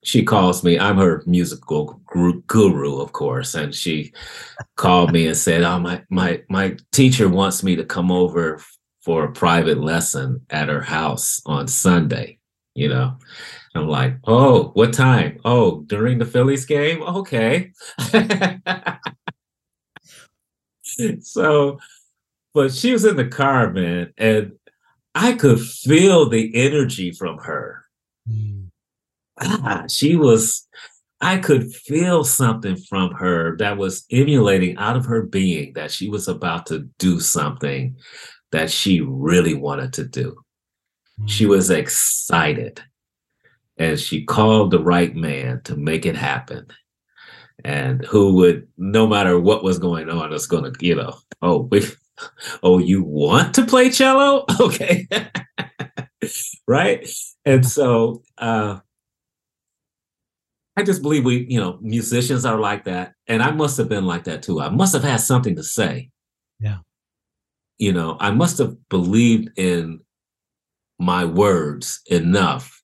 she 0.03 0.23
calls 0.23 0.63
me. 0.63 0.77
I'm 0.77 0.97
her 0.97 1.23
musical 1.25 2.01
guru, 2.07 2.97
of 2.99 3.11
course, 3.13 3.55
and 3.55 3.73
she 3.73 4.13
called 4.75 5.11
me 5.11 5.27
and 5.27 5.37
said, 5.37 5.63
"Oh, 5.63 5.79
my 5.79 6.03
my 6.09 6.41
my 6.49 6.77
teacher 6.91 7.29
wants 7.29 7.63
me 7.63 7.75
to 7.75 7.85
come 7.85 8.11
over 8.11 8.61
for 9.05 9.23
a 9.23 9.31
private 9.31 9.79
lesson 9.79 10.41
at 10.49 10.69
her 10.69 10.81
house 10.81 11.41
on 11.45 11.67
Sunday." 11.67 12.39
You 12.73 12.89
know, 12.89 13.17
I'm 13.75 13.87
like, 13.87 14.15
"Oh, 14.25 14.71
what 14.73 14.93
time? 14.93 15.39
Oh, 15.45 15.83
during 15.87 16.17
the 16.17 16.25
Phillies 16.25 16.65
game? 16.65 17.03
Okay." 17.03 17.71
so, 21.21 21.79
but 22.53 22.73
she 22.73 22.91
was 22.91 23.05
in 23.05 23.15
the 23.15 23.27
car, 23.27 23.71
man, 23.71 24.13
and 24.17 24.53
I 25.13 25.33
could 25.33 25.61
feel 25.61 26.29
the 26.29 26.51
energy 26.55 27.11
from 27.11 27.37
her. 27.39 27.85
Mm. 28.29 28.69
Ah, 29.39 29.85
she 29.89 30.15
was, 30.15 30.67
I 31.21 31.37
could 31.37 31.73
feel 31.73 32.23
something 32.23 32.75
from 32.75 33.13
her 33.13 33.55
that 33.57 33.77
was 33.77 34.05
emulating 34.11 34.77
out 34.77 34.97
of 34.97 35.05
her 35.05 35.23
being 35.23 35.73
that 35.73 35.91
she 35.91 36.09
was 36.09 36.27
about 36.27 36.65
to 36.67 36.89
do 36.99 37.19
something 37.19 37.95
that 38.55 38.71
she 38.71 39.01
really 39.01 39.53
wanted 39.53 39.93
to 39.93 40.05
do. 40.05 40.35
She 41.27 41.45
was 41.45 41.69
excited 41.69 42.81
and 43.77 43.99
she 43.99 44.25
called 44.25 44.71
the 44.71 44.83
right 44.83 45.15
man 45.15 45.61
to 45.63 45.77
make 45.77 46.05
it 46.05 46.15
happen 46.15 46.67
and 47.63 48.03
who 48.05 48.35
would 48.35 48.67
no 48.77 49.07
matter 49.07 49.39
what 49.39 49.63
was 49.63 49.79
going 49.79 50.09
on 50.09 50.29
was 50.29 50.45
going 50.45 50.71
to 50.71 50.85
you 50.85 50.93
know 50.93 51.17
oh 51.41 51.69
we 51.71 51.81
oh, 52.63 52.79
you 52.79 53.03
want 53.03 53.53
to 53.55 53.65
play 53.65 53.89
cello? 53.89 54.45
Okay. 54.59 55.07
right. 56.67 57.07
And 57.45 57.65
so 57.65 58.23
uh, 58.37 58.79
I 60.75 60.83
just 60.83 61.01
believe 61.01 61.23
we, 61.23 61.45
you 61.49 61.59
know, 61.59 61.77
musicians 61.81 62.45
are 62.45 62.59
like 62.59 62.85
that. 62.85 63.13
And 63.27 63.43
I 63.43 63.51
must 63.51 63.77
have 63.77 63.89
been 63.89 64.05
like 64.05 64.23
that 64.25 64.43
too. 64.43 64.59
I 64.59 64.69
must 64.69 64.93
have 64.93 65.03
had 65.03 65.17
something 65.17 65.55
to 65.55 65.63
say. 65.63 66.09
Yeah. 66.59 66.77
You 67.78 67.93
know, 67.93 68.17
I 68.19 68.32
must 68.32 68.57
have 68.59 68.76
believed 68.89 69.57
in 69.57 69.99
my 70.99 71.26
words 71.26 72.01
enough 72.09 72.82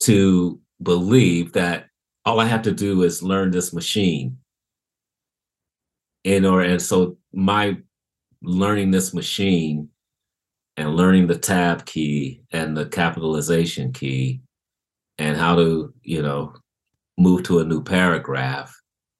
to 0.00 0.58
believe 0.82 1.52
that 1.52 1.86
all 2.24 2.40
I 2.40 2.46
have 2.46 2.62
to 2.62 2.72
do 2.72 3.02
is 3.02 3.22
learn 3.22 3.50
this 3.50 3.72
machine. 3.72 4.38
In 6.24 6.44
order, 6.44 6.68
and 6.68 6.82
so 6.82 7.16
my 7.32 7.78
learning 8.42 8.90
this 8.90 9.14
machine 9.14 9.88
and 10.76 10.96
learning 10.96 11.26
the 11.26 11.38
tab 11.38 11.84
key 11.86 12.42
and 12.52 12.76
the 12.76 12.86
capitalization 12.86 13.92
key 13.92 14.40
and 15.18 15.36
how 15.36 15.56
to, 15.56 15.92
you 16.02 16.22
know, 16.22 16.54
move 17.18 17.42
to 17.44 17.58
a 17.60 17.64
new 17.64 17.82
paragraph, 17.82 18.74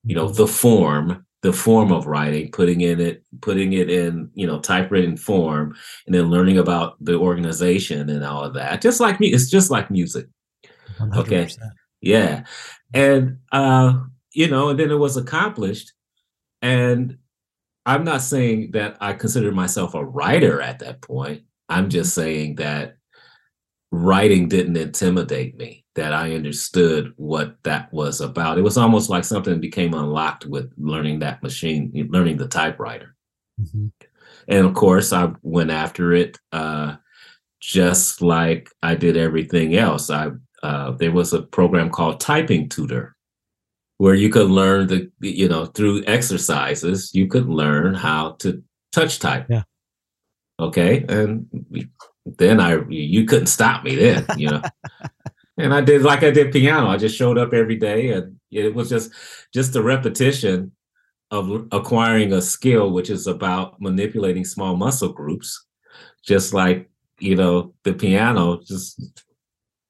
you 0.04 0.14
know, 0.14 0.26
mm-hmm. 0.26 0.36
the 0.36 0.46
form, 0.46 1.26
the 1.42 1.52
form 1.52 1.90
of 1.90 2.06
writing, 2.06 2.50
putting 2.50 2.82
in 2.82 3.00
it, 3.00 3.24
putting 3.40 3.72
it 3.72 3.88
in, 3.88 4.30
you 4.34 4.46
know, 4.46 4.60
typewritten 4.60 5.16
form, 5.16 5.74
and 6.06 6.14
then 6.14 6.30
learning 6.30 6.58
about 6.58 7.02
the 7.02 7.14
organization 7.14 8.10
and 8.10 8.24
all 8.24 8.44
of 8.44 8.54
that. 8.54 8.82
Just 8.82 9.00
like 9.00 9.20
me, 9.20 9.28
it's 9.28 9.48
just 9.48 9.70
like 9.70 9.90
music. 9.90 10.26
100%. 10.98 11.16
Okay. 11.16 11.48
Yeah. 12.00 12.44
And 12.92 13.38
uh, 13.52 14.00
you 14.32 14.48
know, 14.48 14.68
and 14.70 14.78
then 14.78 14.90
it 14.90 14.98
was 14.98 15.16
accomplished. 15.16 15.92
And 16.62 17.18
I'm 17.86 18.04
not 18.04 18.22
saying 18.22 18.72
that 18.72 18.96
I 19.00 19.14
considered 19.14 19.54
myself 19.54 19.94
a 19.94 20.04
writer 20.04 20.60
at 20.60 20.80
that 20.80 21.00
point. 21.00 21.42
I'm 21.68 21.88
just 21.88 22.14
saying 22.14 22.56
that 22.56 22.96
writing 23.90 24.48
didn't 24.48 24.76
intimidate 24.76 25.56
me, 25.56 25.84
that 26.00 26.14
I 26.14 26.34
understood 26.34 27.12
what 27.16 27.62
that 27.64 27.92
was 27.92 28.22
about. 28.22 28.56
It 28.56 28.62
was 28.62 28.78
almost 28.78 29.10
like 29.10 29.22
something 29.22 29.60
became 29.60 29.92
unlocked 29.92 30.46
with 30.46 30.72
learning 30.78 31.18
that 31.18 31.42
machine, 31.42 31.92
learning 32.10 32.38
the 32.38 32.48
typewriter. 32.48 33.14
Mm-hmm. 33.60 33.88
And 34.48 34.66
of 34.66 34.72
course, 34.72 35.12
I 35.12 35.30
went 35.42 35.70
after 35.70 36.14
it 36.14 36.38
uh, 36.52 36.96
just 37.60 38.22
like 38.22 38.70
I 38.82 38.94
did 38.94 39.18
everything 39.18 39.76
else. 39.76 40.08
I 40.08 40.30
uh, 40.62 40.92
there 40.92 41.12
was 41.12 41.34
a 41.34 41.42
program 41.42 41.90
called 41.90 42.18
Typing 42.18 42.70
Tutor, 42.70 43.14
where 43.98 44.14
you 44.14 44.30
could 44.30 44.48
learn 44.48 44.86
the 44.86 45.10
you 45.20 45.50
know 45.50 45.66
through 45.66 46.02
exercises 46.06 47.14
you 47.14 47.26
could 47.28 47.46
learn 47.46 47.92
how 47.92 48.36
to 48.38 48.62
touch 48.90 49.18
type. 49.18 49.48
Yeah. 49.50 49.64
Okay, 50.58 51.04
and 51.10 51.46
then 52.24 52.58
I 52.58 52.80
you 52.88 53.26
couldn't 53.26 53.48
stop 53.48 53.84
me 53.84 53.96
then, 53.96 54.24
you 54.38 54.48
know. 54.48 54.62
and 55.60 55.74
I 55.74 55.80
did 55.80 56.02
like 56.02 56.22
I 56.22 56.30
did 56.30 56.52
piano. 56.52 56.88
I 56.88 56.96
just 56.96 57.16
showed 57.16 57.38
up 57.38 57.52
every 57.52 57.76
day, 57.76 58.10
and 58.12 58.36
it 58.50 58.74
was 58.74 58.88
just 58.88 59.12
just 59.52 59.76
a 59.76 59.82
repetition 59.82 60.72
of 61.30 61.68
acquiring 61.72 62.32
a 62.32 62.42
skill, 62.42 62.92
which 62.92 63.10
is 63.10 63.26
about 63.26 63.80
manipulating 63.80 64.44
small 64.44 64.76
muscle 64.76 65.12
groups, 65.12 65.64
just 66.24 66.52
like 66.52 66.90
you 67.18 67.36
know 67.36 67.74
the 67.84 67.92
piano. 67.92 68.60
Just 68.66 69.00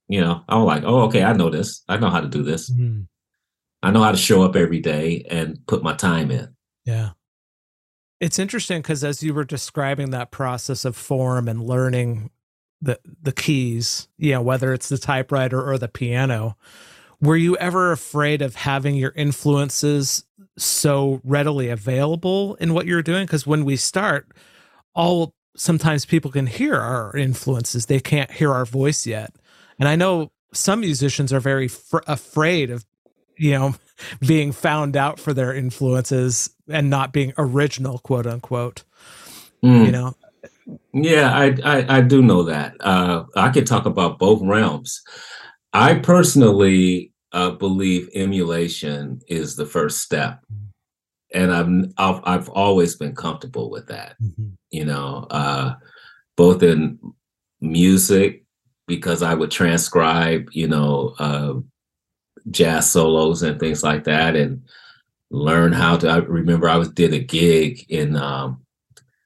you 0.09 0.21
know, 0.21 0.43
I'm 0.49 0.65
like, 0.65 0.83
oh, 0.85 1.03
okay, 1.03 1.23
I 1.23 1.33
know 1.33 1.51
this. 1.51 1.85
I 1.89 1.97
know 1.97 2.11
how 2.11 2.21
to 2.21 2.29
do 2.29 2.43
this. 2.43 2.71
Mm. 2.71 3.07
I 3.83 3.91
know 3.91 4.03
how 4.03 4.11
to 4.11 4.19
show 4.19 4.43
up 4.43 4.57
every 4.57 4.81
day 4.81 5.25
and 5.31 5.59
put 5.67 5.83
my 5.83 5.95
time 5.95 6.31
in. 6.31 6.55
Yeah. 6.85 7.11
It's 8.21 8.39
interesting 8.39 8.83
because 8.83 9.03
as 9.03 9.23
you 9.23 9.33
were 9.33 9.45
describing 9.45 10.11
that 10.11 10.31
process 10.31 10.85
of 10.85 10.97
form 10.97 11.49
and 11.49 11.63
learning 11.63 12.31
the 12.81 12.99
the 13.23 13.33
keys, 13.33 14.09
you 14.17 14.33
know, 14.33 14.43
whether 14.43 14.73
it's 14.73 14.89
the 14.89 14.99
typewriter 14.99 15.63
or 15.63 15.79
the 15.79 15.89
piano, 15.89 16.57
were 17.21 17.37
you 17.37 17.57
ever 17.57 17.93
afraid 17.93 18.43
of 18.43 18.55
having 18.55 18.95
your 18.95 19.13
influences 19.15 20.25
so 20.57 21.21
readily 21.25 21.69
available 21.69 22.55
in 22.57 22.75
what 22.75 22.87
you're 22.87 23.03
doing? 23.03 23.27
Because 23.27 23.47
when 23.47 23.65
we 23.65 23.77
start, 23.77 24.29
all 24.95 25.35
sometimes 25.57 26.07
people 26.07 26.31
can 26.31 26.47
hear 26.47 26.77
our 26.77 27.17
influences, 27.17 27.87
they 27.87 28.01
can't 28.01 28.31
hear 28.31 28.53
our 28.53 28.65
voice 28.65 29.07
yet. 29.07 29.35
And 29.79 29.89
I 29.89 29.97
know 29.97 30.33
some 30.53 30.81
musicians 30.81 31.33
are 31.33 31.41
very 31.41 31.69
fr- 31.69 31.99
afraid 32.07 32.71
of, 32.71 32.85
you 33.37 33.53
know, 33.53 33.75
being 34.27 34.53
found 34.53 34.97
out 34.97 35.21
for 35.21 35.35
their 35.35 35.55
influences 35.55 36.51
and 36.69 36.89
not 36.89 37.13
being 37.13 37.35
original, 37.37 37.99
quote 37.99 38.27
unquote. 38.27 38.85
Mm. 39.63 39.87
You 39.87 39.93
know. 39.93 40.15
Yeah, 40.93 41.33
I, 41.33 41.57
I, 41.65 41.99
I 41.99 42.01
do 42.01 42.23
know 42.23 42.43
that. 42.45 42.75
Uh, 42.81 43.25
I 43.37 43.51
could 43.51 43.67
talk 43.67 43.87
about 43.87 44.19
both 44.19 44.43
realms. 44.43 45.03
I 45.73 45.95
personally 45.95 47.13
uh, 47.33 47.51
believe 47.53 48.09
emulation 48.15 49.21
is 49.29 49.57
the 49.57 49.67
first 49.67 49.99
step, 49.99 50.41
and 51.33 51.53
I've 51.53 51.93
I've, 51.97 52.23
I've 52.25 52.49
always 52.49 52.97
been 52.97 53.15
comfortable 53.15 53.71
with 53.71 53.87
that. 53.87 54.17
Mm-hmm. 54.21 54.49
You 54.71 54.85
know, 54.85 55.27
uh, 55.31 55.75
both 56.37 56.63
in 56.63 56.99
music 57.61 58.45
because 58.87 59.23
I 59.23 59.35
would 59.35 59.53
transcribe, 59.53 60.49
you 60.53 60.67
know, 60.67 61.15
uh, 61.21 61.55
jazz 62.51 62.91
solos 62.91 63.43
and 63.43 63.61
things 63.61 63.85
like 63.85 64.05
that, 64.05 64.35
and 64.35 64.63
learn 65.31 65.73
how 65.73 65.97
to. 65.99 66.09
I 66.09 66.17
remember 66.17 66.69
I 66.69 66.77
was 66.77 66.89
did 66.89 67.13
a 67.15 67.21
gig 67.21 67.87
in 67.89 68.17
um, 68.17 68.63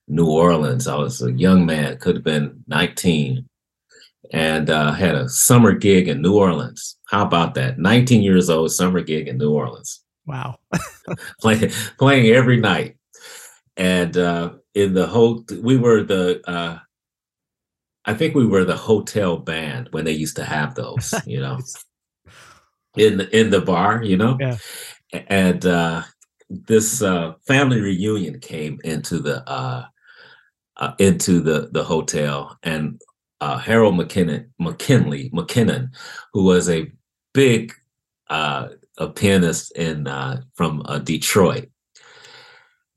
New 0.08 0.26
Orleans. 0.26 0.86
I 0.86 0.96
was 0.96 1.22
a 1.22 1.32
young 1.32 1.66
man, 1.66 1.98
could 1.98 2.16
have 2.16 2.24
been 2.24 2.62
19, 2.66 3.48
and 4.32 4.70
uh, 4.70 4.92
had 4.92 5.14
a 5.14 5.28
summer 5.28 5.72
gig 5.72 6.08
in 6.08 6.22
New 6.22 6.36
Orleans. 6.36 6.96
How 7.06 7.24
about 7.24 7.54
that? 7.54 7.78
19 7.78 8.22
years 8.22 8.50
old, 8.50 8.72
summer 8.72 9.00
gig 9.00 9.28
in 9.28 9.38
New 9.38 9.52
Orleans. 9.52 10.02
Wow, 10.26 10.56
playing 11.40 11.70
playing 11.98 12.26
every 12.28 12.58
night, 12.58 12.96
and 13.76 14.16
uh, 14.16 14.54
in 14.74 14.94
the 14.94 15.06
whole, 15.06 15.44
we 15.62 15.76
were 15.76 16.02
the 16.02 16.40
uh, 16.48 16.78
I 18.04 18.14
think 18.14 18.34
we 18.34 18.46
were 18.46 18.64
the 18.64 18.76
hotel 18.76 19.36
band 19.36 19.88
when 19.90 20.04
they 20.04 20.12
used 20.12 20.36
to 20.36 20.44
have 20.44 20.74
those, 20.74 21.14
you 21.26 21.40
know, 21.40 21.58
in 22.96 23.18
the, 23.18 23.38
in 23.38 23.50
the 23.50 23.60
bar, 23.60 24.02
you 24.02 24.16
know, 24.16 24.36
yeah. 24.40 24.56
and 25.28 25.64
uh, 25.64 26.02
this 26.48 27.02
uh, 27.02 27.34
family 27.46 27.80
reunion 27.80 28.40
came 28.40 28.78
into 28.84 29.18
the 29.18 29.48
uh, 29.48 29.86
uh, 30.76 30.92
into 30.98 31.40
the 31.40 31.68
the 31.72 31.84
hotel, 31.84 32.58
and 32.62 33.00
uh, 33.40 33.58
Harold 33.58 33.94
McKinney, 33.94 34.46
McKinley 34.58 35.30
McKinnon, 35.30 35.90
who 36.32 36.44
was 36.44 36.68
a 36.68 36.90
big 37.32 37.72
uh, 38.28 38.68
a 38.98 39.08
pianist 39.08 39.76
in 39.76 40.06
uh, 40.06 40.42
from 40.54 40.82
uh, 40.86 40.98
Detroit, 40.98 41.68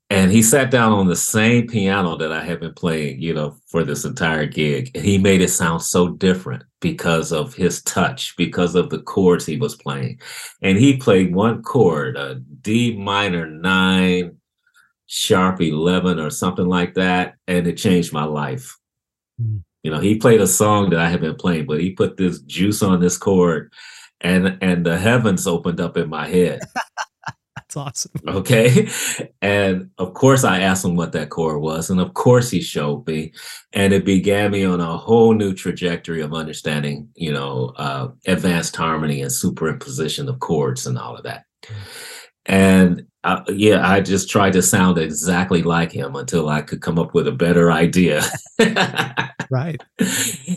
and 0.10 0.32
he 0.32 0.42
sat 0.42 0.72
down 0.72 0.94
on 0.94 1.08
the 1.08 1.18
same 1.18 1.68
piano 1.68 2.16
that 2.16 2.32
I 2.32 2.44
had 2.44 2.62
been 2.62 2.74
playing, 2.74 3.22
you 3.22 3.34
know, 3.34 3.58
for 3.68 3.84
this 3.84 4.06
entire 4.06 4.46
gig. 4.46 4.92
And 4.96 5.04
he 5.04 5.18
made 5.18 5.42
it 5.42 5.50
sound 5.50 5.82
so 5.82 6.08
different 6.08 6.64
because 6.80 7.34
of 7.34 7.54
his 7.54 7.82
touch, 7.84 8.34
because 8.38 8.76
of 8.76 8.90
the 8.90 9.00
chords 9.00 9.46
he 9.46 9.58
was 9.58 9.76
playing. 9.76 10.22
And 10.62 10.78
he 10.78 10.96
played 10.96 11.36
one 11.36 11.62
chord, 11.62 12.16
a 12.16 12.36
D 12.36 12.96
minor 12.96 13.48
nine, 13.48 14.37
sharp 15.08 15.62
11, 15.62 16.20
or 16.20 16.30
something 16.30 16.68
like 16.68 16.94
that. 16.94 17.36
And 17.48 17.68
it 17.68 17.78
changed 17.78 18.14
my 18.14 18.26
life. 18.26 18.78
Mm. 19.42 19.64
You 19.84 19.92
know, 19.92 20.00
he 20.00 20.16
played 20.16 20.42
a 20.42 20.48
song 20.48 20.90
that 20.90 21.00
I 21.00 21.10
had 21.10 21.22
been 21.22 21.36
playing, 21.36 21.66
but 21.66 21.80
he 21.80 21.92
put 21.92 22.18
this 22.18 22.42
juice 22.42 22.84
on 22.84 23.00
this 23.00 23.18
chord 23.18 23.72
and 24.22 24.58
and 24.62 24.86
the 24.86 24.98
heavens 24.98 25.48
opened 25.48 25.80
up 25.80 25.98
in 25.98 26.10
my 26.10 26.28
head. 26.28 26.62
That's 27.56 27.76
awesome. 27.76 28.12
Okay. 28.28 28.88
And 29.42 29.90
of 29.98 30.14
course, 30.14 30.46
I 30.46 30.62
asked 30.62 30.86
him 30.86 30.96
what 30.96 31.12
that 31.12 31.30
chord 31.30 31.62
was. 31.62 31.90
And 31.90 32.00
of 32.00 32.14
course, 32.14 32.50
he 32.50 32.62
showed 32.62 33.06
me. 33.06 33.34
And 33.74 33.92
it 33.92 34.06
began 34.06 34.52
me 34.52 34.64
on 34.64 34.80
a 34.80 34.98
whole 34.98 35.34
new 35.34 35.54
trajectory 35.54 36.22
of 36.22 36.34
understanding, 36.34 37.10
you 37.16 37.34
know, 37.34 37.74
uh, 37.76 38.10
advanced 38.26 38.76
harmony 38.78 39.22
and 39.22 39.30
superimposition 39.30 40.30
of 40.30 40.40
chords 40.40 40.88
and 40.88 40.98
all 40.98 41.18
of 41.18 41.24
that. 41.24 41.44
Mm. 41.64 41.76
And 42.46 43.07
uh, 43.24 43.44
yeah, 43.50 43.88
I 43.88 44.02
just 44.02 44.30
tried 44.30 44.54
to 44.54 44.62
sound 44.62 44.98
exactly 44.98 45.64
like 45.64 45.92
him 45.92 46.16
until 46.16 46.50
I 46.50 46.62
could 46.62 46.82
come 46.82 47.00
up 47.00 47.14
with 47.14 47.28
a 47.28 47.32
better 47.32 47.72
idea. 47.72 48.24
right. 49.50 49.82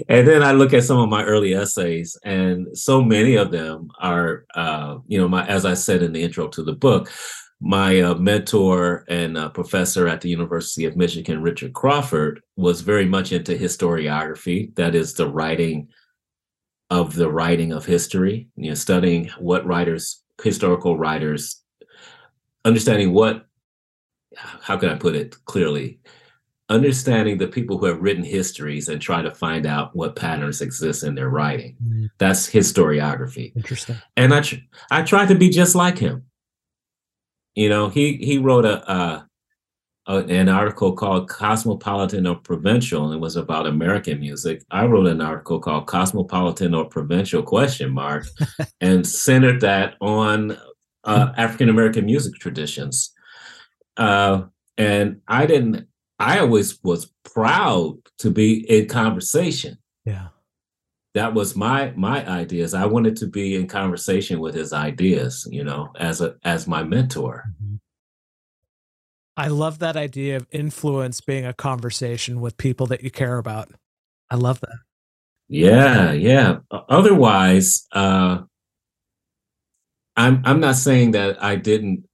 And 0.08 0.28
then 0.28 0.42
I 0.42 0.52
look 0.52 0.72
at 0.72 0.84
some 0.84 0.98
of 0.98 1.08
my 1.08 1.24
early 1.24 1.54
essays, 1.54 2.16
and 2.24 2.66
so 2.76 3.02
many 3.02 3.36
of 3.36 3.50
them 3.50 3.88
are, 3.98 4.44
uh, 4.54 4.98
you 5.06 5.18
know, 5.18 5.28
my 5.28 5.46
as 5.46 5.64
I 5.64 5.74
said 5.74 6.02
in 6.02 6.12
the 6.12 6.22
intro 6.22 6.48
to 6.48 6.62
the 6.62 6.74
book, 6.74 7.10
my 7.60 8.00
uh, 8.00 8.14
mentor 8.14 9.04
and 9.08 9.36
uh, 9.36 9.48
professor 9.50 10.06
at 10.06 10.20
the 10.20 10.30
University 10.30 10.84
of 10.84 10.96
Michigan, 10.96 11.42
Richard 11.42 11.72
Crawford, 11.72 12.40
was 12.56 12.82
very 12.82 13.06
much 13.06 13.32
into 13.32 13.52
historiography. 13.52 14.74
That 14.76 14.94
is 14.94 15.14
the 15.14 15.28
writing 15.28 15.88
of 16.88 17.14
the 17.14 17.30
writing 17.30 17.72
of 17.72 17.84
history. 17.84 18.48
You 18.56 18.70
know, 18.70 18.74
studying 18.74 19.30
what 19.38 19.66
writers, 19.66 20.22
historical 20.42 20.98
writers 20.98 21.59
understanding 22.64 23.12
what 23.12 23.46
how 24.36 24.76
can 24.76 24.88
I 24.88 24.94
put 24.94 25.16
it 25.16 25.36
clearly? 25.44 26.00
Understanding 26.68 27.38
the 27.38 27.48
people 27.48 27.78
who 27.78 27.86
have 27.86 28.00
written 28.00 28.22
histories 28.22 28.88
and 28.88 29.02
try 29.02 29.22
to 29.22 29.30
find 29.30 29.66
out 29.66 29.94
what 29.96 30.14
patterns 30.14 30.60
exist 30.60 31.02
in 31.02 31.16
their 31.16 31.28
writing. 31.28 31.76
Mm. 31.84 32.10
That's 32.18 32.48
historiography. 32.48 33.54
Interesting. 33.56 33.96
And 34.16 34.32
I, 34.32 34.40
tr- 34.40 34.56
I 34.90 35.02
tried 35.02 35.28
to 35.28 35.34
be 35.34 35.48
just 35.48 35.74
like 35.74 35.98
him. 35.98 36.26
You 37.56 37.68
know, 37.68 37.88
he 37.88 38.16
he 38.16 38.38
wrote 38.38 38.64
a, 38.64 38.90
a 38.90 39.26
an 40.06 40.48
article 40.48 40.92
called 40.92 41.28
Cosmopolitan 41.28 42.26
or 42.26 42.36
Provincial, 42.36 43.04
and 43.04 43.14
it 43.14 43.20
was 43.20 43.36
about 43.36 43.66
American 43.66 44.20
music. 44.20 44.62
I 44.70 44.86
wrote 44.86 45.08
an 45.08 45.20
article 45.20 45.58
called 45.58 45.88
Cosmopolitan 45.88 46.74
or 46.74 46.84
Provincial 46.84 47.42
question 47.42 47.90
mark, 47.90 48.26
and 48.80 49.06
centered 49.06 49.60
that 49.62 49.96
on 50.00 50.56
uh, 51.04 51.32
African 51.36 51.68
American 51.68 52.06
music 52.06 52.34
traditions. 52.34 53.12
Uh, 53.96 54.42
and 54.78 55.20
I 55.28 55.46
didn't. 55.46 55.86
I 56.18 56.38
always 56.38 56.82
was 56.82 57.12
proud 57.24 57.96
to 58.18 58.30
be 58.30 58.70
in 58.70 58.88
conversation. 58.88 59.78
Yeah, 60.04 60.28
that 61.14 61.34
was 61.34 61.56
my 61.56 61.92
my 61.96 62.26
ideas. 62.28 62.74
I 62.74 62.86
wanted 62.86 63.16
to 63.16 63.26
be 63.26 63.56
in 63.56 63.66
conversation 63.66 64.40
with 64.40 64.54
his 64.54 64.72
ideas. 64.72 65.46
You 65.50 65.64
know, 65.64 65.92
as 65.98 66.20
a 66.20 66.36
as 66.44 66.66
my 66.66 66.82
mentor. 66.82 67.44
Mm-hmm. 67.62 67.76
I 69.36 69.48
love 69.48 69.78
that 69.78 69.96
idea 69.96 70.36
of 70.36 70.46
influence 70.50 71.22
being 71.22 71.46
a 71.46 71.54
conversation 71.54 72.42
with 72.42 72.58
people 72.58 72.86
that 72.88 73.02
you 73.02 73.10
care 73.10 73.38
about. 73.38 73.70
I 74.30 74.36
love 74.36 74.60
that. 74.60 74.78
Yeah, 75.48 76.12
yeah. 76.12 76.58
Otherwise, 76.70 77.86
uh, 77.92 78.42
I'm 80.20 80.42
I'm 80.44 80.60
not 80.60 80.76
saying 80.76 81.12
that 81.12 81.42
I 81.42 81.56
didn't 81.56 82.06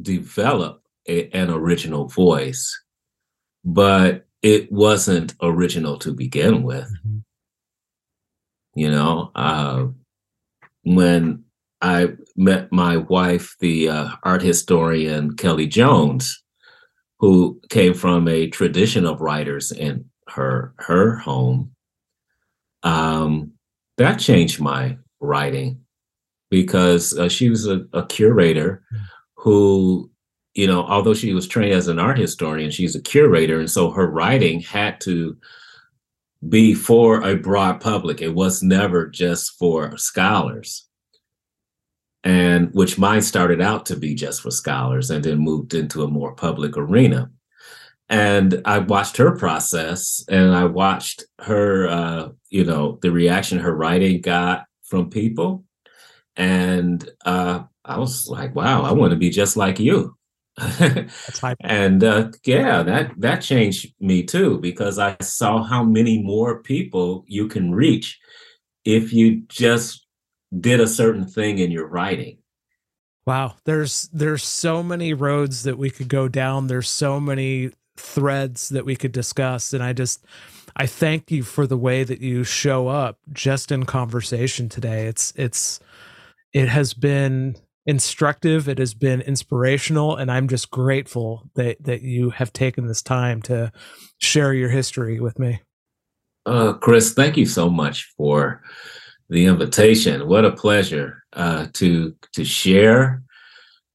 develop 0.00 0.82
a, 1.08 1.28
an 1.30 1.50
original 1.50 2.06
voice, 2.06 2.80
but 3.64 4.26
it 4.42 4.70
wasn't 4.70 5.34
original 5.42 5.98
to 5.98 6.12
begin 6.12 6.62
with. 6.62 6.84
Mm-hmm. 6.84 7.18
You 8.76 8.90
know, 8.90 9.32
uh, 9.34 9.86
when 10.84 11.42
I 11.82 12.10
met 12.36 12.70
my 12.70 12.98
wife, 12.98 13.56
the 13.58 13.88
uh, 13.88 14.08
art 14.22 14.42
historian 14.42 15.34
Kellie 15.36 15.66
Jones, 15.66 16.40
who 17.18 17.60
came 17.68 17.94
from 17.94 18.28
a 18.28 18.46
tradition 18.46 19.06
of 19.06 19.20
writers 19.20 19.72
in 19.72 20.04
her 20.28 20.72
her 20.78 21.16
home. 21.16 21.72
Um, 22.84 23.54
that 23.96 24.20
changed 24.20 24.60
my 24.60 24.98
writing 25.18 25.80
because 26.50 27.16
uh, 27.18 27.28
she 27.28 27.50
was 27.50 27.66
a, 27.66 27.84
a 27.92 28.06
curator 28.06 28.82
hmm. 28.90 28.96
who, 29.34 30.10
you 30.54 30.66
know, 30.66 30.84
although 30.84 31.14
she 31.14 31.34
was 31.34 31.46
trained 31.46 31.72
as 31.72 31.88
an 31.88 31.98
art 31.98 32.18
historian, 32.18 32.70
she's 32.70 32.96
a 32.96 33.02
curator, 33.02 33.60
and 33.60 33.70
so 33.70 33.90
her 33.90 34.08
writing 34.08 34.60
had 34.60 35.00
to 35.02 35.36
be 36.48 36.74
for 36.74 37.22
a 37.22 37.36
broad 37.36 37.80
public. 37.80 38.20
It 38.20 38.34
was 38.34 38.62
never 38.62 39.06
just 39.06 39.58
for 39.58 39.96
scholars 39.96 40.86
and 42.26 42.74
which 42.74 42.98
mine 42.98 43.22
started 43.22 43.60
out 43.60 43.86
to 43.86 43.94
be 43.94 44.12
just 44.12 44.42
for 44.42 44.50
scholars 44.50 45.10
and 45.10 45.22
then 45.22 45.38
moved 45.38 45.74
into 45.74 46.02
a 46.02 46.08
more 46.08 46.32
public 46.34 46.76
arena. 46.76 47.30
And 48.08 48.60
I 48.64 48.80
watched 48.80 49.16
her 49.18 49.36
process 49.36 50.24
and 50.28 50.52
I 50.52 50.64
watched 50.64 51.22
her, 51.42 51.88
uh, 51.88 52.28
you 52.50 52.64
know, 52.64 52.98
the 53.00 53.12
reaction 53.12 53.60
her 53.60 53.72
writing 53.72 54.20
got 54.20 54.64
from 54.82 55.08
people. 55.08 55.64
And 56.36 57.08
uh, 57.24 57.64
I 57.84 57.98
was 57.98 58.28
like, 58.28 58.54
wow, 58.54 58.82
I 58.82 58.92
want 58.92 59.12
to 59.12 59.16
be 59.16 59.30
just 59.30 59.56
like 59.56 59.78
you. 59.78 60.16
and 61.60 62.02
uh, 62.02 62.30
yeah, 62.44 62.82
that 62.82 63.12
that 63.18 63.42
changed 63.42 63.92
me 64.00 64.22
too 64.22 64.58
because 64.58 64.98
I 64.98 65.16
saw 65.20 65.62
how 65.62 65.84
many 65.84 66.22
more 66.22 66.62
people 66.62 67.24
you 67.26 67.46
can 67.46 67.74
reach 67.74 68.18
if 68.84 69.12
you 69.12 69.42
just 69.48 70.06
did 70.58 70.80
a 70.80 70.86
certain 70.86 71.26
thing 71.26 71.58
in 71.58 71.70
your 71.70 71.86
writing. 71.86 72.38
Wow, 73.26 73.56
there's 73.64 74.08
there's 74.14 74.44
so 74.44 74.82
many 74.82 75.12
roads 75.12 75.64
that 75.64 75.76
we 75.76 75.90
could 75.90 76.08
go 76.08 76.26
down. 76.26 76.68
There's 76.68 76.88
so 76.88 77.20
many 77.20 77.72
threads 77.96 78.70
that 78.70 78.86
we 78.86 78.96
could 78.96 79.12
discuss 79.12 79.72
and 79.72 79.82
I 79.82 79.92
just 79.92 80.24
I 80.76 80.86
thank 80.86 81.30
you 81.30 81.42
for 81.42 81.66
the 81.66 81.78
way 81.78 82.04
that 82.04 82.20
you 82.20 82.44
show 82.44 82.88
up 82.88 83.18
just 83.32 83.72
in 83.72 83.84
conversation 83.84 84.68
today. 84.68 85.06
It's 85.06 85.32
it's 85.34 85.80
it 86.56 86.70
has 86.70 86.94
been 86.94 87.54
instructive, 87.84 88.66
it 88.66 88.78
has 88.78 88.94
been 88.94 89.20
inspirational 89.20 90.16
and 90.16 90.30
I'm 90.32 90.48
just 90.48 90.70
grateful 90.70 91.50
that 91.54 91.84
that 91.84 92.00
you 92.00 92.30
have 92.30 92.50
taken 92.52 92.86
this 92.86 93.02
time 93.02 93.42
to 93.42 93.70
share 94.18 94.54
your 94.54 94.70
history 94.70 95.20
with 95.20 95.38
me. 95.38 95.60
Uh 96.46 96.72
Chris, 96.72 97.12
thank 97.12 97.36
you 97.36 97.44
so 97.44 97.68
much 97.68 98.10
for 98.16 98.62
the 99.28 99.44
invitation. 99.44 100.28
What 100.28 100.46
a 100.46 100.52
pleasure 100.52 101.24
uh, 101.34 101.66
to 101.74 102.16
to 102.32 102.44
share. 102.44 103.22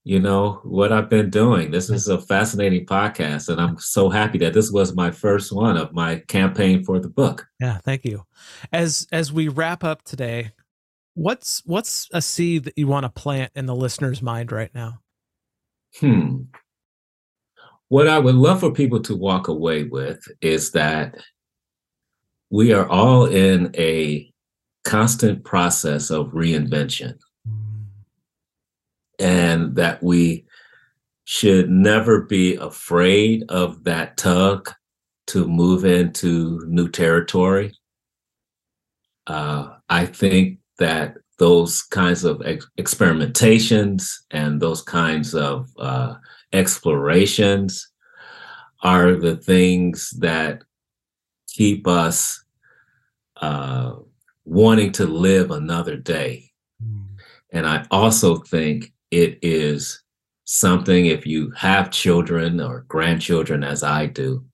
You 0.04 0.20
know 0.20 0.60
what 0.64 0.92
I've 0.92 1.10
been 1.10 1.30
doing. 1.30 1.72
This 1.72 1.90
is 1.90 2.08
a 2.08 2.20
fascinating 2.20 2.86
podcast, 2.86 3.50
and 3.50 3.62
I'm 3.62 3.78
so 3.78 4.10
happy 4.10 4.40
that 4.40 4.54
this 4.54 4.72
was 4.72 4.96
my 4.96 5.12
first 5.12 5.52
one 5.52 5.78
of 5.78 5.94
my 5.94 6.24
campaign 6.28 6.84
for 6.84 7.00
the 7.00 7.08
book. 7.08 7.46
Yeah, 7.60 7.78
thank 7.78 8.04
you. 8.04 8.24
As 8.72 9.08
as 9.12 9.32
we 9.32 9.48
wrap 9.48 9.84
up 9.84 10.04
today, 10.04 10.52
what's 11.14 11.62
what's 11.66 12.08
a 12.14 12.22
seed 12.22 12.66
that 12.66 12.78
you 12.78 12.88
want 12.88 13.04
to 13.04 13.10
plant 13.10 13.52
in 13.56 13.66
the 13.66 13.76
listener's 13.76 14.22
mind 14.22 14.52
right 14.52 14.74
now? 14.74 15.00
Hmm. 16.00 16.44
What 17.90 18.08
I 18.08 18.20
would 18.20 18.36
love 18.36 18.62
for 18.62 18.72
people 18.72 19.02
to 19.02 19.16
walk 19.16 19.48
away 19.50 19.84
with 19.84 20.24
is 20.42 20.72
that 20.72 21.16
we 22.50 22.74
are 22.74 22.88
all 22.88 23.26
in 23.26 23.74
a 23.78 24.32
constant 24.84 25.44
process 25.44 26.10
of 26.10 26.28
reinvention. 26.28 27.18
And 29.20 29.76
that 29.76 30.02
we 30.02 30.46
should 31.26 31.70
never 31.70 32.22
be 32.22 32.56
afraid 32.56 33.44
of 33.50 33.84
that 33.84 34.18
tug 34.18 34.72
to 35.28 35.48
move 35.48 35.86
into 35.86 36.64
new 36.68 36.90
territory. 36.90 37.74
Uh, 39.28 39.76
I 39.88 40.08
think 40.08 40.61
that 40.82 41.18
those 41.38 41.82
kinds 41.84 42.24
of 42.24 42.42
ex- 42.46 42.70
experimentations 42.78 44.02
and 44.32 44.60
those 44.60 44.82
kinds 44.82 45.34
of 45.34 45.70
uh, 45.78 46.16
explorations 46.54 47.90
are 48.84 49.16
the 49.16 49.38
things 49.38 50.10
that 50.20 50.64
keep 51.48 51.88
us 51.88 52.44
uh, 53.42 53.94
wanting 54.46 54.92
to 54.92 55.06
live 55.06 55.52
another 55.52 55.98
day. 55.98 56.52
Mm. 56.84 57.06
And 57.52 57.66
I 57.66 57.86
also 57.92 58.38
think 58.38 58.92
it 59.12 59.40
is 59.42 60.04
something, 60.46 61.06
if 61.06 61.26
you 61.26 61.52
have 61.52 61.92
children 61.92 62.60
or 62.60 62.86
grandchildren, 62.88 63.64
as 63.64 63.84
I 63.84 64.08
do, 64.08 64.46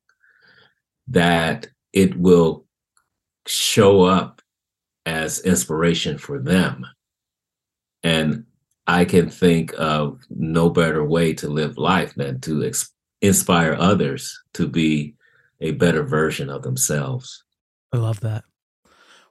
that 1.07 1.67
it 1.93 2.17
will 2.17 2.65
show 3.45 4.03
up 4.03 4.36
as 5.07 5.39
inspiration 5.39 6.17
for 6.17 6.37
them. 6.37 6.85
And 8.03 8.43
I 8.85 9.05
can 9.05 9.29
think 9.29 9.73
of 9.77 10.19
no 10.29 10.69
better 10.69 11.03
way 11.03 11.33
to 11.35 11.47
live 11.47 11.77
life 11.77 12.13
than 12.15 12.41
to 12.41 12.65
ex- 12.65 12.91
inspire 13.21 13.75
others 13.79 14.37
to 14.55 14.67
be 14.67 15.15
a 15.61 15.71
better 15.71 16.03
version 16.03 16.49
of 16.49 16.61
themselves. 16.61 17.43
I 17.93 17.97
love 17.97 18.19
that. 18.19 18.43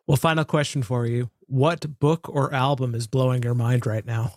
Well, 0.07 0.17
final 0.17 0.47
question 0.47 0.83
for 0.83 1.05
you. 1.05 1.31
What 1.41 1.99
book 2.01 2.27
or 2.31 2.55
album 2.55 2.95
is 2.95 3.07
blowing 3.07 3.43
your 3.43 3.55
mind 3.55 3.87
right 3.87 4.05
now? 4.05 4.33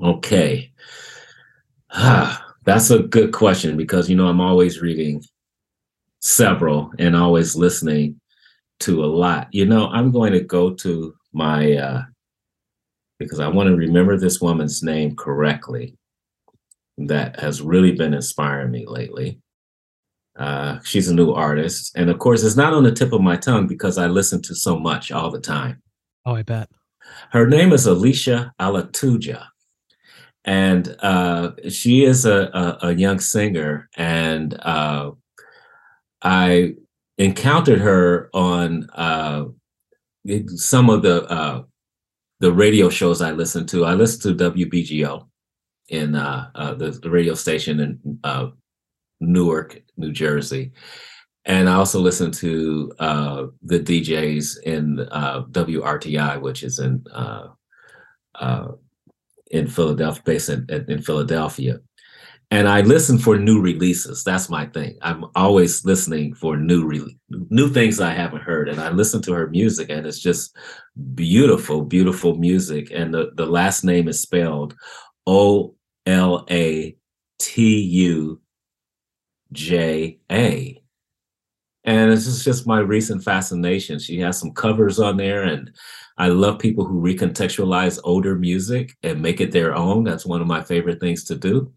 Okay. 0.00 0.72
Ah, 1.90 2.54
that's 2.64 2.90
a 2.90 3.00
good 3.00 3.32
question 3.32 3.76
because, 3.76 4.08
you 4.08 4.14
know, 4.14 4.28
I'm 4.28 4.40
always 4.40 4.80
reading 4.80 5.24
several 6.20 6.92
and 7.00 7.16
always 7.16 7.56
listening 7.56 8.20
to 8.80 9.04
a 9.04 9.06
lot. 9.06 9.48
You 9.52 9.66
know, 9.66 9.88
I'm 9.88 10.10
going 10.10 10.32
to 10.32 10.40
go 10.40 10.74
to 10.74 11.14
my, 11.32 11.72
uh, 11.72 12.02
because 13.18 13.40
I 13.40 13.48
want 13.48 13.68
to 13.68 13.76
remember 13.76 14.16
this 14.16 14.40
woman's 14.40 14.82
name 14.82 15.16
correctly 15.16 15.96
that 16.98 17.38
has 17.40 17.62
really 17.62 17.92
been 17.92 18.14
inspiring 18.14 18.70
me 18.70 18.86
lately. 18.86 19.40
Uh, 20.38 20.78
she's 20.84 21.08
a 21.08 21.14
new 21.14 21.32
artist. 21.32 21.92
And 21.96 22.10
of 22.10 22.18
course, 22.18 22.42
it's 22.42 22.56
not 22.56 22.72
on 22.72 22.84
the 22.84 22.92
tip 22.92 23.12
of 23.12 23.20
my 23.20 23.36
tongue 23.36 23.66
because 23.66 23.98
I 23.98 24.06
listen 24.06 24.40
to 24.42 24.54
so 24.54 24.78
much 24.78 25.12
all 25.12 25.30
the 25.30 25.40
time. 25.40 25.82
Oh, 26.24 26.34
I 26.34 26.42
bet. 26.42 26.68
Her 27.30 27.46
name 27.46 27.72
is 27.72 27.86
Alicia 27.86 28.52
Olatuja. 28.60 29.46
And 30.44 30.96
uh, 31.00 31.52
she 31.68 32.04
is 32.04 32.24
a, 32.24 32.50
a, 32.52 32.88
a, 32.88 32.94
young 32.94 33.20
singer. 33.20 33.88
And 33.96 34.58
uh, 34.60 35.12
I 36.22 36.74
encountered 37.22 37.80
her 37.80 38.30
on 38.34 38.88
uh, 38.94 39.44
some 40.46 40.90
of 40.90 41.02
the 41.02 41.24
uh, 41.24 41.62
the 42.40 42.52
radio 42.52 42.88
shows 42.88 43.22
I 43.22 43.32
listened 43.32 43.68
to. 43.70 43.84
I 43.84 43.94
listened 43.94 44.38
to 44.38 44.50
WBGO 44.50 45.26
in 45.88 46.14
uh, 46.14 46.50
uh, 46.54 46.74
the, 46.74 46.90
the, 46.90 47.10
radio 47.10 47.34
station 47.34 47.80
in 47.80 48.18
uh, 48.24 48.48
Newark, 49.20 49.80
New 49.96 50.10
Jersey. 50.10 50.72
And 51.44 51.68
I 51.68 51.74
also 51.74 52.00
listened 52.00 52.34
to 52.34 52.92
uh, 52.98 53.46
the 53.62 53.78
DJs 53.78 54.62
in 54.64 54.96
WRTI, 54.96 56.40
which 56.40 56.62
is 56.62 56.78
in 56.78 57.04
in 59.50 59.66
Philadelphia, 59.66 60.22
based 60.24 60.48
in, 60.48 60.66
in 60.88 61.02
Philadelphia 61.02 61.78
and 62.52 62.68
I 62.68 62.82
listen 62.82 63.16
for 63.16 63.38
new 63.38 63.62
releases. 63.62 64.24
That's 64.24 64.50
my 64.50 64.66
thing. 64.66 64.98
I'm 65.00 65.24
always 65.34 65.86
listening 65.86 66.34
for 66.34 66.54
new 66.54 66.84
re- 66.84 67.16
new 67.48 67.70
things 67.70 67.98
I 67.98 68.12
haven't 68.12 68.42
heard, 68.42 68.68
and 68.68 68.78
I 68.78 68.90
listen 68.90 69.22
to 69.22 69.32
her 69.32 69.48
music, 69.48 69.88
and 69.88 70.06
it's 70.06 70.20
just 70.20 70.54
beautiful, 71.14 71.80
beautiful 71.80 72.34
music. 72.36 72.90
And 72.92 73.14
the 73.14 73.30
the 73.36 73.46
last 73.46 73.84
name 73.84 74.06
is 74.06 74.20
spelled 74.20 74.74
O 75.26 75.74
L 76.04 76.46
A 76.50 76.94
T 77.38 77.80
U 77.80 78.38
J 79.52 80.18
A. 80.30 80.78
And 81.84 82.12
this 82.12 82.26
is 82.26 82.44
just 82.44 82.66
my 82.66 82.80
recent 82.80 83.24
fascination. 83.24 83.98
She 83.98 84.18
has 84.20 84.38
some 84.38 84.52
covers 84.52 85.00
on 85.00 85.16
there, 85.16 85.44
and 85.44 85.70
I 86.18 86.28
love 86.28 86.58
people 86.58 86.84
who 86.84 87.00
recontextualize 87.00 87.98
older 88.04 88.36
music 88.36 88.94
and 89.02 89.22
make 89.22 89.40
it 89.40 89.52
their 89.52 89.74
own. 89.74 90.04
That's 90.04 90.26
one 90.26 90.42
of 90.42 90.46
my 90.46 90.62
favorite 90.62 91.00
things 91.00 91.24
to 91.24 91.34
do 91.34 91.72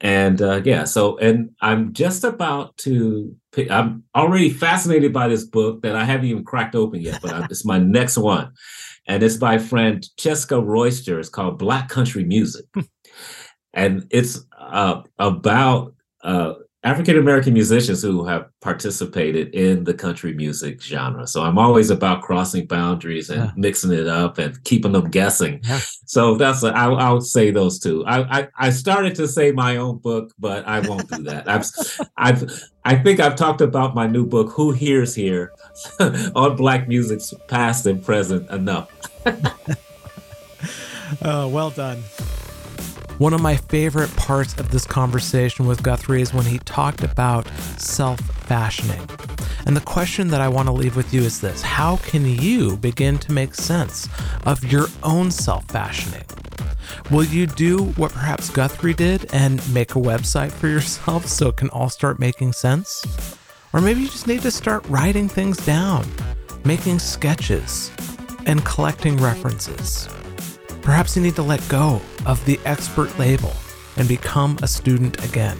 and 0.00 0.40
uh, 0.42 0.60
yeah 0.64 0.84
so 0.84 1.18
and 1.18 1.50
i'm 1.60 1.92
just 1.92 2.22
about 2.24 2.76
to 2.76 3.34
pick, 3.52 3.70
i'm 3.70 4.04
already 4.14 4.50
fascinated 4.50 5.12
by 5.12 5.26
this 5.28 5.44
book 5.44 5.82
that 5.82 5.96
i 5.96 6.04
haven't 6.04 6.26
even 6.26 6.44
cracked 6.44 6.74
open 6.74 7.00
yet 7.00 7.20
but 7.20 7.32
I, 7.32 7.44
it's 7.50 7.64
my 7.64 7.78
next 7.78 8.18
one. 8.18 8.52
And 9.06 9.22
it's 9.22 9.36
by 9.36 9.58
francesca 9.58 10.60
royster. 10.60 11.18
It's 11.18 11.30
called 11.30 11.58
black 11.58 11.88
country 11.88 12.24
music. 12.24 12.66
And 13.74 14.06
it's 14.10 14.40
uh, 14.58 15.02
about 15.18 15.94
uh, 16.22 16.54
African 16.84 17.18
American 17.18 17.54
musicians 17.54 18.02
who 18.02 18.24
have 18.24 18.46
participated 18.60 19.52
in 19.52 19.82
the 19.82 19.92
country 19.92 20.32
music 20.32 20.80
genre. 20.80 21.26
So 21.26 21.42
I'm 21.42 21.58
always 21.58 21.90
about 21.90 22.22
crossing 22.22 22.66
boundaries 22.66 23.30
and 23.30 23.46
yeah. 23.46 23.50
mixing 23.56 23.90
it 23.90 24.06
up 24.06 24.38
and 24.38 24.62
keeping 24.62 24.92
them 24.92 25.10
guessing. 25.10 25.60
Yeah. 25.64 25.80
So 26.06 26.36
that's 26.36 26.62
a, 26.62 26.68
I, 26.68 26.88
I 26.88 27.12
would 27.12 27.24
say 27.24 27.50
those 27.50 27.80
two. 27.80 28.06
I, 28.06 28.38
I, 28.38 28.48
I 28.56 28.70
started 28.70 29.16
to 29.16 29.26
say 29.26 29.50
my 29.50 29.76
own 29.76 29.98
book, 29.98 30.32
but 30.38 30.66
I 30.68 30.78
won't 30.78 31.10
do 31.10 31.24
that. 31.24 31.48
I've 31.48 31.66
I've 32.16 32.70
I 32.84 32.94
think 32.94 33.18
I've 33.18 33.34
talked 33.34 33.60
about 33.60 33.96
my 33.96 34.06
new 34.06 34.24
book, 34.24 34.52
Who 34.52 34.70
Hears 34.70 35.16
Here, 35.16 35.52
on 36.00 36.56
Black 36.56 36.86
music's 36.86 37.34
past 37.48 37.86
and 37.86 38.02
present 38.04 38.48
enough. 38.50 38.88
oh, 41.22 41.48
well 41.52 41.70
done. 41.70 42.02
One 43.18 43.34
of 43.34 43.40
my 43.40 43.56
favorite 43.56 44.14
parts 44.14 44.54
of 44.60 44.70
this 44.70 44.86
conversation 44.86 45.66
with 45.66 45.82
Guthrie 45.82 46.22
is 46.22 46.32
when 46.32 46.46
he 46.46 46.60
talked 46.60 47.02
about 47.02 47.48
self 47.76 48.20
fashioning. 48.20 49.04
And 49.66 49.76
the 49.76 49.80
question 49.80 50.28
that 50.28 50.40
I 50.40 50.46
want 50.46 50.68
to 50.68 50.72
leave 50.72 50.94
with 50.94 51.12
you 51.12 51.22
is 51.22 51.40
this 51.40 51.60
How 51.60 51.96
can 51.96 52.24
you 52.24 52.76
begin 52.76 53.18
to 53.18 53.32
make 53.32 53.56
sense 53.56 54.08
of 54.46 54.62
your 54.70 54.86
own 55.02 55.32
self 55.32 55.64
fashioning? 55.64 56.26
Will 57.10 57.24
you 57.24 57.48
do 57.48 57.86
what 57.96 58.12
perhaps 58.12 58.50
Guthrie 58.50 58.94
did 58.94 59.26
and 59.34 59.68
make 59.74 59.96
a 59.96 60.00
website 60.00 60.52
for 60.52 60.68
yourself 60.68 61.26
so 61.26 61.48
it 61.48 61.56
can 61.56 61.70
all 61.70 61.90
start 61.90 62.20
making 62.20 62.52
sense? 62.52 63.04
Or 63.72 63.80
maybe 63.80 64.02
you 64.02 64.06
just 64.06 64.28
need 64.28 64.42
to 64.42 64.52
start 64.52 64.86
writing 64.88 65.28
things 65.28 65.56
down, 65.66 66.06
making 66.64 67.00
sketches, 67.00 67.90
and 68.46 68.64
collecting 68.64 69.16
references. 69.16 70.08
Perhaps 70.88 71.16
you 71.16 71.22
need 71.22 71.36
to 71.36 71.42
let 71.42 71.68
go 71.68 72.00
of 72.24 72.42
the 72.46 72.58
expert 72.64 73.16
label 73.18 73.52
and 73.98 74.08
become 74.08 74.58
a 74.62 74.66
student 74.66 75.22
again. 75.22 75.58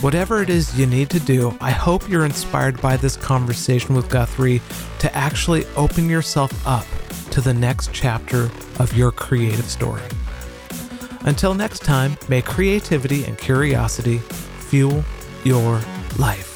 Whatever 0.00 0.40
it 0.40 0.48
is 0.48 0.78
you 0.78 0.86
need 0.86 1.10
to 1.10 1.20
do, 1.20 1.54
I 1.60 1.72
hope 1.72 2.08
you're 2.08 2.24
inspired 2.24 2.80
by 2.80 2.96
this 2.96 3.18
conversation 3.18 3.94
with 3.94 4.08
Guthrie 4.08 4.62
to 5.00 5.14
actually 5.14 5.66
open 5.76 6.08
yourself 6.08 6.66
up 6.66 6.86
to 7.32 7.42
the 7.42 7.52
next 7.52 7.90
chapter 7.92 8.50
of 8.78 8.96
your 8.96 9.12
creative 9.12 9.66
story. 9.66 10.08
Until 11.26 11.52
next 11.52 11.80
time, 11.80 12.16
may 12.30 12.40
creativity 12.40 13.24
and 13.24 13.36
curiosity 13.36 14.20
fuel 14.70 15.04
your 15.44 15.82
life. 16.18 16.49